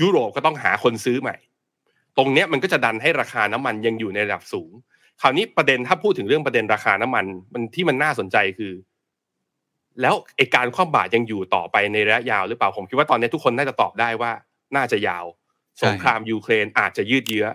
[0.00, 1.36] ยุโรปก็ต้องหาคนซื้อใหม่
[2.16, 4.70] ตรงเนี้ยมันก็จะดันให้ราคาน้ำมันยังอยู่ในระดับสูง
[5.20, 8.72] คราวนี้ประเด็นถ้าพูดถึงเรื่องประเด็นราคาน้ำมัน มันที่มันน่าสนใจคือ
[10.00, 14.32] แล้วไอการคว่ำบาตรยังอยู่ต่อไปในระยะยาวหรือเปล่าผมคิดว่าตอนนี้ทุกคนน่าจะตอบได้ว่า
[14.76, 15.24] น่าจะยาว
[15.78, 17.46] ใช่สงครามยูเครนอาจจะยืดเยื้อ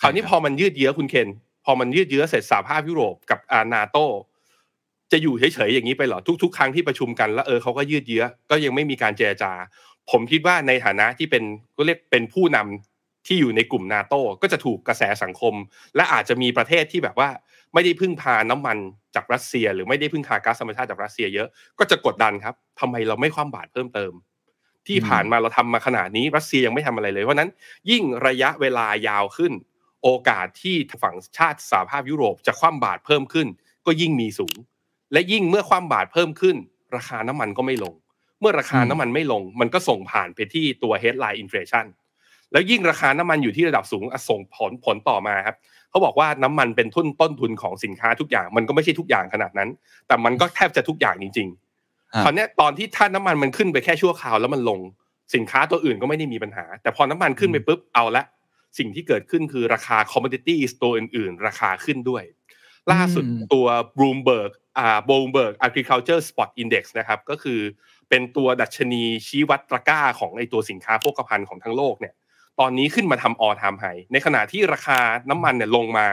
[0.00, 1.28] คราวนี้ใช่พครับอมันยืดเยื้อคุณเคน
[1.64, 3.98] พอมันยืดเยื้อเสร็จสหภาพยุโรปกับอานาโต
[5.12, 9.52] จะอยู่เฉยๆอย่างนี้ไปเหรอทุก ๆ ครั้งที่ประชุมกันแล้วเออเขาก็ยืดเยื้อ ก็ยังไม่มีการเจรจา
[10.10, 11.42] ผมคิดว่าในฐานะที่เป็น
[11.76, 12.91] ก็เรียกเป็นผู้นำ
[13.26, 15.54] ที่อยู่ในกลุ่มนาโตก็จะถูกกระแสสังคม
[15.96, 17.30] และอาจจะมีประเทศที่แบบว่า
[17.74, 18.78] ไม่ได้พึ่งพาน้ำมัน
[19.14, 21.48] จากรัสเซีย หรือไม่ได้พึ่งพาก๊าซธรรมชาติจากรัสเซียเยอะ
[21.78, 24.12] ก็จะกดดันครับทำไมเราไม่คว่ำบาตรเพิ่มเติม
[24.86, 27.50] ที่ผ่านมาเราทำมาขนาดนี้รัสเซียยังไม่ทำอะไรเลยเพราะนั้น
[27.90, 29.52] ยิ่งระยะเวลายาวขึ้น
[30.02, 33.48] โอกาสที่ฝั่งชาติสหภาพยุโรปจะคว่ำบาตรเพิ่มขึ้น
[33.86, 34.56] ก็ยิ่งมีสูง
[35.12, 36.56] และยิ่งเมื่อคว่ำบาตรเพิ่มขึ้น
[36.96, 37.94] ราคาน้ำมันก็ไม่ลง
[38.40, 41.86] เมื่อราคาน้ำมันไม่ลง มันก็ส่งผ่านไปที่ตัว headline inflation
[42.52, 45.56] แล้วยิ่งราคาน้ำมันอยู่ที่ระดับสูงอะส่งผลผลต่อมาครับ
[45.90, 49.68] เขาบอกว่าน้ำมันเป็นทุนต้นทุนของสินค้าทุกอย่าง มันก็ไม่ใช่ทุกอย่างขนาดนั้น
[50.06, 51.48] แต่มันก็แทบจะทุกอย่างจริง
[52.14, 54.80] ฮะๆคราวเนี้ยตอนที่ถ้าน้ำมันมันขึ้นไปแค่ชั่วคราวแล้วมันลง
[55.34, 58.24] สินค้าตัวอื่นก็ไม่ได้มีปัญหา แต่พอน้ำมันขึ้นไปปุ๊บเอาละ
[58.78, 62.24] สิ่งที่เกิดขึ้นคือราคา commodities ตัวอื่น ๆ ราคาขึ้นด้วย
[62.92, 67.60] ล่าสุดอืมตัว Bloomberg อ่า Bloomberg Agriculture Spot Index นะครับก็คือ
[68.08, 72.14] เป็นตัวดัชนีชี้วัดตะกร้าของไอตัวสินค้าโภคภัณฑ์ของทั้งโลกเนี่ย
[72.60, 74.98] ตอนนี้ขึ้นมาทำ all time high ในขณะที่ราคา
[75.30, 76.06] น้ำมันเนี่ยลงมา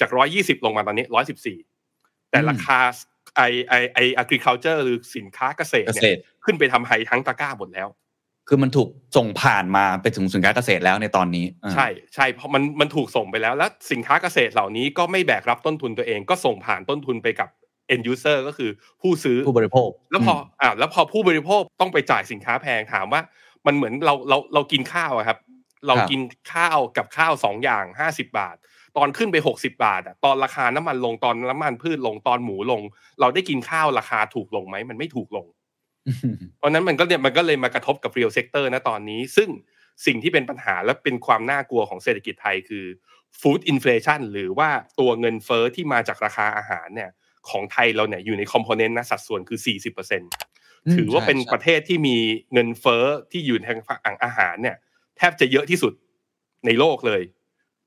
[0.00, 1.06] จาก 120 ลงมาตอนนี้
[1.64, 2.78] 114 แต่ราคา
[3.36, 7.88] ไอไอไอ agriculture หรือสินค้าเกษตรเกเนี่ษยตรขึ้นไปทำไฮทั้งตะกร้าหมดแล้ว
[8.48, 17.48] คือมันถูกส่งผ่านมาไปถึงสินค้าเกษตรแล้วในตอนนี้อ่าใช่ใช่เพราะมันมันถูกส่งไปแล้ว แล้วสินค้าเกษตรเหล่านี้ก็ไม่แบกรับต้นทุนตัวเองก็ส่งผ่านต้นทุนไปกับ
[17.94, 18.70] end user ก็คือ
[19.02, 23.20] ผู้ซื้อผู้บริโภค แล้วพออ่าแล้วพอผู้บริโภคต้องไปจ่ายสินค้าแพงถามว่า
[23.66, 25.38] มันเหมือนเราเราเรากินข้าวอะครับ
[25.86, 26.20] เรากิน
[26.54, 28.56] ข้าวกับข้าวสองอย่างห้าสิบาท
[28.96, 32.82] ตอนขึ้นไปหกสิบาทอะตอนราคาน้ำมันลงตอนน้ำมันพืชลงตอนหมูลง
[33.20, 35.46] เราได้กินข้าวราคาถูกลงไหมมันไม่ถูกลง
[36.08, 39.48] อืมเพราะฉะนั้นมันก็เนี่ยมันก็เลยมากระทบกับ real sector นะตอนนี้ ซึ่ง
[40.06, 42.84] สิ่งที่เป็นปัญหาและเป็นความน่ากลัวของเศรษฐกิจไทยคือ
[43.40, 44.68] food inflation หรือว่า
[45.00, 47.10] ตัวเงินเฟ้อที่มาจากราคาอาหารเนี่ย
[47.50, 49.58] ของไทยเราเนี่ยอยู่ในคอมโพเนนต์นะสัดส่วนคือ
[50.26, 52.16] 40%ถือว่าเป็นประเทศที่มี
[52.52, 54.76] เงินเฟ้อที่อยู่ทางฝั่งอาหารเนี่ย
[55.18, 55.92] แทบจะเยอะที่สุด
[56.66, 57.22] ในโลกเลย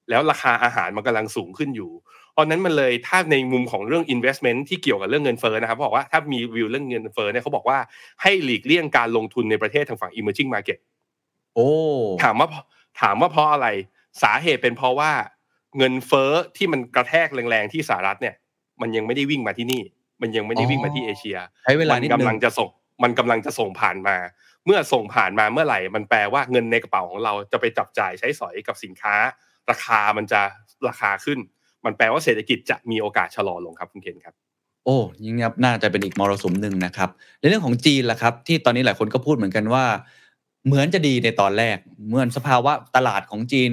[0.10, 1.92] แล้วราคาอาหารมันกำลังสูงขึ้นอยู่
[2.32, 7.78] เพราะนั้นมันเลยถ้าในมุมของเรื่อง investment ที่เกี่ยวกับเรื่องเงินเฟ้อนะครับบอกว่าถ้ามีวิวเรื่องเงินเฟ้อเนี่ยเขาบอกว่า
[8.22, 10.78] ให้หลีกเลี่ยงการลงทุนในประเทศทางฝั่ง emerging market
[11.56, 11.70] โอ้
[12.24, 12.48] ถามว่า
[13.02, 13.68] ถามว่าเพราะอะไร
[14.24, 15.12] สาเหตุเป็นเพราะว่า
[15.78, 18.36] เงินเฟ้อที่มันกระแทกแรงๆที่สหรัฐเนี่ย
[18.82, 19.82] มันยังไม่ได้วิ่งมาที่นี่
[20.22, 22.70] มันยังไม่ได้วิ่งมาที่เอเชียใช้เวลามันนิดกำนึลังงจะส่ง
[23.04, 24.16] มันกำลังจะส่งผ่านมา
[24.66, 29.16] เมื่อส่งผ่านมาเมื่อไหร่ มันแปลว่าเงินในกระเป๋าของเราจะไปจับจ่ายใช้สอยกับสินค้า
[29.70, 30.42] ราคามันจะ
[30.88, 31.40] ราคาขึ้น
[31.86, 34.36] มันแปลว่าเศรษฐกิจจะมีโอกาสชะลอลงครับคุณเคนครับ
[34.86, 39.86] โอ้ยิ่งงับน่าจะเป็นอีกมรสุมหนึ่งนะครับในเรื่องของจีนล่ะครับ ที่ตอนนี้หลายคนก็พูดเหมือนกันว่า
[40.66, 41.78] เหมือนจะดีในตอนแรก
[42.08, 43.70] เหมือนสภาวะตลาดของจีน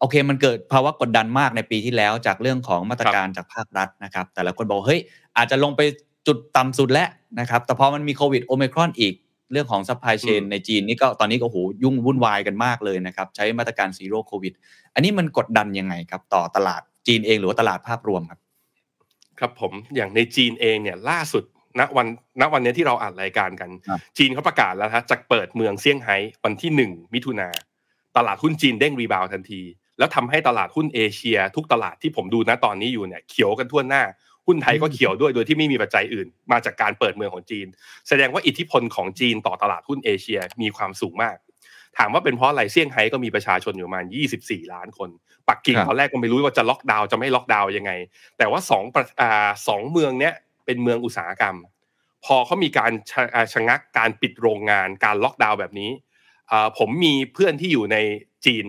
[0.00, 5.00] โอเคมันเกิดภาวะกดดันมากในปีที่แล้วจากเรื่องของมาตรการจากภาครัฐนะครับ แต่ละคนบอกเฮ้ย
[5.36, 5.80] อาจจะลงไป
[6.26, 7.08] จุดต่ำสุดแล้ว
[7.40, 9.14] นะครับ แต่พอมันมีโควิดโอมิครอนอีก
[9.52, 14.52] เรื่องของ supply chain อืมในจีนนี่ก็ตอนนี้ก็โอ้โหยุ่งวุ่นวายกันมากเลยนะครับ ใช้มาตรการ zero COVID
[14.94, 18.40] อันนี้มันกดดันยังไงครับ ต่อตลาดจีนเองหรือว่าตลาดภาพรวมครับ
[19.38, 21.44] ครับผมอย่างในจีนเองเนี่ยล่าสุด
[21.78, 22.06] ณวัน
[22.40, 27.48] ณวันนี้ที่เราอัดรายการกันครับจีนเขาประกาศแล้วนะจะเปิดเมืองเซี่ยงไฮ้วันที่หนึ่งมิถุนา
[28.16, 29.62] ตลาดหุ้นจีนเด้ง rebound ทันที
[29.98, 34.02] แล้วทำให้ตลาดหุ้นเอเชีย ทุกตลาดที่ผมดูนะตอนนี้อยู่เนี่ยเขียวกันทั่วหน้า
[34.46, 37.66] หุ้นไทยก็เขียวด้วยโดยที่ไม่มีปัจจัยอื่น มาจากการเปิดเมืองของจีน
[38.08, 41.36] แสดงว่าอิทธิพลของจีนต่อตลาดหุ้นเอเชียมีความสูงมาก
[41.98, 44.04] ถามว่าเป็นเพราะอะไรเซี่ยงไฮ้ก็มีประชาชนอยู่ประมาณ
[44.38, 45.10] 24 ล้านคน
[45.48, 47.92] ปักกิ่งครับตอนแรกก็ไม่รู้ว่าจะล็อกดาวน์จะไม่ล็อกดาวน์ยังไง
[48.38, 50.34] แต่ว่าสองประอ่าสองเมืองเนี้ย
[50.64, 51.56] เป็นเมืองอุตสาหกรรม
[52.24, 55.90] พอเขามีการชะอ่าชะงักการปิดโรงงานการล็อกดาวน์แบบนี้
[56.50, 57.96] อ่าผมมีเพื่อนที่อยู่ใน
[58.46, 58.64] จีน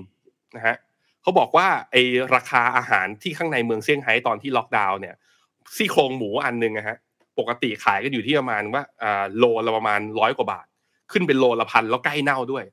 [0.56, 0.76] นะฮะ
[1.22, 1.96] เขาบอกว่าไอ
[2.36, 5.16] ราคาอาหารที่ข้างในเมืองเซี่ยงไฮ้ตอนที่ล็อกดาวน์เนี่ย
[5.76, 6.98] ซี่โครงหมูอันหนึงนะฮะ
[7.40, 10.66] ปกติขายกันอยู่ที่ประมาณว่าอ่าโลละประมาณร้อยกว่าบาท
[11.12, 12.64] ขึ้นเป็นโลละพันแล้วใกล้เน่าด้วย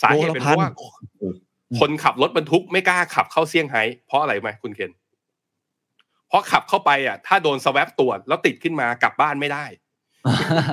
[0.00, 1.34] สาเหตุเป็นเพราะว่าโลละพัน
[1.80, 4.92] คนขับรถบรรทุกไม่กล้าขับเข้าเซี่ยงไฮ้เพราะอะไรไหมคุณเคน
[6.28, 9.64] เพราะขับเข้าไปอะ ถ้าโดนสแวปตรวจแล้วติดขึ้นมากลับบ้านไม่ได้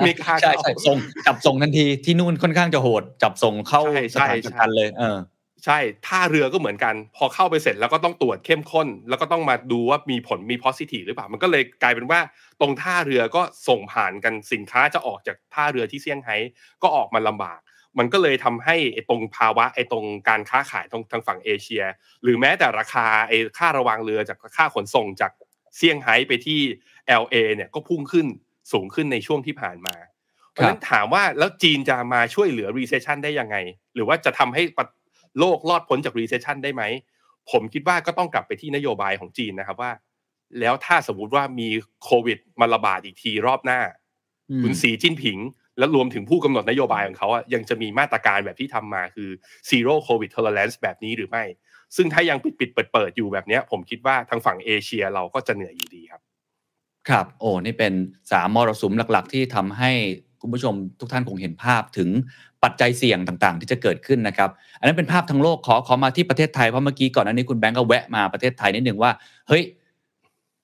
[0.02, 5.18] ไม่กล้าใช่เข้าใช่ส่งจับส่งทันทีที่นู่นค่อนข้างจะโหด จับส่งเข้าใช่สใช่ถานใช่ประกันเลย เออ
[5.64, 12.20] ใช่ท่าเรือก็เหมือนกัน พอเข้าไปเสร็จแล้วก็ต้องตรวจเข้มข้น แล้วก็ต้องมาดูว่ามีผลมี positive หรือเปล่า มันก็เลยกลายเป็นว่า
[12.60, 16.36] ตรงท่าเรือก็ส่งผ่านกันสินค้าจะออกจากท่าเรือที่เซี่ยงไฮ้
[16.82, 17.60] ก็ออกมาลำบาก
[17.98, 21.84] มันก็เลยทำให้ไอ้ตรงภาวะไอ้ตรงการค้าขายตรงทางฝั่งเอเชีย
[22.22, 25.32] หรือแม้แต่ราคาไอ้ค่าระวางเรือจากค่าขนส่งจาก
[25.76, 26.60] เซี่ยงไฮ้ไปที่
[27.22, 28.26] LA เนี่ยก็พุ่งขึ้น
[28.72, 29.94] สูงขึ้นในช่วงที่ผ่านมา
[30.50, 33.56] เพราะฉะนั้นถามว่าแล้วจีนจะมาช่วยเหลือ recession ได้ยังไง
[33.94, 34.62] หรือว่าจะทำให้
[35.38, 36.82] โลกรอดพ้นจาก recession ได้ไหม
[37.50, 39.92] ผมคิดว่าก็ต้องกลับไปที่นโยบายของจีนนะครับว่า
[40.60, 41.68] แล้วถ้าสมมุติว่ามี
[42.04, 43.80] โควิดมาระบาดอีกทีรอบหน้า
[44.50, 45.38] อืมคุณสีจิ้นผิง
[45.78, 49.28] และรวมถึงผู้กำหนดนโยบายของเขาอะยังจะมีมาตรการแบบที่ทำมาคือ
[49.70, 51.44] zero covid tolerance แบบนี้หรือไม่
[51.96, 56.20] ซึ่งถ้ายังปิดปิดเปิดเปิดๆอยู่แบบเนี้ยผมคิดว่าทางฝั่งเอเชียเราก็จะเหนื่อยอยู่ดีครับ
[57.08, 57.92] ครับ โอ้นี่เป็น
[58.32, 59.90] สามมรสุมหลักๆ ที่ทำให้
[60.40, 62.08] คุณผู้ชมทุกท่านคงเห็นภาพถึง
[62.64, 69.10] ปัจจัยเสี่ยงต่างๆ ที่จะเกิดขึ้นนะครับ อันนั้นเป็นภาพทั้งโลกขอขอมาที่ประเทศไทยเพราะเมื่อกี้ก่อนอันนี้คุณแบงก์ก็แวะมาประเทศไทยนิดหนึ่งว่า
[69.48, 69.64] เฮ้ย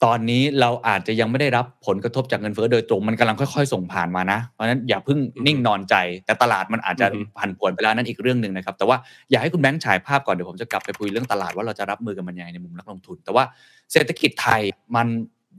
[0.05, 5.95] ตอนนี้เราอาจจะยังไม่ได้รับผลกระทบจากเงินเฟ้อโดยตรงมันกำลังค่อยๆ ส่งผ่านมานะ เพราะฉะนั้นอย่าเพิ่งนิ่งนอนใจ
[6.27, 8.97] แต่ตลาดมันอาจจะอือฮึผันผวนไปแล้วนั่นอีกเรื่องหนึ่งนะครับ แต่ว่า
[9.31, 13.45] อยากให้คุณแบงค์ฉายภาพก่อนเดี๋ยวผมจะกลับไปคุยเรื่องตลาดว่าเราจะรับมือกับมันยังไงในมุมนักลงทุน แต่ว่า
[13.93, 14.61] เศรษฐกิจไทย
[14.97, 15.07] มัน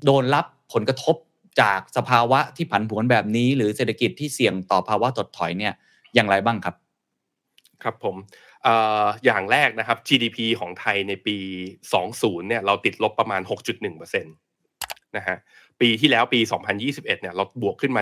[0.05, 1.15] โดนรับผลกระทบ
[1.61, 5.73] จากสภาวะที่ผันผวนแบบนี้ หรือเศรษฐกิจที่เสี่ยงต่อภาวะถดถอยเนี่ย
[6.15, 6.75] อย่างไรบ้างครับ
[7.83, 8.15] ครับผม
[8.63, 11.37] เอ่ออย่างแรกนะครับ GDP ของไทยในปี
[11.93, 15.37] 20 เนี่ยเราติดลบประมาณ 6.1%นะฮะ
[15.81, 16.39] ปีที่แล้วปี
[16.75, 18.01] 2021 เนี่ยเราบวกขึ้นมา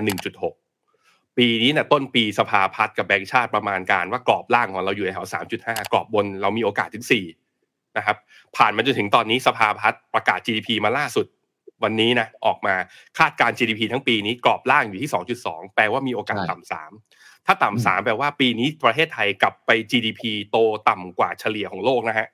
[0.63, 5.27] 1.6 ปีนี้เนี่ยต้นปีสภาพัฒน์กับแบงก์ชาติประมาณการว่ากรอบล่างของเราอยู่แถว
[5.59, 7.05] 3.5 กรอบบนเรามีโอกาสถึง
[7.51, 8.17] 4 นะครับ
[8.57, 11.25] ผ่านมาจนถึงตอนนี้สภาพัฒน์ประกาศ GDP มาล่าสุด
[11.83, 12.75] วันนี้นะออกมา
[13.17, 15.11] คาดการ GDP ทั้งปีนี้กรอบล่างอยู่ที่
[15.43, 16.91] 2.2 แปลว่ามีโอกาสต่ำสาม
[17.45, 20.21] ถ้าต่ำสามแปลว่าปีนี้ประเทศไทยกลับไป GDP
[20.51, 20.57] โต
[20.89, 22.27] ต่ำกว่าเฉลี่ยของโลกนะฮะ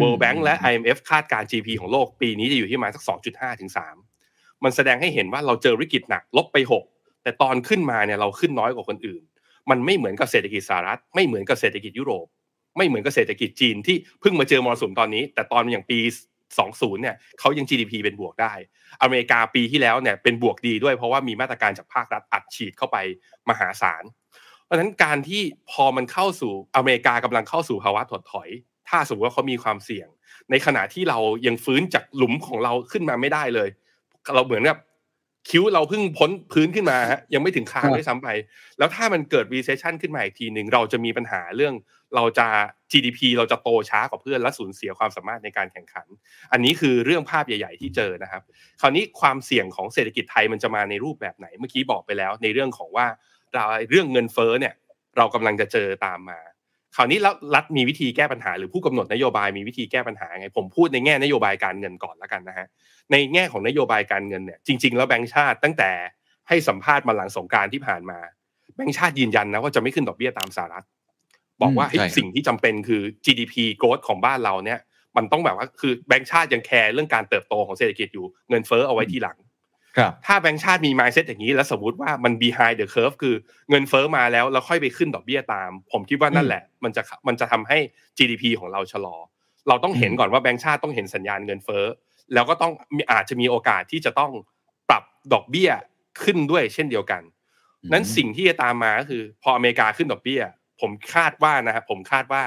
[0.00, 3.70] World Bank และ IMF คาดการ GDP ของโลกปีนี้จะอยู่ที่ประมาณสัก 2.5 ถึง
[4.16, 6.56] 3 มันแสดงให้เห็นว่าเราเจอวิกฤตหนักลบไป
[6.90, 9.22] 6 แต่ตอนขึ้นมาเนี่ยเราขึ้นน้อยกว่าคนอื่น
[9.70, 12.26] มันไม่เหมือนกับเศรษฐกิจสหรัฐ ไม่เหมือนกับเศรษฐกิจยุโรป
[12.76, 15.98] ไม่เหมือนกับเศรษฐกิจจีนที่เพิ่งมาเจอมรสุมตอนนี้ แต่ตอนอย่างปี
[16.50, 18.52] 20 เนี่ยเขายัง GDP เป็นบวกได้
[19.02, 22.96] อเมริกาปีที่แล้วเนี่ยเป็นบวกดีด้วยเพราะว่ามีมาตรการจากภาครัฐอัดฉีดเข้าไป
[23.48, 24.23] มหาศาลเพ
[24.74, 28.48] ราะฉะนั้นการที่พอมันเข้าสู่อเมริกากำลังเข้าสู่ภาวะถดถอย
[28.88, 30.08] ถ้าสมมติว่าเขามีความเสี่ยง
[30.50, 33.68] ในขณะที่เรายังฟื้นจากหลุมของเราขึ้นมาไม่ได้เลย
[34.34, 34.78] เราเหมือนกับ
[35.50, 38.28] คิ้วเราเพิ่งพ้นพื้นขึ้นมาฮะยังไม่ถึงคางด้วยซ้ำไป
[38.78, 41.74] แล้วถ้ามันเกิด recession ขึ้นมาอีกทีหนึ่งเราจะมีปัญหาเรื่อง
[42.16, 42.46] เราจะ
[42.92, 46.06] GDP เราจะโตช้ากว่าเพื่อนและสูญเสียความสามารถในการแข่งขัน
[46.52, 48.42] อันนี้คือเรื่องภาพใหญ่ ๆ ที่เจอนะครับ
[48.80, 53.06] คราวนี้ความเสี่ยงของเศรษฐกิจไทยมันจะมาในรูปแบบไหน เมื่อกี้บอกไปแล้ว ในเรื่องของว่า
[53.54, 54.74] เราเรื่องเงินเฟ้อเนี่ย
[55.16, 56.38] เรากำลังจะเจอตามมา
[56.96, 62.66] คราวนี้แล้วรัฐมีวิธีแก้ปัญหาหรือผู้กำหนดนโยบายมีวิธีแก้ปัญหาไงผมพูดในแง่นโยบายการเงินก่อนแล้วกันนะฮะ
[63.12, 65.90] ในแง่ของนโยบายการเงินเนี่ยจริง ๆ แล้วแบงก์ชาติตั้งแต่
[66.48, 68.18] ให้สัมภาษณ์มาหลังสงการที่ผ่านมา
[68.74, 70.86] แบงก์ชาติยืนยันนะว่าจะไม่ขึ้นดอกเบี้ยตามสหรัฐ
[71.62, 71.86] บอกว่า
[72.18, 74.78] สิ่งที่จำเป็นคือ GDP growth ของบ้านเราเนี่ย
[75.16, 79.43] มันต้องแบบว่าคือแบงก์ชาติยังแคร์เรื่องการเติบโตของเศรษฐกิจอยู่เงินเฟ้อเอาไว้ทีหลังครับ
[80.26, 83.34] ถ้าแบงก์ชาติมี mindset อย่างนี้ แล้วสมมติว่ามัน behind the curve คือ
[83.70, 87.78] เงินเฟ้อมาแล้วแล้วค่อยไปขึ้นดอกเบี้ยตาม ผมคิดว่านั่นแหละ มันจะมันจะทำให้
[88.18, 89.16] GDP ของเราชะลอ
[89.68, 91.84] เราต้องเห็นก่อนว่าแบงก์ชาติต้องเห็นสัญญาณเงินเฟ้อ
[92.34, 92.72] แล้วก็ต้อง
[93.12, 94.32] อาจจะมีโอกาสที่จะต้อง
[94.88, 95.70] ปรับดอกเบี้ย
[96.22, 97.22] ขึ้นด้วยเช่นเดียวกัน
[97.92, 100.42] นั้นสิ่งที่จะตามมาก็คือ พออเมริกาขึ้นดอกเบี้ย
[100.80, 102.42] ผมคาดว่านะครับผมคาดว่า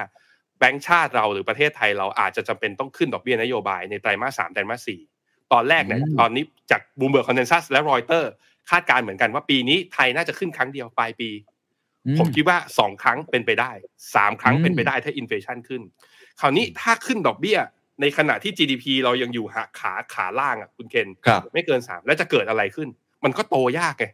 [0.59, 5.01] แบงก์ชาติเราหรือประเทศไทยเราอาจจะจำเป็นต้องขึ้นดอกเบี้ยนโยบายในไตรมาสสามไตรมาสสี่
[5.53, 8.31] ตอนแรกเนี่ยตอนนี้จาก Bloomberg consensus และรอยเตอร์
[8.69, 11.29] คาดการณ์เหมือนกันว่าปีนี้ไทยน่าจะขึ้นครั้งเดียวปลายปี
[12.19, 13.71] ผมคิดว่าสองครั้งเป็นไปได้
[14.15, 15.81] สามครั้งเป็นไปได้ถ้า inflation ขึ้น
[16.39, 17.57] คราวนี้ถ้าขึ้นดอกเบี้ย
[18.01, 22.87] ในขณะที่ GDP เรายังอยู่หักขาขาล่างอะคุณเคนครับไม่เกินสามแล้วจะเกิดอะไรขึ้น
[23.25, 24.05] มันก็โตยากไง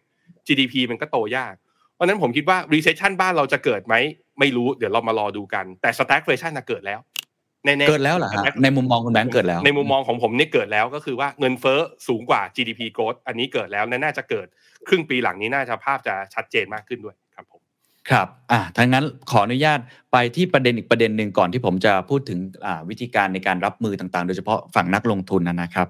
[0.47, 1.53] GDP มันก็โตยาก
[1.93, 3.95] เพราะฉะนั้นผมคิดว่า recession บ้านเราจะเกิดไหม
[4.39, 7.12] ไม่รู้เดี๋ยวเรามารอดูกัน แต่ stagflation น่ะเกิดแล้วแน่ๆ
[7.89, 14.47] เกิดแล้วเหรอฮะในมุมมองคุณแบงค์เกิดแล้ว ในมุมมองของผมเนี่ยเกิดแล้วก็คือว่าเงินเฟ้อสูงกว่า GDP growth อันนี้เกิดแล้วและน่าจะเกิด
[14.87, 17.61] ครึ่งปีหลังนี้น่าจะภาพจะชัดเจนมากขึ้นด้วยครับผม
[18.09, 19.79] ครับอ่าทั้งนั้นขออนุญาต
[20.11, 25.87] ไปที่ประเด็นอีกประเด็นหนึ่งก่อนที่ผมจะพูดถึงอ่าวิธีการในการรับมือต่างๆ โดยเฉพาะฝั่งนักลงทุนนะนะครับ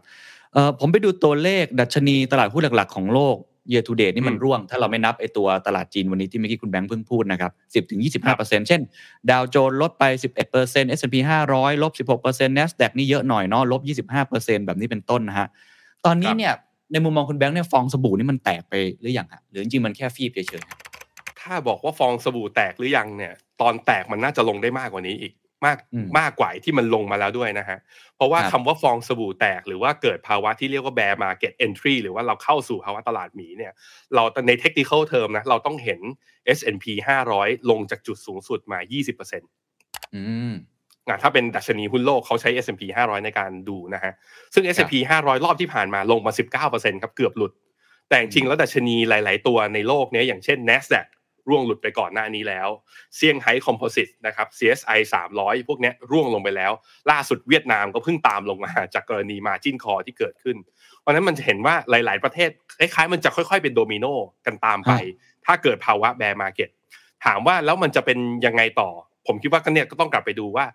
[0.54, 3.36] เอ่อผมไปดูตัวเลขดัชนีตลาดหุ้นหลัก ๆ ของโลก
[3.72, 8.82] year to date นี่มันอืมร่วง ถ้าเราไม่นับไอตัวตลาดจีนวันนี้ที่เมื่อกี้คุณแบงค์เพิ่งพูดนะครับ 10ถึง25 เช่น
[9.30, 10.04] ดาวโจนส์ลดไป
[10.46, 11.16] 11 S&P
[11.52, 15.48] 500 ลบ 16 NASDAQ นี่เยอะหน่อยเนาะลบ 25 แบบนี้เป็นต้นนะฮะ
[16.06, 16.54] ตอนนี้เนี่ย
[16.92, 20.80] ในมุมมองคุณแบงค์เนี่ยฟองสบู่นี่มันแตกไปหรือยังฮะหรือจริงๆมันแค่ฟีบเฉยๆครับ
[21.42, 25.34] ถ้าบอกว่าฟองสบู่แตกหรือยังเนี่ย ตอนแตกมันน่าจะลงได้มากกว่านี้อีก
[25.66, 27.78] มากอืมมากกว่าที่มันลงมาแล้วด้วยนะฮะ
[28.16, 33.74] เพราะว่าครับคำว่าฟองสบู่แตก หรือว่าเกิดภาวะที่เรียกว่า bear market entry หรือว่าเราเข้าสู่ภาวะตลาดหมีเนี่ย
[34.16, 36.00] เราใน technical term นะ เราต้องเห็น
[36.58, 36.86] S&P
[37.28, 40.54] 500 ลงจากจุดสูงสุดมา 20%อืม
[41.10, 44.14] อะถ้าเป็นดัชนีหุ้นโลกเขาใช้ S&P 500 ในการดูนะฮะ
[44.54, 46.32] ซึ่ง S&P 500 รอบที่ผ่านมาลงมา
[46.72, 47.52] 19%ครับเกือบหลุด
[48.10, 51.08] แต่จริงๆแล้วดัชนีหลาย ๆ ตัวในโลกเนี้ยอย่างเช่น NASDAQ
[51.50, 52.70] ร่วงหลุดไปก่อนหน้านี้แล้ว
[53.16, 55.00] เซี่ยงไฮ้คอมโพสิตนะครับ CSI
[55.34, 56.72] 300 พวกเนี้ยร่วงลงไปแล้ว
[57.12, 60.58] ล่าสุดเวียดนามก็เพิ่งตามลงมาจากกรณีมาจินคอที่เกิดขึ้น
[61.00, 62.50] เพราะฉะนั้นมันจะเห็นว่าหลาย ๆ ประเทศ
[62.80, 64.06] คล้ายๆมันจะค่อย ๆ เป็นโดมิโน
[64.46, 64.94] กันตามไป
[65.46, 66.70] ถ้าเกิดภาวะ bear market
[67.26, 68.90] ถามว่าแล้วมันจะเป็นยังไงต่อ
[69.28, 70.66] ผมคิดว่าก็เนี่ยก็ต้องกลับไปดูว่า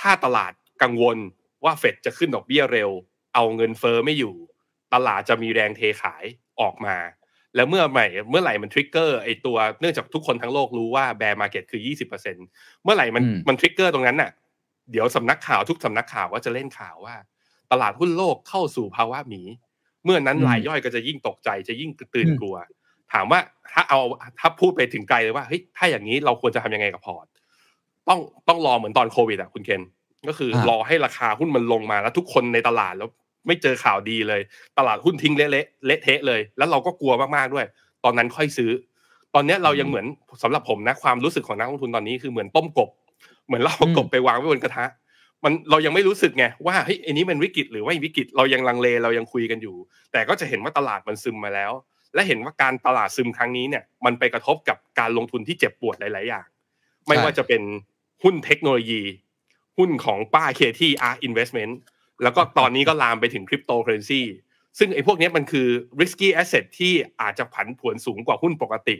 [0.00, 1.16] ถ้าตลาดกังวล
[1.64, 2.90] ว่าเฟดจะขึ้นดอกเบี้ยเร็ว
[3.34, 4.34] เอาเงินเฟ้อไม่อยู่
[4.94, 6.24] ตลาดจะมีแรงเทขาย
[6.60, 6.96] ออกมา
[7.56, 14.30] แล้วเมื่อไหร่เมื่อไหร่มัน trigger ไอตัวเนื่องจากทุกคนทั้งโลกรู้ว่า bear market คือ20%เมื่อไหร่มันอืมมัน trigger ตรงนั้นน่ะ
[14.90, 17.14] เดี๋ยวสำนักข่าวทุกสำนักข่าวก็จะเล่นข่าวว่า
[17.72, 19.42] ตลาดหุ้นโลกเข้าสู่ภาวะหมี
[20.04, 22.56] เมื่อนั้นอืมรายย่อยก็จะยิ่งตกใจจะยิ่งตื่นอืมกลัว
[23.12, 23.40] ถามว่า
[23.72, 24.00] ถ้าเอา
[24.40, 27.26] ถ้าพูดไปถึงไกลเลยว่าเฮ้ยถ้าอย่างนี้เราควรจะทำยังไงกับพอร์ต
[28.08, 29.82] ต้องต้องรอเหมือนตอนโควิดอะคุณเคน
[30.28, 33.08] ก็คืออารอให้ราคาหุ้นมันลงมาแล้วทุกคนในตลาดแล้ว
[33.46, 34.40] ไม่เจอข่าวดีเลย
[34.78, 37.66] ตลาดหุ้นทิ้งเละๆเละเทะเลย แล้วเราก็กลัวมากๆด้วย
[38.04, 38.70] ตอนนั้นค่อยซื้อ
[39.34, 40.06] ตอนนี้เรายังเหมือน
[40.42, 42.90] สำหรับผมนะความรู้สึกของนักลงทุนตอนนี้คือเหมือนต้มกบ
[43.46, 44.84] เหมือนเราเอากบไปวางไว้บนกระทะ
[45.44, 49.76] มันเรายังไม่รู้สึกไงว่าเฮ้ยอันนี้มันวิกฤตหรือว่าไม่วิกฤตเรายังลังเลเรายังคุยกันอยู่
[50.12, 51.72] แต่ก็จะเห็นว่าตลาดมันซึมมาแล้ว
[52.14, 56.46] และเห็นว่าการตลาดซึมครั้งนี้เนี่ย มันไปกระทบกับการลงทุนที่เจ็บปวดหลาย ๆ อย่าง
[57.06, 57.62] ไม่ว่าจะเป็น
[58.22, 59.02] หุ้นเทคโนโลยี
[59.78, 61.78] หุ้นของป้า Cathie ARK Investment
[62.22, 64.22] แล้วก็ตอนนี้ก็ลามไปถึงคริปโตเคอเรนซี
[64.78, 65.66] ซึ่งไอ้พวกเนี้ยมันคือ
[66.00, 68.96] risky asset ที่อาจจะผันผวนสูงกว่าหุ้นปกติ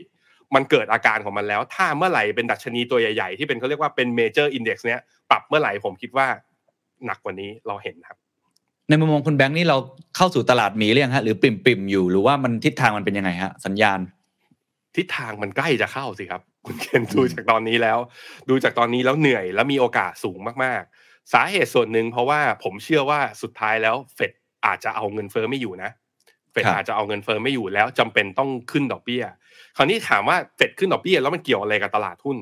[0.55, 6.27] มันเกิดอาการของมันแล้ว ถ้าเมื่อไหร่เป็นดัชนีตัวใหญ่ๆ ที่เป็นเขาเรียกว่าเป็น major index เนี้ยปรับเมื่อไหร่ผมคิดว่า
[7.05, 8.17] หนักกว่านี้เราเห็นครับ
[8.89, 9.77] ในมุมมองคุณแบงค์นี่เรา
[10.15, 13.99] เข้าสู่ตลาดหมีหรือยังฮะหรือปิ่มปิ่มๆอยู่หรือว่ามันทิศทางมันเป็นยังไงฮะสัญญาณ
[14.97, 17.97] ทิศทางมันใกล้จะเข้าสิครับ คุณเคนดูจากตอนนี้แล้ว
[18.49, 24.31] ดูจากตอนนี้แล้วเหนื่อยแล้วมีโอกาสสูงมากๆ สาเหตุส่วนหนึ่งเพราะว่าผมเชื่อว่าสุดท้ายแล้วเฟด
[24.65, 25.91] อาจจะเอาเงินเฟ้อไม่อยู่นะ
[26.51, 29.23] เฟดครับอาจจะเอาเงินเฟ้อไม่อยู่แล้วจำเป็นต้องขึ้นดอกเบี้ย
[29.77, 32.37] คราวนี้ถามว่าเฟดขึ้นดอกเบี้ยแล้วมันเกี่ยวอะไรกับตลาดหุ้น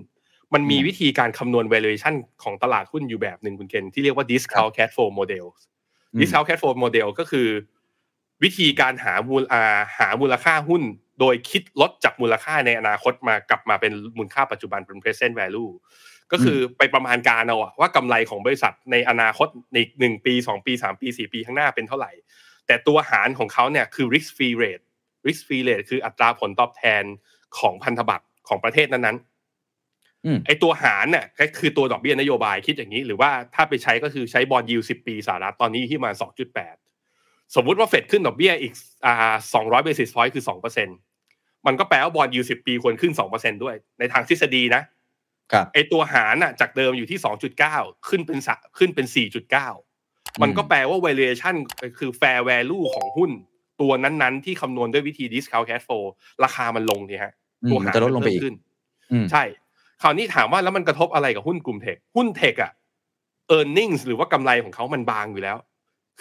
[0.53, 5.45] มันมีวิธีการคำนวณ valuation ของตลาดหุ้นอยู่แบบหนึ่งคุณเคนที่เรียกว่า discount cash flow model
[6.13, 7.47] อืม discount cash flow model ก็คือ
[8.43, 10.83] วิธีการหามูลอ่าหามูลค่าหุ้น
[11.19, 15.71] โดยคิดลดจากมูลค่าในอนาคตมากลับมาเป็นมูลค่าปัจจุบันเป็น present value
[16.31, 22.11] ก็คือไปประมาณการเอาอะว่ากำไรของบริษัทในอนาคตในหนึ่งปีสองปีสามปีสี่ปีข้างหน้าเป็นเท่าไหร่
[22.67, 24.83] แต่ตัวหารของเขาเนี่ยคือ risk free rate
[25.27, 27.03] risk free rate คืออัตราผลตอบแทน
[27.59, 36.11] ของพันธบัตรของประเทศนั้นๆอืมไอตัวหารเนี่ยก็คือตัวดอกเบี้ยนโยบายคิดอย่างนี้ หรือว่าถ้าไปใช้ก็คือใช้บอลยูสิบปีสหรัฐตอนนี้ที่มา
[36.83, 38.73] 2.8สมมุติว่าเฟดขึ้นดอกเบี้ยอีก
[39.05, 40.43] อ่า200 basis point คือ
[41.05, 44.94] 2%มันก็แปลว่าบอลยูสิบปีควรขึ้น2%ด้วยในทางทฤษฎีนะครับ
[45.73, 47.19] ไอตัวหารน่ะจากเดิมอยู่ที่
[47.63, 49.05] 2.9ขึ้นเป็นสะขึ้นเป็น
[49.73, 51.55] 4.9มันก็แปลว่า valuation
[51.99, 53.31] คือ fair value ของหุ้น
[53.81, 56.05] ตัวนั้นๆ ที่คำนวณด้วยวิธี discount cash flow
[56.43, 58.55] ราคามันลงเนี่ยฮะอืมตัวมันหารจะลดลงไปอีกเพิ่มขึ้น
[59.11, 59.43] อืมใช่
[60.01, 62.71] คราวนี้ถามว่าแล้วมันกระทบอะไรกับหุ้นกลุ่มเทคหุ้นเทคอะ
[63.55, 65.57] e a r n i n g หรือว่ากำไรของเขามันบางอยู่แล้ว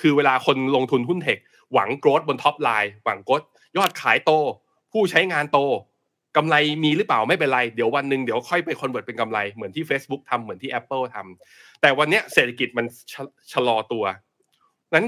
[0.01, 1.39] คือเวลาคนลงทุนหุ้น tech
[1.73, 3.43] หวัง growth บน top line หวัง growth
[3.77, 4.31] ยอดขายโต
[4.93, 5.59] ผู้ใช้งานโต
[6.36, 14.05] กำไรมีหรือเปล่าไม่เป็นไร เดี๋ยววันหนึ่งเดี๋ยวค่อยไป convert เป็นกำไรเหมือนที่ Facebook ทำเหมือนที่ Apple ทำแต่วันเนี้ยเศรษฐกิจมันชะชะลอตัว
[14.94, 15.06] นั้น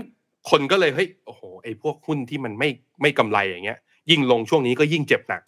[0.50, 2.68] คนก็เลยเฮ้ยโอ้โหไอ้พวกหุ้นที่มันไม่
[3.02, 3.78] ไม่กำไรอย่างเงี้ย
[4.10, 5.42] ยิ่งลงช่วงนี้ก็ยิ่งเจ็บหนัก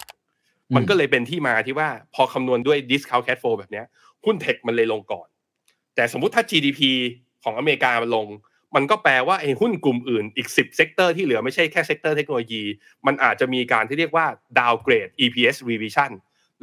[0.69, 3.85] อืมมันก็เลยเป็นที่มาที่ว่าพอคำนวณด้วย discount cash flow แบบเนี้ย
[4.25, 5.27] หุ้น tech มันเลยลงก่อน
[5.95, 6.81] แต่สมมุติถ้า GDP
[7.43, 8.25] ของอเมริกามันลง
[8.75, 12.63] มันก็แปลว่าไอ้หุ้นกลุ่มอื่นอีก 10 sector ที่เหลือไม่ใช่แค่ sector เทคโนโลยี
[13.07, 14.25] มันอาจจะมีการที่เรียกว่า
[14.59, 16.11] downgrade EPS revision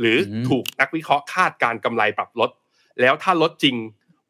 [0.01, 2.51] หรืออมถูกนักวิเคราะห์คาดการณ์กำไรปรับลด
[3.01, 3.77] แล้วถ้าลดจริง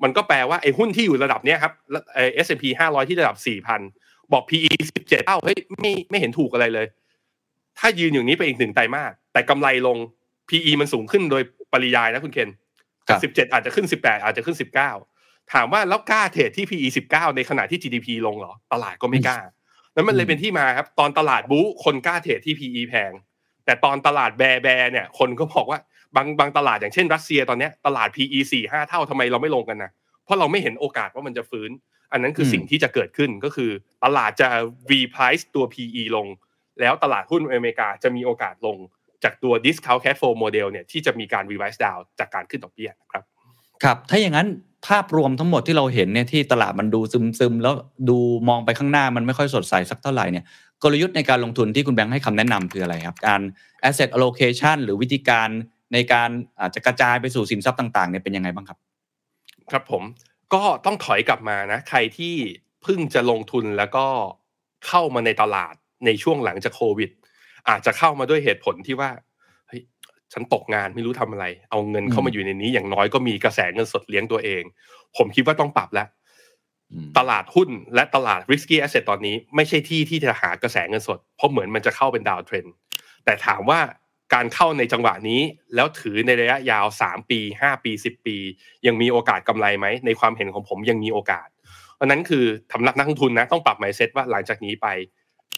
[0.02, 1.72] มันก็แปลว่าไอ้หุ้นที่อยู่ระดับเนี้ยครับ
[2.14, 3.36] เออ S&P 500 ที่ระดับ
[3.84, 6.86] 4,000 บอก PE 17เท่าเฮ้ยไม่ไม่เห็นถูกอะไรเลย
[7.78, 9.98] ถ้ายืนอย่างนี้ไปอีกหนึ่งไตรมาสแต่กำไรลง
[10.48, 11.42] PE มันสูงขึ้นโดย
[11.72, 12.48] ปริยายนะคุณเคน
[13.08, 15.15] ครัจากบ17 อาจจะขึ้น 18 อาจจะขึ้น 19
[15.52, 19.38] ถามว่าแล้วกล้าเทรดที่ PE 19 ในขณะที่ GDP ลงเหรอ ตลาดก็ไม่กล้า
[19.94, 23.12] นั้นมันเลยเป็นที่มาครับ ตอนตลาดบู๊คนกล้าเทรดที่ PE แพง
[23.64, 25.78] แต่ตอนตลาดแบร์แบร์เนี่ย คนก็บอกว่า
[26.16, 29.90] บางบางตลาดอย่างเช่นรัสเซียตอนเนี้ยตลาด PE 4 5 เท่าทำไมเราไม่ลงกันนะ
[30.24, 31.70] เพราะเราไม่เห็นโอกาสว่ามันจะฟื้น
[32.12, 33.70] อันนั้นคืออมสิ่งที่จะเกิดขึ้นก็คือ
[34.04, 34.48] ตลาดจะ
[34.90, 36.26] reprice ตัว PE ลง
[36.80, 38.76] แล้วตลาดหุ้นอเมริกาจะมีโอกาสลง
[39.24, 43.24] จากตัว discount cash flow model เนี่ยที่จะมีการ revise down จากการขึ้นดอกเบี้ยนะครับ
[43.82, 44.48] ครับ ถ้าอย่างนั้น
[44.86, 47.74] ภาพรวมทั้งหมดที่เราเห็นเนี่ยที่ตลาดมันดูซึมๆ แล้ว
[48.08, 48.18] ดู
[48.48, 50.44] มองไปข้างหน้ามันไม่ค่อยสดใสสักเท่าไหร่เนี่ย
[50.82, 53.40] กลยุทธ์ในการลงทุนที่คุณแบงค์ให้คำแนะนำคืออะไรครับ การ
[53.88, 55.48] asset allocation หรือวิธีการ
[55.92, 56.30] ในการ
[56.60, 58.78] อาจจะกระจายไปสู่สินทรัพย์ต่างๆเนี่ยเป็นยังไงบ้างครับ
[59.70, 60.02] ครับผม
[60.54, 62.34] ก็ต้องถอยกลับมานะ ใครที่
[62.82, 64.06] เพิ่งจะลงทุนแล้วก็
[64.86, 65.74] เข้ามาในตลาด
[66.06, 67.10] ในช่วงหลังจากโควิด
[67.68, 69.10] อาจจะเข้ามาด้วยเหตุผลที่ว่า
[70.32, 74.62] ฉันตกงานไม่รู้ทำอะไร เอาเงินเข้ามาอยู่ในนี้ อย่างน้อยก็มีกระแสเงินสดเลี้ยงตัวเอง
[75.16, 76.08] ผมคิดว่าต้องปรับแล้ว
[76.92, 82.74] อืมตลาดหุ้นและตลาด risky asset ตอนนี้ ไม่ใช่ที่ที่จะหากระแสเงินสด เพราะเหมือนมันจะเข้าเป็นดาวเทรนด์
[83.24, 83.80] แต่ถามว่า
[84.34, 85.40] การเข้าในจังหวะนี้
[85.74, 88.36] แล้วถือในระยะยาว 3 ปี 5 ปี 10 ปี
[88.86, 91.48] ยังมีโอกาสกำไรไหม ในความเห็นของผมยังมีโอกาส
[91.94, 94.86] เพราะนั้นคือสำหรับนักลงทุนนะต้องปรับ mindset ว่าหลังจากนี้ไป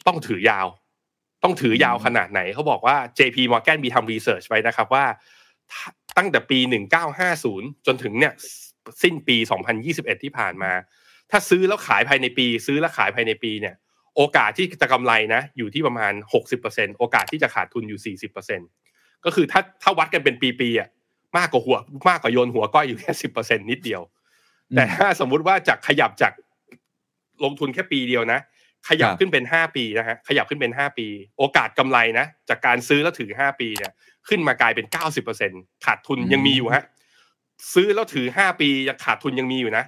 [0.06, 0.66] ต้องถือยาว
[1.42, 5.04] ต้องถือยาวขนาดไหน เขาบอกว่า JP Morgan มีทำรีเสิร์ชไว้นะครับว่า
[6.16, 6.58] ตั้งแต่ปี
[7.22, 8.32] 1950 จนถึงเนี่ย
[9.02, 9.36] สิ้นปี
[9.80, 10.72] 2021 ที่ผ่านมา
[11.30, 13.74] ถ้าซื้อแล้วขายภายในปี ซื้อแล้วขายภายในปีเนี่ย
[14.16, 16.12] โอกาสที่จะกำไรนะ อยู่ที่ประมาณ
[16.56, 18.16] 60%โอกาสที่จะขาดทุนอยู่
[18.66, 20.88] 40%ก็คือถ้าถ้าวัดกันเป็นปีๆอะ
[21.38, 21.78] มากกว่าหัว
[22.08, 24.02] มากกว่าโยนหัวก้อยอยู่แค่10%นิดเดียว
[24.74, 26.32] แต่ถ้าสมมุติว่าจากขยับจาก
[27.44, 28.40] ลงทุนแค่ปีเดียวนะ
[28.88, 31.06] ขยับครับขึ้นเป็น 5 ปีนะฮะขยับขึ้นเป็น 5 ปี
[31.38, 33.92] โอกาสกำไรนะจากการซื้อแล้วถือ 5 ปีเนี่ย
[34.28, 34.86] ขึ้นมากลายเป็น
[35.36, 36.84] 90%ขาดทุนยังมีอยู่ฮะ
[37.74, 39.84] ซื้อแล้วถือ 5 ปียังขาดทุนยังมีอยู่นะ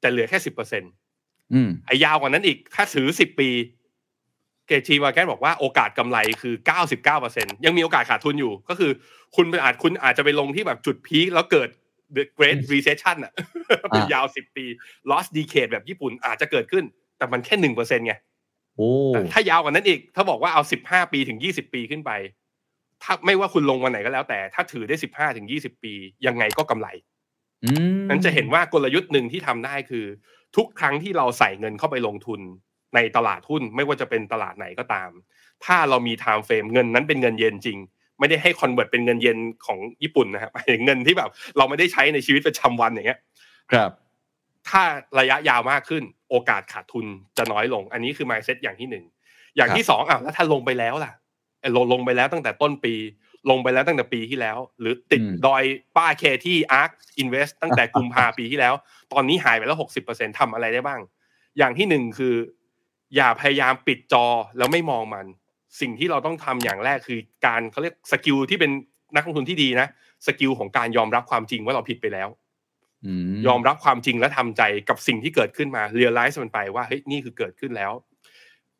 [0.00, 3.50] แต่เหลือแค่10%อืมไอ้ยาวกว่านั้นอีกถ้าถือ10ปี
[4.66, 6.54] เกจีวาแกนบอกว่าโอกาสกำไรคือ
[7.10, 8.90] 99%ยังมีโอกาสขาดทุนอยู่ ก็คือ
[9.36, 11.68] คุณเป็นอาจคุณอาจจะไปลงที่แบบจุดพีคแล้วเกิด
[12.16, 13.32] the great recession อะ
[13.90, 14.64] เป็นยาว10ปี
[15.10, 16.84] lost decade แบบญี่ปุ่นอาจจะเกิดขึ้น
[17.18, 18.14] แต่มันแค่หนึ่งเปอร์เซ็นไง
[18.76, 18.90] โอ้
[19.32, 22.10] ถ้ายาวกว่านั้นอีก ถ้าบอกว่าเอาสิบห้าปีถึงยี่สิบปีขึ้นไป
[23.02, 25.92] ถ้าไม่ว่าคุณลงวันไหนก็แล้วแต่ ถ้าถือได้สิบห้าถึงยี่สิบปี
[26.26, 26.88] ยังไงก็กำไร
[27.64, 30.04] อืมนั้นจะเห็นว่ากลยุทธ์หนึ่งที่ทำได้คือ
[30.56, 32.40] ทุกครั้งที่เราใส่เงินเข้าไปลงทุน
[32.94, 35.10] ในตลาดหุ้น ไม่ว่าจะเป็นตลาดไหนก็ตาม
[35.64, 37.78] ถ้าเรามี time frame เงินนั้นเป็นเงินเย็นจริง
[38.18, 43.20] ไม่ได้ให้ convert เป็นเงินเย็นของญี่ปุ่นนะครับหมายถึงเงินที่แบบ เราไม่ได้ใช้ในชีวิตประจำวันอย่างเงี้ย
[43.72, 43.90] ครับ
[44.68, 44.82] ถ้า
[45.18, 47.06] ระยะยาวมากขึ้น โอกาสขาดทุน
[47.38, 49.04] จะน้อยลง อันนี้คือ mindset อย่างที่หนึ่ง
[49.56, 51.12] อย่างที่สองอะแล้วถ้าลงไปแล้วล่ะ
[51.60, 52.94] ไอ้ลงลงไปแล้วตั้งแต่ต้นปี
[53.50, 55.62] ลงไปแล้วตั้งแต่ปีที่แล้ว หรือติดอืมดอย
[55.96, 58.74] ป้า Cathie ARK Invest ตั้งแต่กุมภาปีที่แล้ว
[59.12, 61.00] ตอนนี้หายไปแล้วหกสิบเปอร์เซ็นทำอะไรได้บ้าง
[61.58, 62.34] อย่างที่หนึ่งคือ
[63.16, 64.26] อย่าพยายามปิดจอ
[64.58, 65.26] แล้วไม่มองมัน
[65.80, 68.70] สิ่งที่เราต้องทำอย่างแรกคือการเขาเรียก skill ที่เป็น
[69.16, 69.88] นักลงทุนที่ดีนะ
[70.26, 72.45] skill ของการยอมรับความจริงว่าเราผิดไปแล้วอืม
[73.46, 77.92] ยอมรับความจริงและทำใจกับสิ่งที่เกิดขึ้นมา realize มันไปว่าเฮ้ยนี่คือเกิดขึ้นแล้ว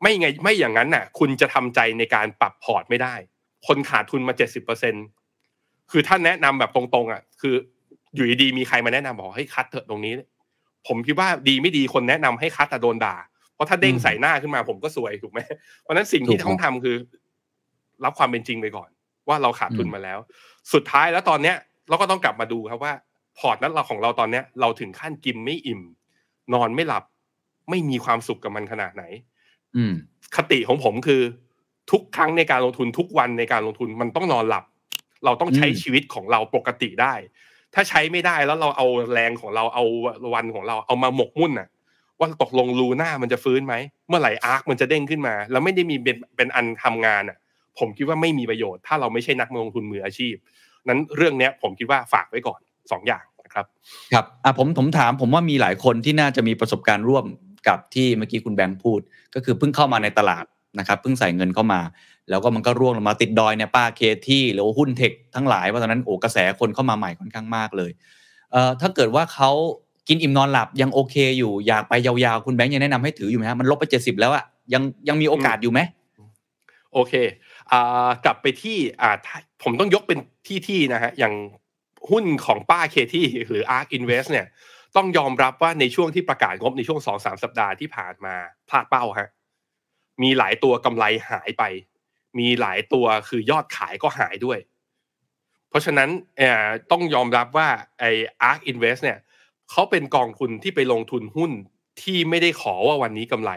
[0.02, 3.14] ไม่ไงไม่อย่างนั้นน่ะ คุณจะทำใจในการปรับพอร์ตไม่ได้
[3.66, 4.94] คนขาดทุนมาเจ็ดสิบเปอร์เซ็นต์
[5.90, 7.54] คือถ้าแนะนำแบบตรงๆอะ คือ
[8.14, 10.12] อยู่ดีๆมีใครมาแนะนำบอกเฮ้ย cut เถอะตรงนี้
[10.86, 13.16] ผมคิดว่าดีไม่ดีคนแนะนำให้ cut แต่โดนด่า
[13.54, 15.40] เพราะถ้าเด้งใส่หน้าขึ้นมาผมก็ซวยถูกไหม
[15.82, 16.96] เพราะฉะนั้นสิ่งที่ต้องทำคือ
[18.04, 18.88] รับความเป็นจริงไปก่อน
[19.28, 20.18] ว่าเราขาดทุนมาแล้ว
[20.72, 21.56] สุดท้ายแล้วตอนเนี้ย
[21.88, 22.92] เราก็ต้องกลับมาดูครับว่า
[23.38, 25.82] พอร์ตนั้นเราของเราตอนเนี้ยเราถึงขั้นกินไม่อิ่ม
[26.54, 27.04] นอนไม่หลับ
[27.70, 29.04] ไม่มีความสุขกับมันขนาดไหน
[29.76, 29.94] อืม
[30.36, 31.22] คติของผมคือ
[31.90, 34.64] ทุกครั้งในการลงทุนทุกวันในการลงทุนมันต้องนอนหลับ
[35.24, 37.14] เราต้องใช้อืมชีวิตของเราปกติได้
[37.74, 39.84] ถ้าใช้ไม่ได้แล้วเราเอาแรงของเราเอา
[40.34, 41.68] วันของเราเอามาหมกมุ่นน่ะ
[42.18, 43.74] ว่าตกลงลูน่ามันจะฟื้นไหม
[44.08, 47.38] เมื่อไหร่อาร์คมันจะเด้งขึ้นมา แล้วไม่ได้มีเป็นเป็นอันทำงานอะ
[47.78, 50.34] ผมคิดว่าไม่มีประโยชน์ ถ้าเราไม่ใช่นักลงทุนมืออาชีพ
[50.88, 52.60] นั้นเรื่องเนี้ย ผมคิดว่าฝากไว้ก่อน
[52.92, 53.66] สองอย่างนะครับ
[54.12, 57.24] ครับอะผมผมถามผมว่ามีหลายคนที่น่าจะมีประสบการณ์ร่วม
[57.68, 59.00] กับที่เมื่อกี้คุณแบงค์พูด
[59.34, 60.44] ก็คือเพิ่งเข้ามาในตลาด
[60.78, 61.80] นะครับเพิ่งใส่เงินเข้ามา
[62.30, 67.90] แล้วก็มันก็ร่วงลงมาติดดอยเนี่ยป้าเคที่หรือว่าหุ้นเทคทั้งหลายเพราะตอนนั้นโอ้กระแสคนเข้ามาใหม่ค่อนข้างมากเลย
[68.52, 69.50] เอ่อถ้าเกิดว่าเขา
[70.08, 75.80] กินอิ่มนอนหลับยังโอเคอยู่อยากไปยาวๆคุณแบงค์ยังแนะนำให้ถืออยู่ไหมฮะมันลบไปเจ็ดสิบแล้วอะยังยังมีโอกาสอยู่ไหม
[76.92, 77.12] โอเค
[77.72, 81.34] อ่ากลับไปที่อ่าถ้าผมต้องยกเป็นที่ที่นะฮะอย่าง
[82.10, 84.46] หุ้นของป้าเคที่หรือ ARK Invest เนี่ย
[84.96, 88.34] ต้องยอมรับว่าในช่วงที่ประกาศงบในช่วงสองสามสัปดาห์ที่ผ่านมา
[88.68, 89.30] พลาดเป้าฮะ
[90.22, 91.62] มีหลายตัวกำไรหายไป
[92.38, 94.58] มีหลายตัวคือยอดขายก็หายด้วย
[95.68, 96.08] เพราะฉะนั้น
[96.38, 97.68] เอ่อต้องยอมรับว่า
[98.00, 98.10] ไอ้
[98.50, 99.18] ARK Invest เนี่ย
[99.70, 101.52] เขาเป็นกองทุนที่ไปลงทุนหุ้น
[102.02, 103.52] ที่ไม่ได้ขอว่าวันนี้กำไร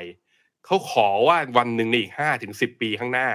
[0.66, 3.28] เขาขอว่าวันหนึ่งในอีกห้าถึงสิบปีข้างหน้า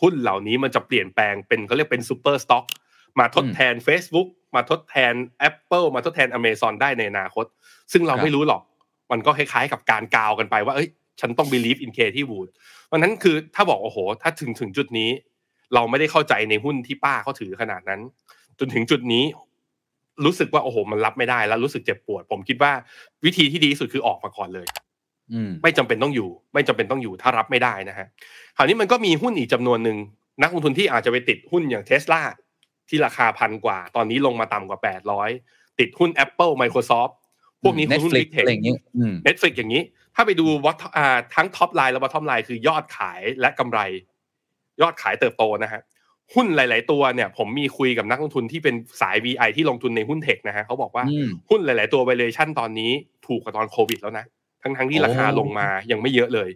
[0.00, 2.64] หุ้นเหล่านี้มันจะเปลี่ยนแปลงเป็นเขาเรียกเป็นซูเปอร์สต็อก
[3.18, 5.14] มาทดแทน Facebook มาทดแทน
[5.48, 7.44] Apple มาทดแทน Amazon ได้ในอนาคต
[7.92, 8.62] ซึ่งเราครับไม่รู้หรอก
[9.12, 10.88] มันก็คล้ายๆกับการกาวกันไปว่าเอ้ย
[11.20, 12.48] ฉันต้อง believe in K ที่ Wood
[12.86, 15.10] เพราะฉะนั้นคือถ้าบอกโอ้โห ถ้าถึงถึงจุดนี้
[15.74, 18.00] เราไม่ได้เข้าใจในหุ้นที่ป้าเขาถือขนาดนั้น
[18.58, 19.24] จนถึงจุดนี้
[20.24, 22.72] รู้สึกว่าโอ้โห มันรับไม่ได้แล้วรู้สึกเจ็บปวด ผมคิดว่า
[23.24, 24.66] วิธีที่ดีที่สุดคือออกมาก่อนเลย
[25.32, 28.06] อืมไม่จำเป็นต้องอยู่ ไม่จำเป็นต้องอยู่ถ้ารับไม่ได้นะฮะ
[28.56, 29.96] คราวนี้มันก็มีหุ้นอีกจำนวนหนึ่ง
[30.42, 32.20] นักลงทุนที่อาจจะไปติดหุ้นอย่างเทสลา
[32.88, 34.78] ที่ราคาพันกว่า ตอนนี้ลงมาต่ำกว่า
[35.28, 37.12] 800 ติดหุ้น Apple Microsoft
[37.62, 39.82] พวกนี้คือหุ้น Netflix Big Tech อะไรอย่างงี้อืม Netflix อย่างนี้
[40.14, 43.80] ถ้าไปดูว่าอ่าทั้ง top line และ bottom line คือยอดขายและกำไร
[44.80, 45.82] ยอดขายเติบโตนะฮะ
[46.34, 52.90] หุ้นหลาย ๆ ตัวเนี่ยผมมีคุยกับนักลงทุนที่เป็นสาย VI ที่ลงทุนในหุ้นเทคนะฮะเขาบอกว่าอืมหุ้นหลาย ๆ ตัว valuation ตอนนี้
[53.26, 54.24] ถูกกว่าตอนโควิดแล้วนะ
[54.62, 56.50] ทั้ง ๆ ที่โอ้ราคาลงมายังไม่เยอะเลย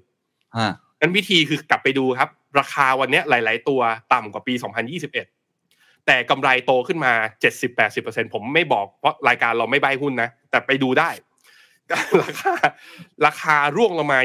[0.57, 3.81] อ่านั้นวิธีคือกลับไปดูครับ ราคาวันเนี้ยหลาย ๆ ตัว
[4.13, 4.55] ต่ำกว่าปี
[4.99, 5.40] 2021
[6.13, 7.13] แต่กำไรโตขึ้นมา
[7.73, 11.11] 70-80%ผมไม่บอกเพราะรายการเราไม่ใบหุ้นนะ แต่ไปดูได้
[12.23, 12.55] ราคา
[13.27, 14.19] ราคาร่วงลงมา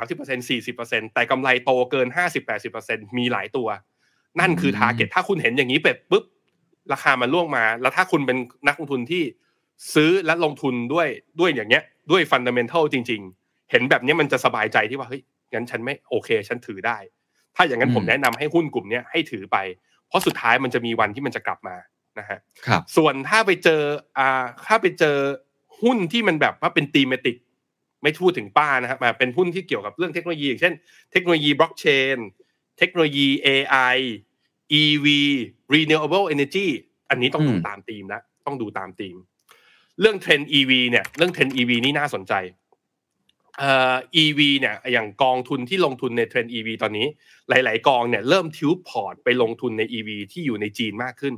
[0.00, 2.06] 20-30% 40%แต่กำไรโตเกิน
[2.62, 3.68] 50-80%มีหลายตัว
[4.40, 6.24] นั่นคืออืมทาร์เก็ตถ้าคุณเห็นอย่างนี้เป็ดปุ๊บ
[6.92, 8.36] ราคามันร่วงมา แล้วถ้าคุณเป็น
[8.68, 9.22] นักลงทุนที่
[9.94, 11.08] ซื้อและลงทุนด้วย
[11.40, 15.22] ด้วยอย่างเงี้ย ด้วยฟันเดเมนทัลจริง ๆ เห็นแบบเนี้ยมันจะสบายใจที่ว่าเฮ้ย
[15.52, 16.98] งั้นฉันไม่โอเค ฉันถือได้
[17.56, 19.58] ถ้าอย่างนั้นอืมผมแนะนำให้หุ้นกลุ่มเนี้ยให้ถือไป
[20.10, 21.76] เพราะสุดท้ายมันจะมีวันที่มันจะกลับมา
[22.18, 23.82] นะฮะครับส่วนถ้าไปเจอ
[24.18, 25.16] อ่าถ้าไปเจอ
[25.82, 27.36] หุ้นที่มันแบบว่าเป็น thematic
[28.02, 30.74] ไม่พูดถึงป้านะครับมาเป็นหุ้นที่เกี่ยวกับเรื่องเทคโนโลยีอย่างเช่น
[31.12, 31.84] เทคโนโลยีบล็อกเช
[32.14, 32.16] น
[32.78, 33.96] เทคโนโลยี AI
[34.80, 35.06] EV
[35.74, 36.66] renewable energy
[37.10, 39.16] อันนี้ต้องดูอืมตามธีมนะต้องดูตามธีม
[40.00, 42.32] เรื่องเทรนด์ EV เนี่ยเรื่องเทรนด์ EV นี่น่าสนใจ
[43.60, 47.06] เอ่อ EV เนี่ยอย่างกองทุนที่ลงทุนในเทรนด์ EV ตอนนี้
[47.48, 51.34] หลาย ๆ กองเนี่ยเริ่มทิวพอร์ตไปลงทุนใน EV ที่อยู่ในจีนมากขึ้น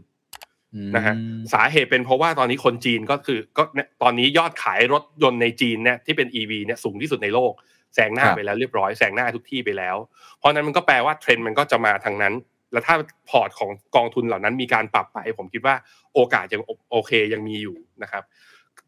[0.96, 7.52] นะฮะอืมสาเหตุเป็นเพราะว่าตอนนี้คนจีนก็คือก็เนี่ยตอนนี้ยอดขายรถยนต์ในจีนเนี่ยที่เป็น EV เนี่ยสูงที่สุดในโลก
[7.94, 9.96] แซงหน้าไปแล้วเรียบร้อยแซงหน้าทุกที่ไปแล้ว
[10.38, 12.34] เพราะนั้นมันก็แปลว่าเทรนด์มันก็จะมาทางนั้น
[12.72, 12.94] แล้วถ้า
[13.28, 15.74] พอร์ตของกองทุนเหล่านั้นมีการปรับไป ผมคิดว่า
[16.14, 18.22] โอกาสยังโอเคยังมีอยู่นะครับ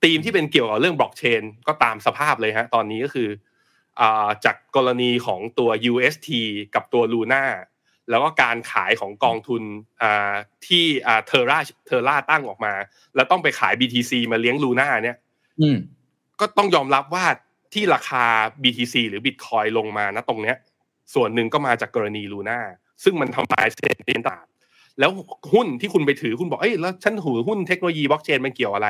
[0.05, 3.29] ธีมที่เป็นเกี่ยวกับเรื่องบล็อกเชนก็ตามสภาพเลยฮะตอนนี้ก็คือ
[4.45, 6.29] จากกรณีของตัว UST
[6.75, 7.45] กับตัว Luna
[8.11, 9.63] แล้วก็การขายของกองทุน
[10.67, 10.85] ที่
[11.27, 12.75] Terra Terra ตั้งออกมา
[13.15, 15.17] แล้วต้องไปขาย BTC มาเลี้ยง Luna เนี่ย
[16.41, 17.27] ก็ต้องยอมรับว่า
[17.75, 18.25] ที่ราคา
[18.63, 20.57] BTC หรือ Bitcoin ลงมานะตรงเนี้ย
[21.15, 22.59] ส่วนหนึ่งก็มาจากกรณี Luna
[23.05, 24.39] ซึ่งมันทำลาย sentiment
[25.01, 25.11] แล้ว
[25.53, 28.89] หุ้นที่คุณไปถือคุณบอกเอ้ยแล้วฉันถือหุ้นเทคโนโลยีบล็อกเชนมันเกี่ยวอะไร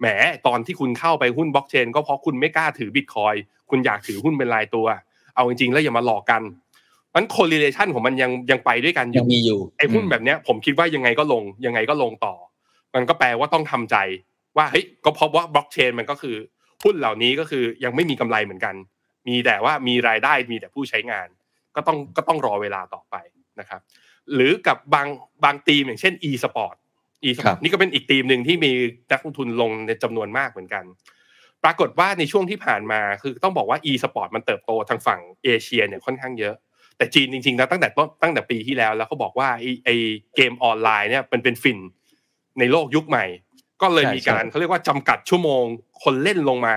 [0.00, 0.06] แหม
[0.46, 3.34] ตอนที่คุณเข้าไปหุ้นบล็อกเชนก็เพราะคุณไม่กล้าถือบิตคอยน์
[3.70, 4.86] คุณอยากถือหุ้นเป็นรายตัว
[5.34, 6.42] เอาจริงๆ แล้วอย่ามาหลอกกัน
[7.14, 12.34] มัน correlation ของมันยังยังไปด้วยกันยังมีอยู่ไอ้หุ้นแบบเนี้ยผมคิดว่ายังไงก็ลงยังไงก็ลงต่อ
[12.94, 13.96] มันก็แปลว่าต้องทำใจ
[14.56, 16.36] ว่าเฮ้ยก็เพราะว่าบล็อกเชนมันก็คือ
[16.84, 18.74] หุ้นเหล่านี้ก็คือยังไม่มีกำไรเหมือนกัน
[19.28, 21.28] มีแต่ว่ามีรายได้มีแต่ผู้ใช้งาน
[21.76, 23.16] ก็ต้องก็ต้องรอเวลาต่อไป
[23.60, 23.80] นะครับ
[24.34, 25.08] หรือกับบาง
[25.44, 26.76] บางทีมอย่างเช่น e-sport
[27.24, 28.72] e-sport นี่ก็เป็นอีกทีมหนึ่งที่มี
[29.12, 30.84] นักลงทุนลงในจำนวนมากเหมือนกัน
[31.64, 36.54] ปรากฏว่าในช่วงที่ผ่านมาคือต้องบอกว่า e-sport มันเติบโตทางฝั่งเอเชียเนี่ยค่อนข้างเยอะ
[36.96, 39.90] แต่จีนจริงๆแล้วตั้งแต่ต้นตั้งแต่ปีที่แล้ว แล้วเขาบอกว่าไอไอ
[40.36, 41.78] เกมออนไลน์เนี่ยมันเป็นฝิ่น
[42.58, 43.24] ในโลกยุคใหม่
[43.82, 45.64] ก็เลยมีการเขาเรียกว่าจำกัดชั่วโมง
[46.02, 46.76] คนเล่นลงมา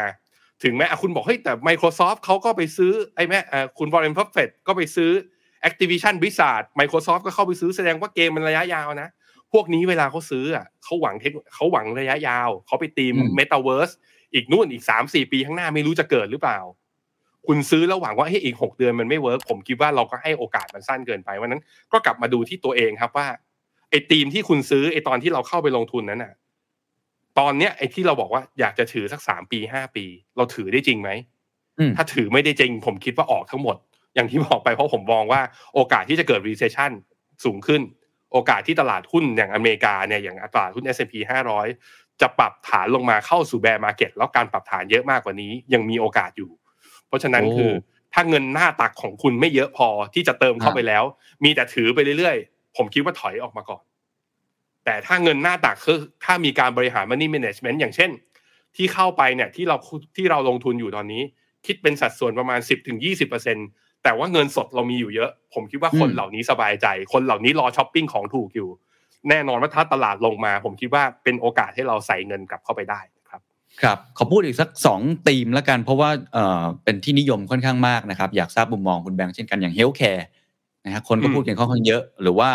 [0.64, 3.40] ถึงแม้คุณบอกเฮ้ยแต่ Microsoft เขาก็ไปซื้อไอ้แม้
[3.78, 5.12] คุณวอร์เรน บัฟเฟตต์ก็ไปซื้อ
[5.68, 9.10] Activision Blizzard Microsoft ก็เข้าไปซื้อแสดงว่าเกมมันระยะยาวนะ
[9.54, 13.90] พวกนี้เวลาเขาซื้ออะเขาหวัง tech เขาหวังระยะยาว เขาไปธีมเมตาเวิร์ส
[14.34, 16.60] อีกนู่นอีกสามสี่ปีข้างหน้าไม่รู้จะเกิดหรือเปล่า
[17.48, 21.62] คุณซื้อแล้วหวังว่าเฮ้ยอีกหกเดือนมันไม่ work ผมคิดว่าเราก็ให้โอกาสมันสั้นเกินไปวันนั้น
[21.92, 23.28] ก็กลับมาดูที่ตัวเองครับว่า
[23.90, 26.34] ไอ้ธีมที่คุณซื้อไอ้ตอนที่เราเข้าไปลงทุนนั้นน่ะ
[27.40, 30.06] ตอนเนี้ยไอ้ที่เราบอกว่าอยากจะถือสักสามปีห้าปี
[30.38, 31.10] เราถือได้จริงไหม
[31.96, 33.76] ถ้าถือไม่ได้จริง ผมคิดว่าออกทั้งหมด
[34.16, 35.42] อย่างที่บอกไปเพราะผมมองว่า
[35.74, 36.92] โอกาสที่จะเกิด recession
[37.44, 37.82] สูงขึ้น
[38.32, 41.14] โอกาสที่ตลาดหุ้นอย่างอเมริกาเนี่ยอย่างตลาดหุ้น S&P
[41.68, 46.52] 500 จะปรับฐานลงมาเข้าสู่แบร์มาเก็ตแล้วการปรับฐานเยอะมากกว่านี้ยังมีโอกาสอยู่
[47.08, 47.72] เพราะฉะนั้นคือ
[48.14, 51.04] ถ้าเงินหน้าตักของคุณไม่เยอะพอที่จะเติมเข้าไปแล้ว
[51.44, 53.84] มีแต่ถือไปเรื่อยๆ ผมคิดว่าถอยออกมาก่อน
[54.86, 58.12] แต่ถ้าเงินหน้าตักคือถ้ามีการบริหาร money management อย่างเช่น
[58.76, 59.78] ที่เข้าไปเนี่ยที่เรา
[60.16, 61.22] ที่เราลงทุนอยู่ตอนนี้
[61.66, 68.70] คิดเป็นสัดส่วนประมาณ 10-20% แต่ว่าเงินสดเรามีอยู่เยอะ ผมคิดว่าคนเหล่านี้สบายใจ คนเหล่านี้รอช้อปปิ้งของถูกอยู่
[69.30, 73.42] แน่นอนว่าถ้าตลาดลงมา ผมคิดว่าเป็นโอกาสให้เราใส่เงินกลับเข้าไปได้ครับ
[73.82, 80.28] ครับ ขอพูดอีกสักสองธีมแล้วกัน เพราะว่าเอ่อเป็นที่นิยมค่อนข้างมากนะครับ อยากทราบมุมมองคุณแบงค์เช่นกันอย่าง healthcare
[80.86, 82.50] นะฮะคนก็พูดกันค่อนข้างเยอะ หรือว่า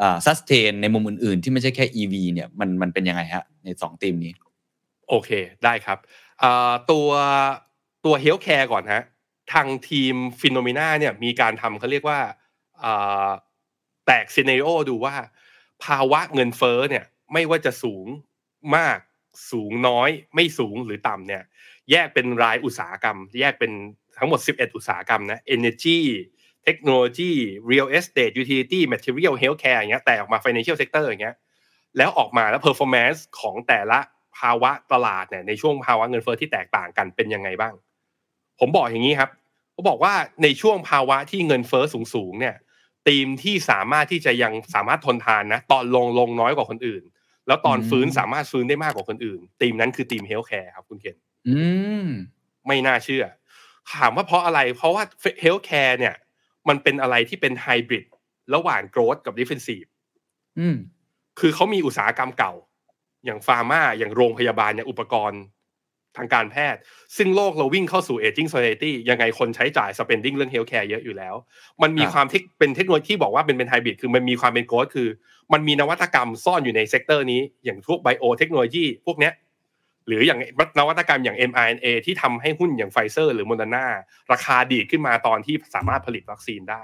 [0.00, 4.32] อ่า sustain ในมุมอื่นๆ ที่ไม่ใช่แค่ EV เนี่ยมันมันเป็นยังไงฮะในสองธีมนี้
[5.08, 5.30] โอเค
[5.64, 5.98] ได้ครับ
[6.90, 7.08] ตัว
[8.04, 9.02] ตัว healthcare ก่อนฮะ
[9.52, 12.20] ทางทีม Finnomena เนี่ยมีการทำเขาเรียกว่า
[14.06, 15.14] แตก scenario ดูว่า
[15.84, 18.06] ภาวะเงินเฟ้อเนี่ยไม่ว่าจะสูง
[18.76, 18.98] มาก
[19.50, 21.42] สูงน้อย ไม่สูงหรือต่ำเนี่ย
[21.90, 23.72] แยกเป็นรายอุตสาหกรรม แยกเป็น
[24.18, 25.98] ทั้งหมด 11 อุตสาหกรรมนะ energy
[26.64, 27.32] เทคโนโลยี
[27.70, 31.36] real estate utility material healthcare อย่างเงี้ยแตกออกมา financial sector อย่างเงี้ย
[31.96, 33.98] แล้วออกมาแล้ว performance ของแต่ละ
[34.38, 37.74] ภาวะตลาดเนี่ยในช่วงภาวะเงินเฟ้อที่แตกต่างกันเป็นยังไงบ้าง
[38.64, 39.30] ผมบอกอย่างนี้ครับ
[39.72, 41.84] เขาบอกว่าในช่วงภาวะที่เงินเฟ้อ
[42.14, 42.56] สูงๆเนี่ย
[43.08, 47.02] ธีมที่สามารถที่จะยังสามารถทนทานนะตอนลงลงน้อยกว่าคนอื่น
[47.46, 51.16] แล้วตอนฟื้นสามารถฟื้นได้มากกว่าคนอื่นธีมนั้นคือธีม healthcare ครับคุณเคน
[51.48, 51.56] อื
[52.04, 52.06] ม
[52.66, 53.24] ไม่น่าเชื่อ
[53.92, 55.04] ถามว่าเพราะอะไร เพราะว่า
[55.40, 56.14] healthcare เนี่ย
[56.68, 58.06] มันเป็นอะไรที่เป็นไฮบริด
[58.54, 59.84] ระหว่าง growth กับ defensive
[60.58, 60.76] อืม
[61.40, 62.52] คือเขามีอุตสาหกรรมเก่า
[63.24, 65.40] อย่าง pharma อย่างโรงพยาบาลอย่างอุปกรณ์
[66.16, 66.80] ทางการแพทย์
[67.16, 71.34] ซึ่งโลกเราวิ่งเข้าสู่ aging society ยังไงคนใช้จ่าย spending เรื่อง healthcare เยอะอยู่แล้ว
[71.82, 75.08] มันมีความที่เป็นเทคโนโลยีที่บอกว่าเป็นเป็นไฮบริดคือมันมีความเป็น growth คือ
[75.52, 79.32] มันมีนวัตกรรมซ่อนอยู่ใน sector นี้อย่างพวกไบโอเทคโนโลยีพวกเนี้ย
[80.06, 80.38] หรืออย่าง
[80.78, 83.86] นวัตกรรมอย่าง mRNA ที่ทำให้หุ้นอย่างไฟเซอร์หรือโมเดอร์นา
[84.32, 86.82] ราคาดีขึ้นมาตอนที่สามารถผลิตวัคซีนได้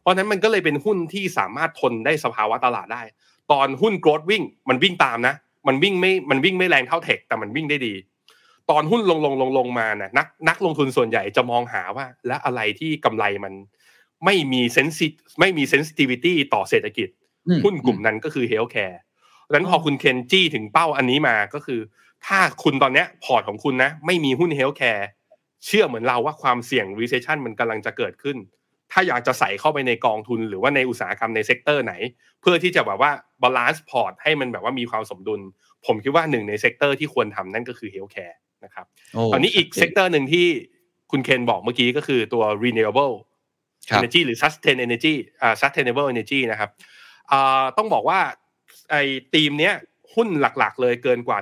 [0.00, 3.02] เพราะนั้นมันก็เลยเป็นหุ้นที่สามารถทนได้สภาวะตลาดได้
[3.52, 5.34] ตอนหุ้น growth วิ่งมันวิ่งตามนะ
[5.68, 7.94] มันวิ่งไม่มันวิ่งไม่แรงเท่า tech แต่มันวิ่งได้ดี
[8.70, 13.54] ตอนหุ้นลงลงลงลงมานะนักนักลงทุนส่วนใหญ่จะมองหาว่า แล้วอะไรที่กำไรมัน
[14.24, 15.06] ไม่มี sensi
[15.40, 17.08] ไม่มี sensitivity ต่อเศรษฐกิจ
[17.64, 19.00] หุ้นกลุ่มนั้นก็คือ healthcare
[19.46, 21.80] ดังนั้นพอคุณเคนจี้ถึงเป้าอันนี้มาก็คือ
[22.26, 25.08] ถ้าคุณตอนเนี้ยพอร์ตของคุณนะ ไม่มีหุ้น healthcare
[25.64, 28.36] เชื่อเหมือนเราว่าความเสี่ยง recession มันกำลังจะเกิดขึ้น
[28.92, 31.94] ถ้าอยากจะใส่เข้าไปในกองทุน หรือว่าในอุตสาหกรรมใน sector ไหน
[32.40, 33.12] เพื่อที่จะแบบว่า
[33.42, 35.40] balance พอร์ตให้มันแบบว่ามีความสมดุล
[35.86, 38.86] ผมคิดว่าหนึ่งใน sector ที่ควรทำนั่นก็คือ healthcare นะครับ
[39.32, 40.46] ตอนนี้อีก sector หนึ่งที่
[41.10, 43.14] คุณเคนบอกเมื่อกี้ก็คือตัว renewable
[43.90, 46.70] ครับ energy หรือ sustain energy อ่า sustainable energy นะครับ
[47.32, 48.20] อ่าต้องบอกว่า
[48.90, 49.02] ไอ้
[49.34, 49.74] ธีมเนี้ย
[50.14, 51.38] หุ้นหลักๆ เลยเกินกว่า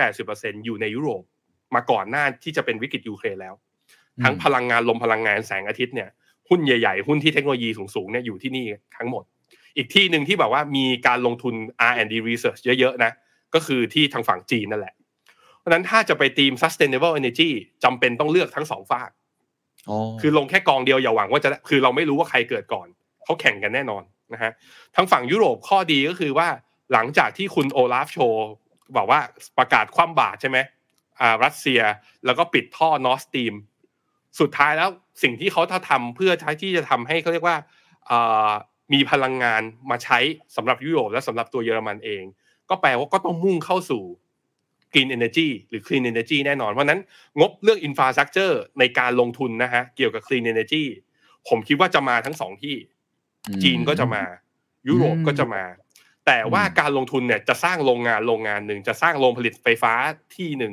[0.00, 1.22] 70-80%อยู่ในยุโรป
[1.74, 3.54] มาก่อนหน้าที่จะเป็นวิกฤตยูเครนแล้ว
[4.22, 6.08] ทั้งพลังงานลมพลังงานแสงอาทิตย์เนี่ย
[6.48, 8.66] หุ้นใหญ่ๆ หุ้นที่เทคโนโลยีสูงๆเนี่ยอยู่ที่นี่
[8.96, 9.24] ทั้งหมด
[9.76, 11.54] อีกที่หนึ่งที่แบบว่ามีการลงทุน
[11.90, 13.12] R&D research เยอะๆนะ
[13.54, 14.94] ก็คือที่ทางฝั่งจีนนั่นแหละ
[15.60, 17.50] เพราะฉะนั้นถ้าจะไปทีม sustainable energy
[17.84, 19.10] จำเป็นต้องเลือกทั้งสองฝาก
[19.88, 22.88] อ๋อคือลงแค่กองเดียวอย่าหวังว่าจะได้คือเราไม่รู้ว่าใครเกิดก่อน
[23.24, 24.52] เขาแข่งกันแน่นอนนะฮะ
[24.94, 26.48] ทางฝั่งยุโรปข้อดีก็คือว่า
[26.92, 28.18] หลังจากที่คุณโอลาฟโช
[28.96, 29.20] บอกว่า
[29.58, 30.58] ประกาศคว่ำบาตรใช่ไหม
[31.20, 31.80] อ่ารัสเซีย
[32.24, 33.54] แล้วก็ปิดท่อนอสตีม
[34.40, 34.88] สุดท้ายแล้ว
[35.22, 37.56] สิ่งที่เขาทำเพื่อใช้ที่จะทำให้เขาเรียกว่า
[38.10, 38.50] อ่า
[38.92, 40.18] มีพลังงานมาใช้
[40.56, 42.22] สำหรับยุโรปและสำหรับตัวเยอรมันเอง
[42.68, 44.02] ก็แปลว่าก็ต้องมุ่งเข้าสู่
[44.92, 47.00] Green Energy หรือ Clean Energy แน่นอน เพราะฉะนั้น
[47.40, 50.84] งบเรื่อง Infrastructure ในการลงทุนนะฮะเกี่ยวกับ Clean Energy
[51.48, 52.76] ผมคิดว่าจะมาทั้งสองที่
[53.62, 54.22] จีนก็จะมา
[54.88, 55.64] ยุโรปก็จะมา
[56.26, 59.92] แต่ว่าการลงทุนเนี่ยจะสร้างโรงงานโรงงานหนึ่งจะสร้างโรงผลิตไฟฟ้า
[60.36, 60.72] ที่หนึ่ง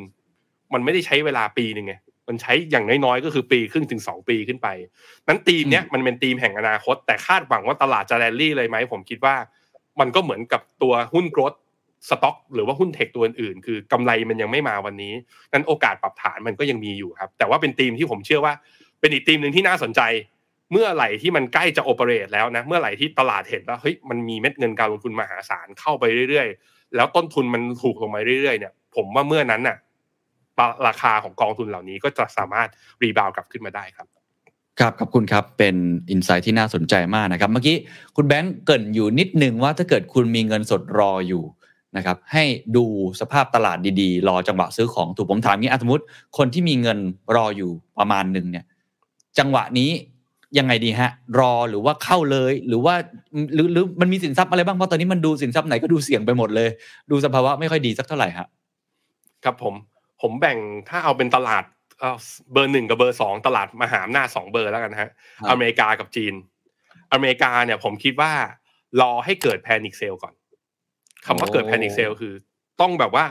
[0.73, 1.95] มันไม่ได้ใช้เวลาปีหนึ่งไง
[2.27, 4.67] มันใช้อย่างน้อยๆ ก็คือปีครึ่งถึงสองปีขึ้นไป
[5.27, 9.35] นั้นทีมเนี้ยมันเป็นทีมแห่งอนาคต แต่คาดหวังว่าตลาดจะแรลลี่เลยไหมผมคิดว่า
[9.99, 11.53] มันก็เหมือนกับตัวหุ้นโกรด
[12.09, 15.13] สต็อกหรือว่าหุ้นเทคตัวอื่นๆ คือกำไรมันยังไม่มาวันนี้
[15.53, 18.53] นั้นโอกาสปรับฐานมันก็ยังมีอยู่ครับ แต่ว่าเป็นทีมที่ผมเชื่อว่า
[18.99, 20.01] เป็นอีกทีมหนึ่งที่น่าสนใจ
[20.71, 29.77] เมื่อไหร่ที่มันใกล้จะโอเปเรตแล้วนะ เมื่อไหร่ที่ตลาดเห็นว่าเฮ้ยมันมีเม็ดเงินการลงทุนมหาศาลเข้าไปเรื่อยๆ แล้วต้นทุนมันถูกลงมาเรื่อยๆเนี่ย ผมว่าเมื่อนั้นน่ะ
[30.87, 32.69] ราคาของกองทุนเหล่านี้ก็จะสามารถ
[33.01, 34.07] รีบาวกลับขึ้นมาได้ครับ
[34.79, 35.75] ครับขอบคุณครับ เป็น
[36.09, 37.75] อินไซต์ที่น่าสนใจมากนะครับ เมื่อกี้
[38.15, 41.43] คุณแบงก์เกินอยู่นิดนึงว่าถ้าเกิดคุณมีเงินสดรออยู่
[41.95, 42.43] นะครับให้
[42.75, 42.85] ดู
[43.21, 46.03] สภาพตลาดดีๆ รอจังหวะซื้อของถูกผมถามงี้อะสมมติ
[46.37, 46.97] คนที่มีเงิน
[47.35, 48.65] รออยู่ประมาณหนึ่งเนี่ย
[49.39, 49.91] จังหวะนี้
[50.57, 52.95] ยังไงดีฮะ รอหรือว่าเข้าเลย หรือว่า
[53.53, 56.69] หรือหรือมันมีสินทรัพย์อะไรบ้างเพราะตอนนี้มันดูสินทรัพย์ไหนก็ดูเสี่ยงไปหมดเลย
[57.11, 58.47] ดูสภาวะไม่ค่อยดีสักเท่าไหร่ฮะ
[59.43, 59.73] ครับผม
[60.21, 60.57] ผมแบ่ง
[60.89, 61.63] ถ้าเอาเป็นตลาด
[61.99, 62.17] เอ่อ
[62.53, 66.33] เบอร์หนึ่งกับเบอร์สองตลาดมหาอำนาจสองเบอร์แล้วกันนะฮะครับอเมริกากับจีน
[67.13, 68.31] อเมริกาเนี่ยผมคิดว่า
[69.01, 70.33] รอให้เกิด panic sell ก่อน
[71.27, 72.33] คำว่าเกิด panic sell คือ
[72.81, 73.25] ต้องแบบว่า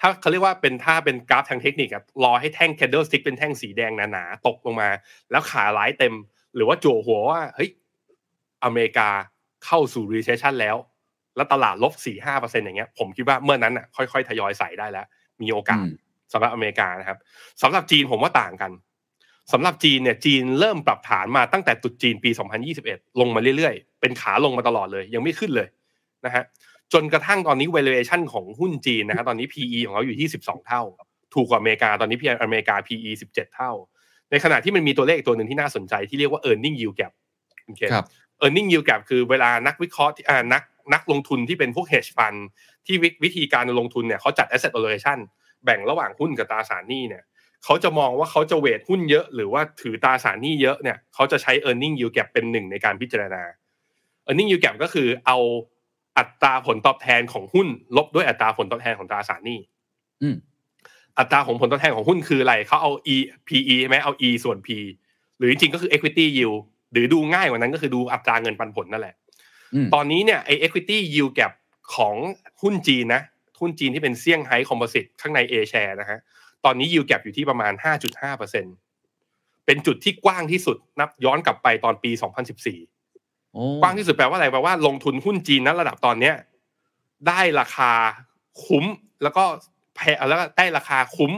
[0.00, 4.88] ถ้าเขาเรียกว่าเป็นถ้าเป็นกราฟทางเทคนิคอะรอให้แท่ง candlestick เป็นแท่งสีแดงหนาๆตกลงมา
[5.30, 6.14] แล้วขาร้ายเต็ม
[6.54, 7.70] หรือว่าจั่วหัวว่าเฮ้ย
[8.64, 9.08] อเมริกา
[9.66, 10.76] เข้าสู่ recession แล้ว
[11.36, 15.06] แล้วตลาดลบสี่ห้าเปอร์เซ็นอย่างเงี้ยผมคิดว่าเมื่อนั้นอะค่อยๆ ทยอยใส่ได้แล้ว
[15.42, 15.96] มีโอกาสอืม
[16.32, 17.18] สำหรับอเมริกานะครับ
[17.62, 18.72] สำหรับจีนผมว่าต่างกัน
[19.52, 22.30] สำหรับจีนเนี่ยจีนเริ่มปรับฐานมาตั้งแต่ตรุดจีนปี
[22.74, 25.68] 2021 ลงมาเรื่อยๆ เป็นขาลงมาตลอดเลย ยังไม่ขึ้นเลย
[26.24, 26.44] นะฮะ
[26.92, 30.82] จนกระทั่งตอนนี้ valuation ของหุ้นจีนนะฮะตอนนี้ PE ของเขาอยู่ที่12 เท่า
[31.34, 33.70] ถูกกว่าอเมริกาตอนนี้พี่อเมริกา PE 17 เท่า
[34.30, 37.12] ในขณะที่มันมีตัวเลขอีกตัวหนึ่งที่น่าสนใจที่เรียกว่า earning yield gap
[37.66, 38.06] คุณเคนครับ
[38.42, 40.62] earning yield gap คือเวลานักวิเคราะห์ที่อ่านัก
[40.94, 42.38] นักลงทุนที่เป็นพวก hedge fund
[42.86, 45.18] ที่วิวิธีการลงทุนเนี่ยเขาจัด asset allocation
[45.64, 47.24] แบ่งระหว่างหุ้นกับตราสารหนี้เนี่ย
[47.64, 53.42] เขาจะมองว่าเขาจะเวทหุ้นเยอะ หรือว่าถือตราสารหนี้เยอะเนี่ยเขาจะใช้ earning yield gap เป็นหนึ่งในการพิจารณา
[54.26, 55.38] earning yield gap ก็คือเอา
[56.18, 59.58] อัตราผลตอบแทนของหุ้น ลบด้วยอัตราผลตอบแทนของตราสารหนี้
[60.22, 60.36] อืม
[61.18, 63.16] อัตราของผลตอบแทนของหุ้นคืออะไรเขาเอา e
[63.48, 64.68] PE ใช่ไหมเอา e ส่วน p
[65.38, 66.58] หรือจริงๆก็คือ equity yield
[66.92, 69.14] หรือดูง่ายกว่านั้นก็คือดูอัตราเงินปันผลนั่นแหละ
[69.74, 71.52] อืมตอนนี้เนี่ยไอ equity yield gap
[71.94, 72.14] ของ
[72.62, 73.22] หุ้นจีนนะ
[73.60, 76.18] หุ้นจีนที่เป็นเซี่ยงไฮ้คอมโพสิตข้างใน A share นะฮะ
[76.64, 77.72] ตอนนี้ yield gap อยู่ที่ประมาณ
[78.30, 82.95] 5.5%เป็นจุดที่กว้างที่สุดนับย้อนกลับไปตอนปี 2014โอ้
[83.82, 86.34] กว้างที่สุดแปลว่าอะไรแปลว่าลงทุนหุ้นจีนณระดับตอนเนี้ย
[87.28, 87.90] ได้ราคา
[88.64, 88.84] คุ้ม
[89.22, 89.44] แล้วก็
[89.96, 91.32] แพงแล้วก็ได้ราคาคุ้ม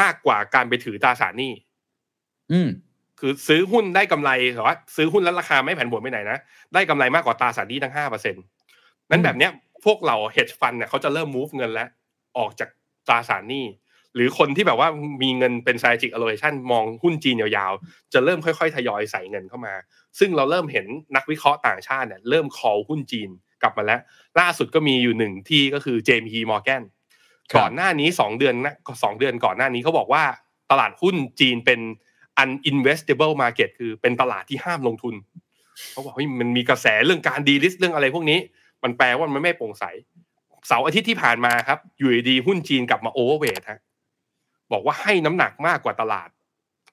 [0.00, 1.52] มากกว่าการไปถือตราสารหนี้
[2.52, 2.68] อืม
[3.20, 6.38] คือซื้อหุ้นได้กำไรแต่ว่าซื้อหุ้นแล้วราคาไม่แผ่นผวนไปไหนนะ
[6.74, 8.42] ได้กำไรมากกว่าตราสารหนี้ทั้งห้าเปอร์เซ็นต์
[9.10, 9.50] นั้นแบบเนี้ย
[9.84, 11.88] พวกเรา hedge fund เนี่ยเขาจะเริ่ม move เงินแล้ว
[12.38, 12.68] ออกจาก
[13.08, 13.64] ตราสารหนี้
[14.16, 14.88] หรือคนที่แบบว่า
[15.22, 19.74] มีเงินเป็น strategic allocation มองหุ้นจีนยาวๆ จะเริ่มค่อยๆ ทยอยใส่เงินเข้ามา
[20.18, 20.86] ซึ่งเราเริ่มเห็น
[21.16, 23.28] นักวิเคราะห์ต่างชาติเนี่ยเริ่ม call หุ้นจีน
[23.62, 24.00] กลับมาแล้ว
[24.40, 26.82] ล่าสุดก็มีอยู่หนึ่งที่ก็คือ JP Morgan
[27.52, 28.74] ครับก่อนหน้านี้สองเดือนนะ
[29.04, 30.24] สองเดือนก่อนหน้านี้เขาบอกว่า
[30.70, 31.80] ตลาดหุ้นจีนเป็น
[32.42, 35.14] uninvestable market คือเป็นตลาดที่ห้ามลงทุน
[35.90, 38.38] เขาบอกเฮ้ยมันมีกระแสเรื่องการ delist เรื่องอะไรพวกนี้
[38.82, 39.84] มันแปลว่ามันไม่โปร่งใส
[40.66, 43.80] เสาร์อาทิตย์ที่ผ่านมาครับอยู่ดีๆหุ้นจีนกลับมา overweight ฮะ
[44.72, 46.28] บอกว่าให้น้ำหนักมากกว่าตลาด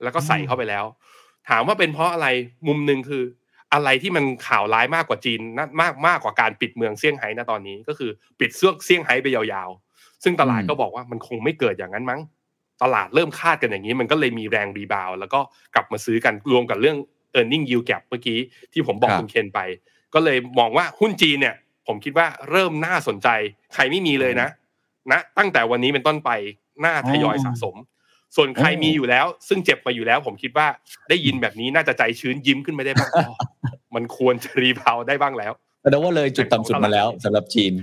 [0.03, 0.85] แล้วก็ใส่เข้าไปแล้ว
[1.49, 2.27] ถามว่าเป็นเพราะอะไร
[2.67, 3.23] มุมหนึ่งคือ
[3.73, 12.19] อะไรที่มันข่าวร้ายมากกว่าจีนนะมากมากกว่าการปิดเมืองเซี่ยงไฮ้นะตอนนี้ ก็คือปิดเซี่ยงเซี่ยงไฮ้ไปยาวๆ ซึ่งตลาดอืมก็บอกว่ามันคงไม่เกิดอย่างนั้นมั้ง
[12.81, 15.39] ตตลาดเริ่มคาดกันอย่างนี้ มันก็เลยมีแรงรีบาวแล้วก็
[15.75, 16.97] กลับมาซื้อกันรวมกับเรื่อง
[17.39, 18.39] e a r n i n g yield gap เมื่อกี้
[18.73, 19.59] ที่ผมบอกคุณเคนไป
[20.13, 21.55] ก็เลยมองว่าหุ้นจีนเนี่ย
[21.87, 23.27] ผมคิดว่าเริ่มน่าสนใจ
[23.73, 24.49] ใครไม่มีเลยนะ
[25.11, 26.31] นะตั้งแต่วันนี้เป็นต้นไป
[26.83, 27.75] น่าทยอยสะสม
[28.35, 30.67] ส่วนใครมีอยู่แล้ว ซึ่งเจ็บมาอยู่แล้ว ผมคิดว่า
[31.09, 33.11] ได้ยินแบบนี้น่าจะใจชื้นยิ้มขึ้นไม่ได้บ้าง
[33.95, 37.73] มันควรจะรีบาวได้บ้างแล้วแสดงว่าเลยจุดต่ำสุดมาแล้วสำหรับจีน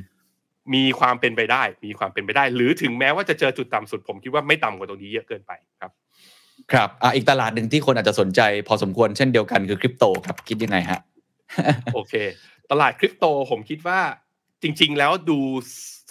[0.74, 5.90] มีความเป็นไปได้ มีความเป็นไปได้ หรือถึงแม้ว่าจะเจอจุดต่ำสุด ผมคิดว่าไม่ต่ำกว่าตรงนี้เยอะเกินไปครับ
[6.72, 11.00] ครับอ่าอีกตลาดหนึ่งที่คนอาจจะสนใจ พอสมควรเช่นเดียวกันคือคริปโตครับคิดยังไงฮะ
[11.94, 12.14] โอเค
[12.70, 14.00] ตลาดคริปโตผมคิดว่า
[14.62, 15.38] จริง ๆ แล้วดู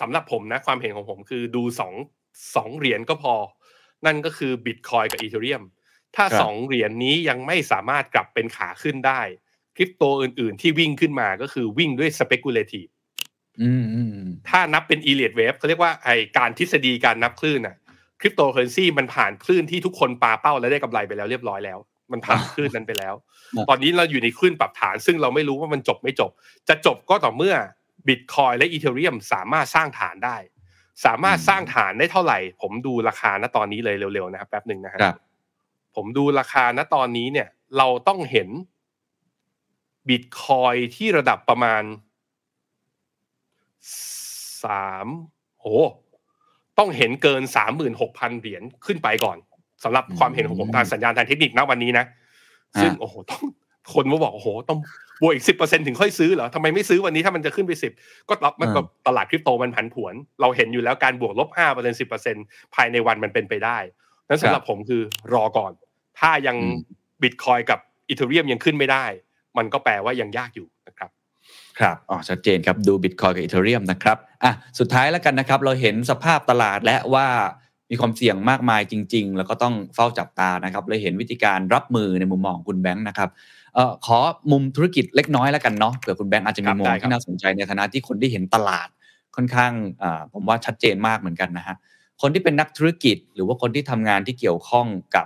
[0.01, 1.93] สำหรับผมนะ ความเห็นของผมคือดูสอง
[2.55, 3.35] สองเหรียญก็พอ
[4.05, 5.63] นั่นก็คือบิตคอยน์กับอีเธอเรียม
[6.15, 9.21] ถ้าสองเหรียญนี้ยังไม่สามารถกลับเป็นขาขึ้นได้
[9.75, 12.89] คริปโตอื่น ๆ ที่วิ่งขึ้นมาก็คือวิ่งด้วย speculative
[14.49, 17.75] ถ้านับเป็น Elliott Wave เขาเรียกว่าไอ้การทฤษฎีการนับคลื่นอะ
[18.21, 21.77] คริปโตเคอร์เรนซีมันผ่านคลื่นที่ทุกคนปาเป้าและได้กำไรไปแล้วเรียบร้อยแล้ว
[22.11, 23.13] มันผ่านคลื่นนั้นไปแล้ว
[23.69, 26.31] ตอนนี้เราอยู่ในคลื่นปรับฐาน ซึ่งเราไม่รู้ว่ามันจบไม่จบ
[26.69, 27.55] จะจบก็ต่อเมื่อ
[28.07, 30.37] บิตคอยและอีเทเรียมสามารถสร้างฐานได้
[31.05, 35.01] สามารถสร้างฐานได้เท่าไหร่ ผมดูราคาณตอนนี้เลยเร็วๆนะครับแป๊บหนึ่งนะครับ
[35.95, 37.47] ผมดูราคาณตอนนี้เนี่ย
[37.77, 38.49] เราต้องเห็น
[40.09, 41.83] บิตคอยที่ระดับประมาณ
[44.63, 45.07] สาม
[45.59, 45.65] โห
[46.77, 49.37] ต้องเห็นเกินสามหมื่นหกพันเหรียญขึ้นไปก่อน
[49.83, 52.05] สำหรับความเห็นของผมทางสัญญาณทางเทคนิคณวันนี้นะ
[52.81, 53.43] ซึ่งโอ้โหต้อง
[53.93, 54.79] คนมาบอกโอ้โหต้อง
[55.21, 57.91] บวกอีกสิบเปอร์เซ็นถึงค่อยซื้อเหรอทำไมไม่ซื้อวันนี้ถ้ามันจะขึ้นไปสิบ
[58.29, 62.35] ก็มันก็ตลาดคริปโตมันผันผวน เราเห็นอยู่แล้วการบวกลบห้าเปอร์เซ็นสิบเปอร์เซ็น
[62.75, 63.77] ภายในวันมันเป็นไปได้
[64.29, 65.01] นั้นสำหรับผมคือ
[65.33, 65.71] รอก่อน
[66.19, 66.57] ถ้ายัง
[67.23, 67.79] บิตคอยกับ
[68.09, 69.05] อีเทเรียมยังขึ้นไม่ได้
[69.57, 71.09] มันก็แปลว่ายังยากอยู่นะครับ
[71.79, 77.27] ครับอ๋อชัดเจนครับดูบิตคอยกับอีเทเรียมนะครับอะสุดท้ายแล้วกันนะครับ เราเห็นสภาพตลาดและว่า
[77.91, 83.58] มีความเสี่ยงมากมายจริง ๆ แล้วก็ต้องเฝ้าจับตานะครับเลยเห็นวิธีการรับมือในมุมมองคุณแบงค์นะครับเอ่อ
[84.05, 84.17] ขอ
[84.51, 88.87] มุมธุรกิจเล็กน้อยแล้วกันเนาะเผื่อคุณแบงค์อาจจะมีมุมที่น่าสนใจในฐานะที่คนได้เห็นตลาด
[89.35, 89.71] ค่อนข้าง
[90.03, 91.75] อ่าผมว่าชัดเจนมากเหมือนกันนะฮะ
[92.21, 95.23] คนที่เป็นนักธุรกิจ หรือว่าคนที่ทำงานที่เกี่ยวข้องกั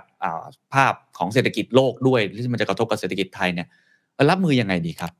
[0.74, 3.68] ภาพของเศรษฐกิจโลกด้วยที่มันจะกระทบกับเศรษฐกิจไทยเนี่ย
[4.30, 5.12] รับมือยังไงดีครับ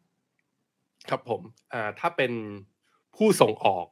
[1.08, 1.40] ครับผม
[1.98, 2.32] ถ้าเป็น
[3.16, 3.86] ผู้ส่งออก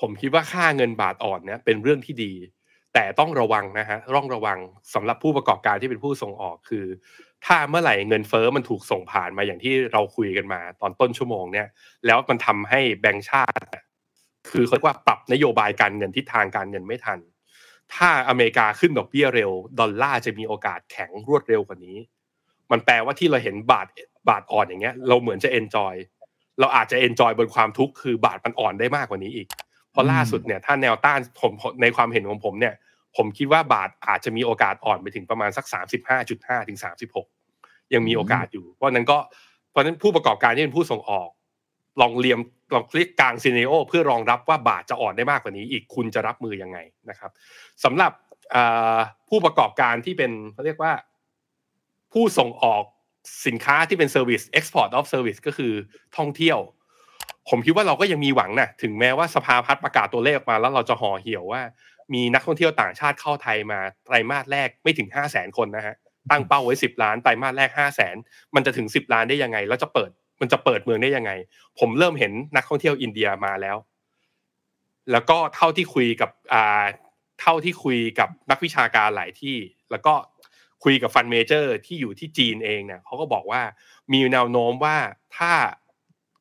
[0.00, 2.32] ผมคิดว่าค่าเงินบาทอ่อนเนี่ยเป็นเรื่องที่ดี
[2.94, 4.58] แต่ต้องระวังนะฮะร่องระวัง
[4.94, 6.84] สำหรับผู้ประกอบการที่เป็นผู้ส่งออกคือ
[7.44, 11.68] ถ้าเมื่อไหร่เงินเฟอ้อมันถูกส่งผ่านมาอย่างที่เราคุยกันมา ตอนต้นชั่วโมงเนี่ย
[12.06, 13.64] แล้วมันทำให้แบงก์ชาติ
[14.50, 17.18] คือเขาเรียกว่าปรับนโยบายการเงินทิศทางการเงินไม่ทัน
[17.94, 19.50] ถ้าอเมริกาขึ้นดอกเบี้ยเร็ว
[19.80, 21.98] ดอลลาร์จะมีโอกาสแข็งรวดเร็วกว่านี้
[22.70, 23.86] มันแปลว่าที่เราเห็นบาท
[24.28, 25.94] บาทอ่อนอย่างเงี้ย เราเหมือนจะ enjoy
[26.60, 29.48] เราอาจจะ enjoy บนความทุกข์คือบาทมันอ่อนได้มากกว่านี้อีก
[29.90, 31.52] เพราะล่าสุดเนี่ยถ้าแนวต้านผม
[31.82, 32.74] ในความเห็นของผมเนี่ย
[33.16, 37.26] ผมคิดว่าบาทอาจจะมีโอกาสอ่อนไปถึงประมาณสักสามสิบห้าจุดห้าถึงสามสิบหก
[37.94, 39.18] ยังมีโอกาสอยู่ เพราะนั้นก็
[39.70, 41.30] เพราะนั้นผู้ประกอบการที่เป็นผู้ส่งออก
[42.00, 42.40] ลองเตรียม
[42.74, 46.78] ลองคิดกาง scenario เพื่อรองรับว่าบาทจะอ่อนได้มากกว่านี้อีกคุณจะรับมือยังไง
[47.10, 47.30] นะครับ
[47.84, 48.12] สำหรับ
[49.28, 50.92] ผู้ประกอบการที่เป็นเขาเรียกว่า
[52.12, 52.82] ผู้ส่งออก
[53.46, 55.72] สินค้าที่เป็น service export of service ก็คือ
[56.16, 56.58] ท่องเที่ยว
[57.48, 61.62] ผมคิดว่าเราก็ยังมีหวังนะถึงแม้ว่าสภาพัฒน์ประกาศตัวเลขมาแล้วเราจะห่อเหี่ยวว่า
[62.14, 65.94] มีนักท่องเที่ยวต่างชาติเข้าไทยมาไตรมาสแรกไม่ถึงห้าแสนคนนะฮะ
[66.30, 68.16] ตั้งเป้าไว้สิบล้านไตรมาสแรกห้าแสน
[68.54, 70.10] มันจะถึงสิบล้านได้ยังไง แล้วจะเปิด
[70.40, 71.32] มันจะเปิดเมืองได้ยังไง
[71.78, 73.76] ผมเริ่มเห็นนักท่องเที่ยวอินเดียมาแล้ว
[75.12, 76.84] แล้วก็เท่าที่คุยกับอ่า
[77.40, 79.56] เท่าที่คุยกับนักวิชาการหลายที่
[79.90, 80.14] แล้วก็
[80.84, 83.62] คุยกับฟันเมเจอร์ที่อยู่ที่จีนเองเนี่ยเขาก็บอกว่า
[84.12, 84.96] มีแนวโน้มว่า
[85.36, 85.52] ถ้า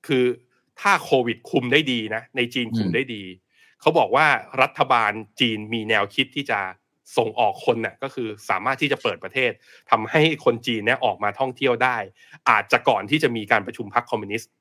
[0.07, 0.25] คือ
[0.81, 3.23] ถ้าโควิดคุมได้ดีนะในจีนคุมได้ดี
[3.86, 4.28] เขาบอกว่า
[4.62, 6.60] รัฐบาลจีนมีแนวคิดที่จะ
[7.18, 9.52] ส่งออกคนน่ะก็คือสามารถที่จะเปิดประเทศ
[9.91, 11.98] ทำให้คนจีนเนี่ยออกมาท่องเที่ยวได้
[12.49, 14.52] อาจจะก่อนที่จะมีการประชุมพรรคคอมมิวนิสต์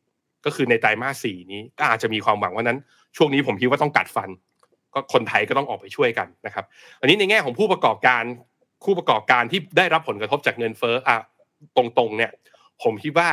[0.45, 2.79] ก็คือในไตรมาสสี่นี้ก็อาจจะมีความหวังว่านั้น
[3.17, 4.31] ช่วงนี้ผมคิดว่าต้องกัดฟัน
[4.95, 6.65] ก็คนไทยก็ต้องออกไปช่วยกันนะครับ
[7.01, 8.23] อันนี้ในแง่ของผู้ประกอบการ
[8.85, 11.17] ผู้ประกอบการที่ได้รับผลกระทบจากเงินเฟ้ออะ
[11.77, 12.31] ตรงๆเนี่ย
[12.83, 13.29] ผมคิดว่า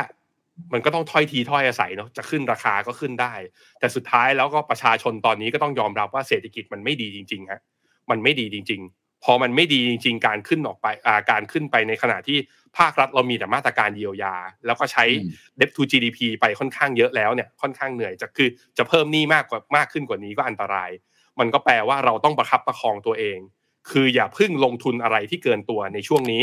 [0.72, 3.34] มันก็ต้องถ้อยทีถ้อยอาศัยเนาะจะขึ้นราคาก็ขึ้นได้
[3.80, 7.60] แต่สุดท้ายแล้วก็ประชาชนตอนนี้ก็ต้องยอมรับว่าเศรษฐกิจมันไม่ดีจริงๆฮะ
[8.10, 12.38] มันไม่ดีจริง ๆ พอมันไม่ดีจริง ๆ การขึ้นออกไปอ่าการขึ้นไปในขณะที่
[12.78, 14.34] ภาครัฐเรามีแต่มาตรการเยียวยา
[14.66, 15.04] แล้วก็ใช้
[15.58, 18.48] debt to GDP ไปค่อนข้างเยอะแล้วเนี่ยค่อนข้างเหนื่อยจะคือ
[18.78, 20.90] จะเพิ่มหนี้มากกว่ามากขึ้นกว่านี้ก็อันตราย
[21.40, 23.38] มันก็แปลว่าเราต้องประคับประคองตัวเอง
[23.90, 26.42] คืออย่าพึ่งลงทุนอะไรที่เกินตัวในช่วงนี้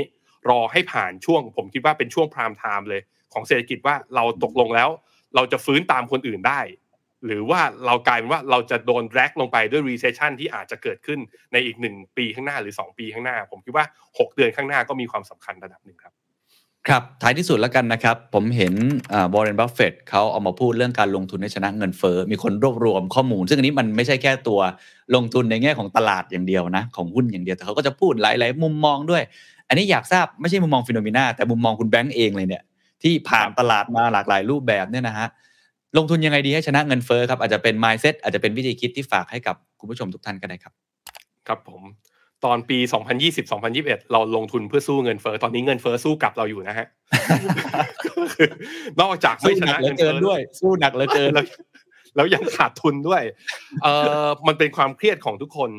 [0.50, 3.02] รอให้ผ่านช่วง ผมคิดว่าเป็นช่วงพรามไทม์เลย
[3.34, 4.90] ของเศรษฐกิจว่าเราตกลงแล้ว
[5.36, 6.62] เราจะฟื้นตามคนอื่นได้
[7.26, 11.20] หรือว่าเรากลายเป็นว่าเราจะโดนแรกลงไปด้วย recession ที่อาจจะเกิดขึ้น
[11.54, 16.14] ในอีกหนึ่งปีข้างหน้าหรือ 2 ปีข้างหน้า ผมคิดว่า 6 เดือนข้างหน้าก็มีความสำคัญระดับหนึ่งครับ
[16.88, 18.74] ครับ ท้ายที่สุดแล้วกันนะครับ ผมเห็น
[19.34, 24.60] วอร์เรนบัฟเฟตต์เขาเอามาพูดเรื่องการลงทุนให้ชนะเงินเฟ้อมีคนรวบรวมข้อมูล ซึ่งอันนี้มันไม่ใช่แค่ตัว
[25.16, 29.24] ลงทุนในแง่ของตลาดอย่างเดียวนะ ของหุ้นอย่างเดียว แต่เขาก็จะพูดหลาย ๆ มุมมองด้วย
[29.68, 32.64] อันนี้อยากทราบไม่ใช่มุมมอง Finnomena แต่มุมมองคุณแบงก์เองเลยเนี่ย
[33.04, 35.28] ที่ผ่านตลาดมาหลากหลายรูปแบบเนี่ยนะฮะ
[35.98, 40.74] ลงทุนยังไงดีให้ชนะเงินเฟ้อครับ อาจจะเป็น mindset อาจจะเป็นวิธีคิดที่ฝากให้กับคุณผู้ชมทุกท่านก็ได้ครับ
[41.48, 41.84] ครับผม
[42.46, 42.78] ตอนปี
[43.44, 46.88] 2020-2021 เราลงทุนเพื่อสู้เงินเฟ้อตอนนี้เงินเฟ้อสู้กลับเราอยู่นะฮะ
[49.02, 51.46] นอกจากไม่ชนะเหลือเกินด้วย สู้หนักเหลือเกินแล้ว
[52.16, 53.24] แล้วยังขาดทุนด้วย
[53.84, 53.94] เอ่
[54.26, 55.72] อมันเป็นความเครียดของทุกคน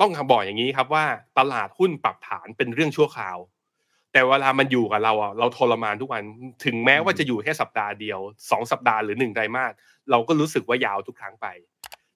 [0.00, 1.04] ต้องบอกอย่างนี้ครับว่า
[1.38, 3.36] ตลาดหุ้นปรับฐานเป็นเรื่องชั่วคราว
[4.16, 6.22] แต่เวลามันอยู่กับเราอะเราทรมานทุกวัน
[6.64, 8.20] ถึงแม้ว่าจะอยู่แค่สัปดาห์เดียว
[8.50, 9.72] สองสัปดาห์หรือหนึ่งไตรมาส
[10.10, 11.46] เราก็รู้สึกว่ายาวทุกครั้งไป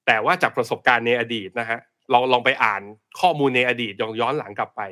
[0.07, 1.79] แต่ว่าจากประสบการณ์ในอดีตนะฮะ
[2.11, 2.83] เราลองไปอ่าน
[3.21, 4.83] ข้อมูลในอดีตย้อนหลังกลับไป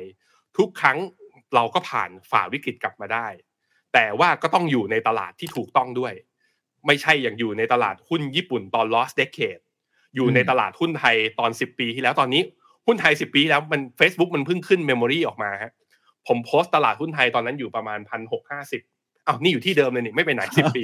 [0.57, 0.97] ทุกครั้ง
[1.55, 3.27] เราก็ผ่านฝ่าวิกฤตกลับมาได้
[3.93, 6.13] แต่ว่าก็ต้องอยู่ในตลาดที่ถูกต้องด้วย
[6.87, 9.63] ไม่ใช่อย่างอยู่ในตลาดหุ้นญี่ปุ่นตอน lost decade
[10.15, 12.41] อยู่ในตลาดหุ้นไทยตอน 10 ปีที่แล้วตอนนี้
[12.87, 15.73] หุ้นไทย 10 ปีแล้วมัน Facebook มันเพิ่งขึ้น memory ออกมาฮะ
[16.29, 18.81] ผมโพสต์ตลาดหุ้นไทยตอนนั้นอยู่ประมาณพันหกห้าสิบ
[19.27, 20.83] อ้าวนี่อยู่ที่เดิมเลยนี่ไม่ไปไหนสิบปี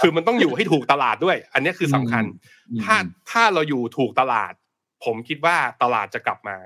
[0.00, 2.24] คือมันต้องอยู่ให้ถูกตลาดด้วย อันนี้คือสำคัญ
[2.84, 2.96] ถ้า
[3.30, 4.52] ถ้าเราอยู่ถูกตลาด
[5.04, 6.56] ผมคิดว่าตลาดจะกลับมา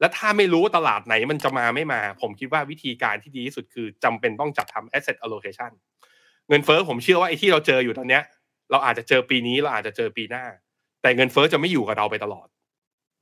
[0.00, 5.70] และถ้าไม่รู้ว่าตลาดไหนมันจะมาไม่มา ผมคิดว่าวิธีการที่ดีที่สุดคือจำเป็นต้องจัดทำ asset allocation
[6.48, 8.22] เงินเฟ้อผมเชื่อว่าไอ้ที่เราเจออยู่ตอนเนี้ย
[8.70, 10.44] เราอาจจะเจอปีนี้เราอาจจะเจอปีหน้า
[11.02, 12.46] แต่เงินเฟ้อจะไม่อยู่กับเราไปตลอด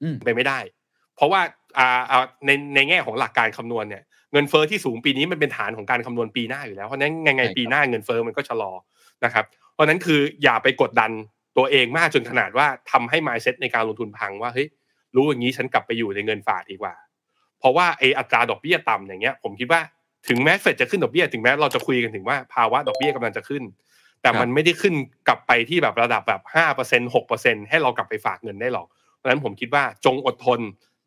[0.03, 0.59] อืมไปไม่ได้
[1.17, 1.41] เพราะว่า
[1.79, 8.73] อ่าอ่าในในแง่ของหลักการคำนวณเนี่ย เงินเฟ้อที่สูงปีนี้มันเป็นฐานของการคำนวณปีหน้าอยู่แล้วเพราะฉะนั้นไงไงปีหน้าเงินเฟ้อมันก็ชะลอ
[9.25, 11.11] นะครับ เพราะฉะนั้นคืออย่าไปกดดัน
[11.57, 14.69] ตัวเองมากจนขนาดว่าทำให้ mindset ในการลงทุนพังว่าเฮ้ย
[15.15, 16.95] รู้อย่างนี้ฉันกลับไปอยู่ในเงินฝากดีกว่า
[17.59, 19.81] เพราะว่าไออัตราดอกเบี้ยต่ำอย่างเงี้ย ผมคิดว่า
[20.29, 23.63] ถึงแม้เฟดจะขึ้นดอกเบี้ยถึงแม้เราจะคุยกันถึงว่าภาวะดอกเบี้ยกำลังจะขึ้น
[24.23, 24.95] แต่มันไม่ได้ขึ้น
[25.29, 28.87] กลับไปที่แบบระดับแบบห้าเปอร์เซ็นหกเปอร์เซ็นให้เรากลับไปฝากเงินได้หรอก
[29.17, 30.61] เพราะฉะนั้นผมคิดว่าจงอดทน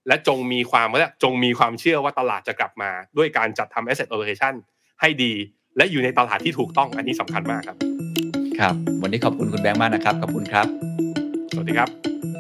[0.08, 4.54] และจงมีความและจงมีความเชื่อว่าตลาดจะกลับมา ด้วยการจัดทำ asset allocation
[5.02, 5.34] ให้ดี
[5.78, 7.78] และอยู่ในตลาดที่ถูกต้องอันนี้สำคัญมากครับ
[8.60, 10.68] ครับ วันนี้ขอบคุณคุณแบงค์มากนะครับ ขอบคุณครับ
[11.52, 12.33] สวัสดีครับ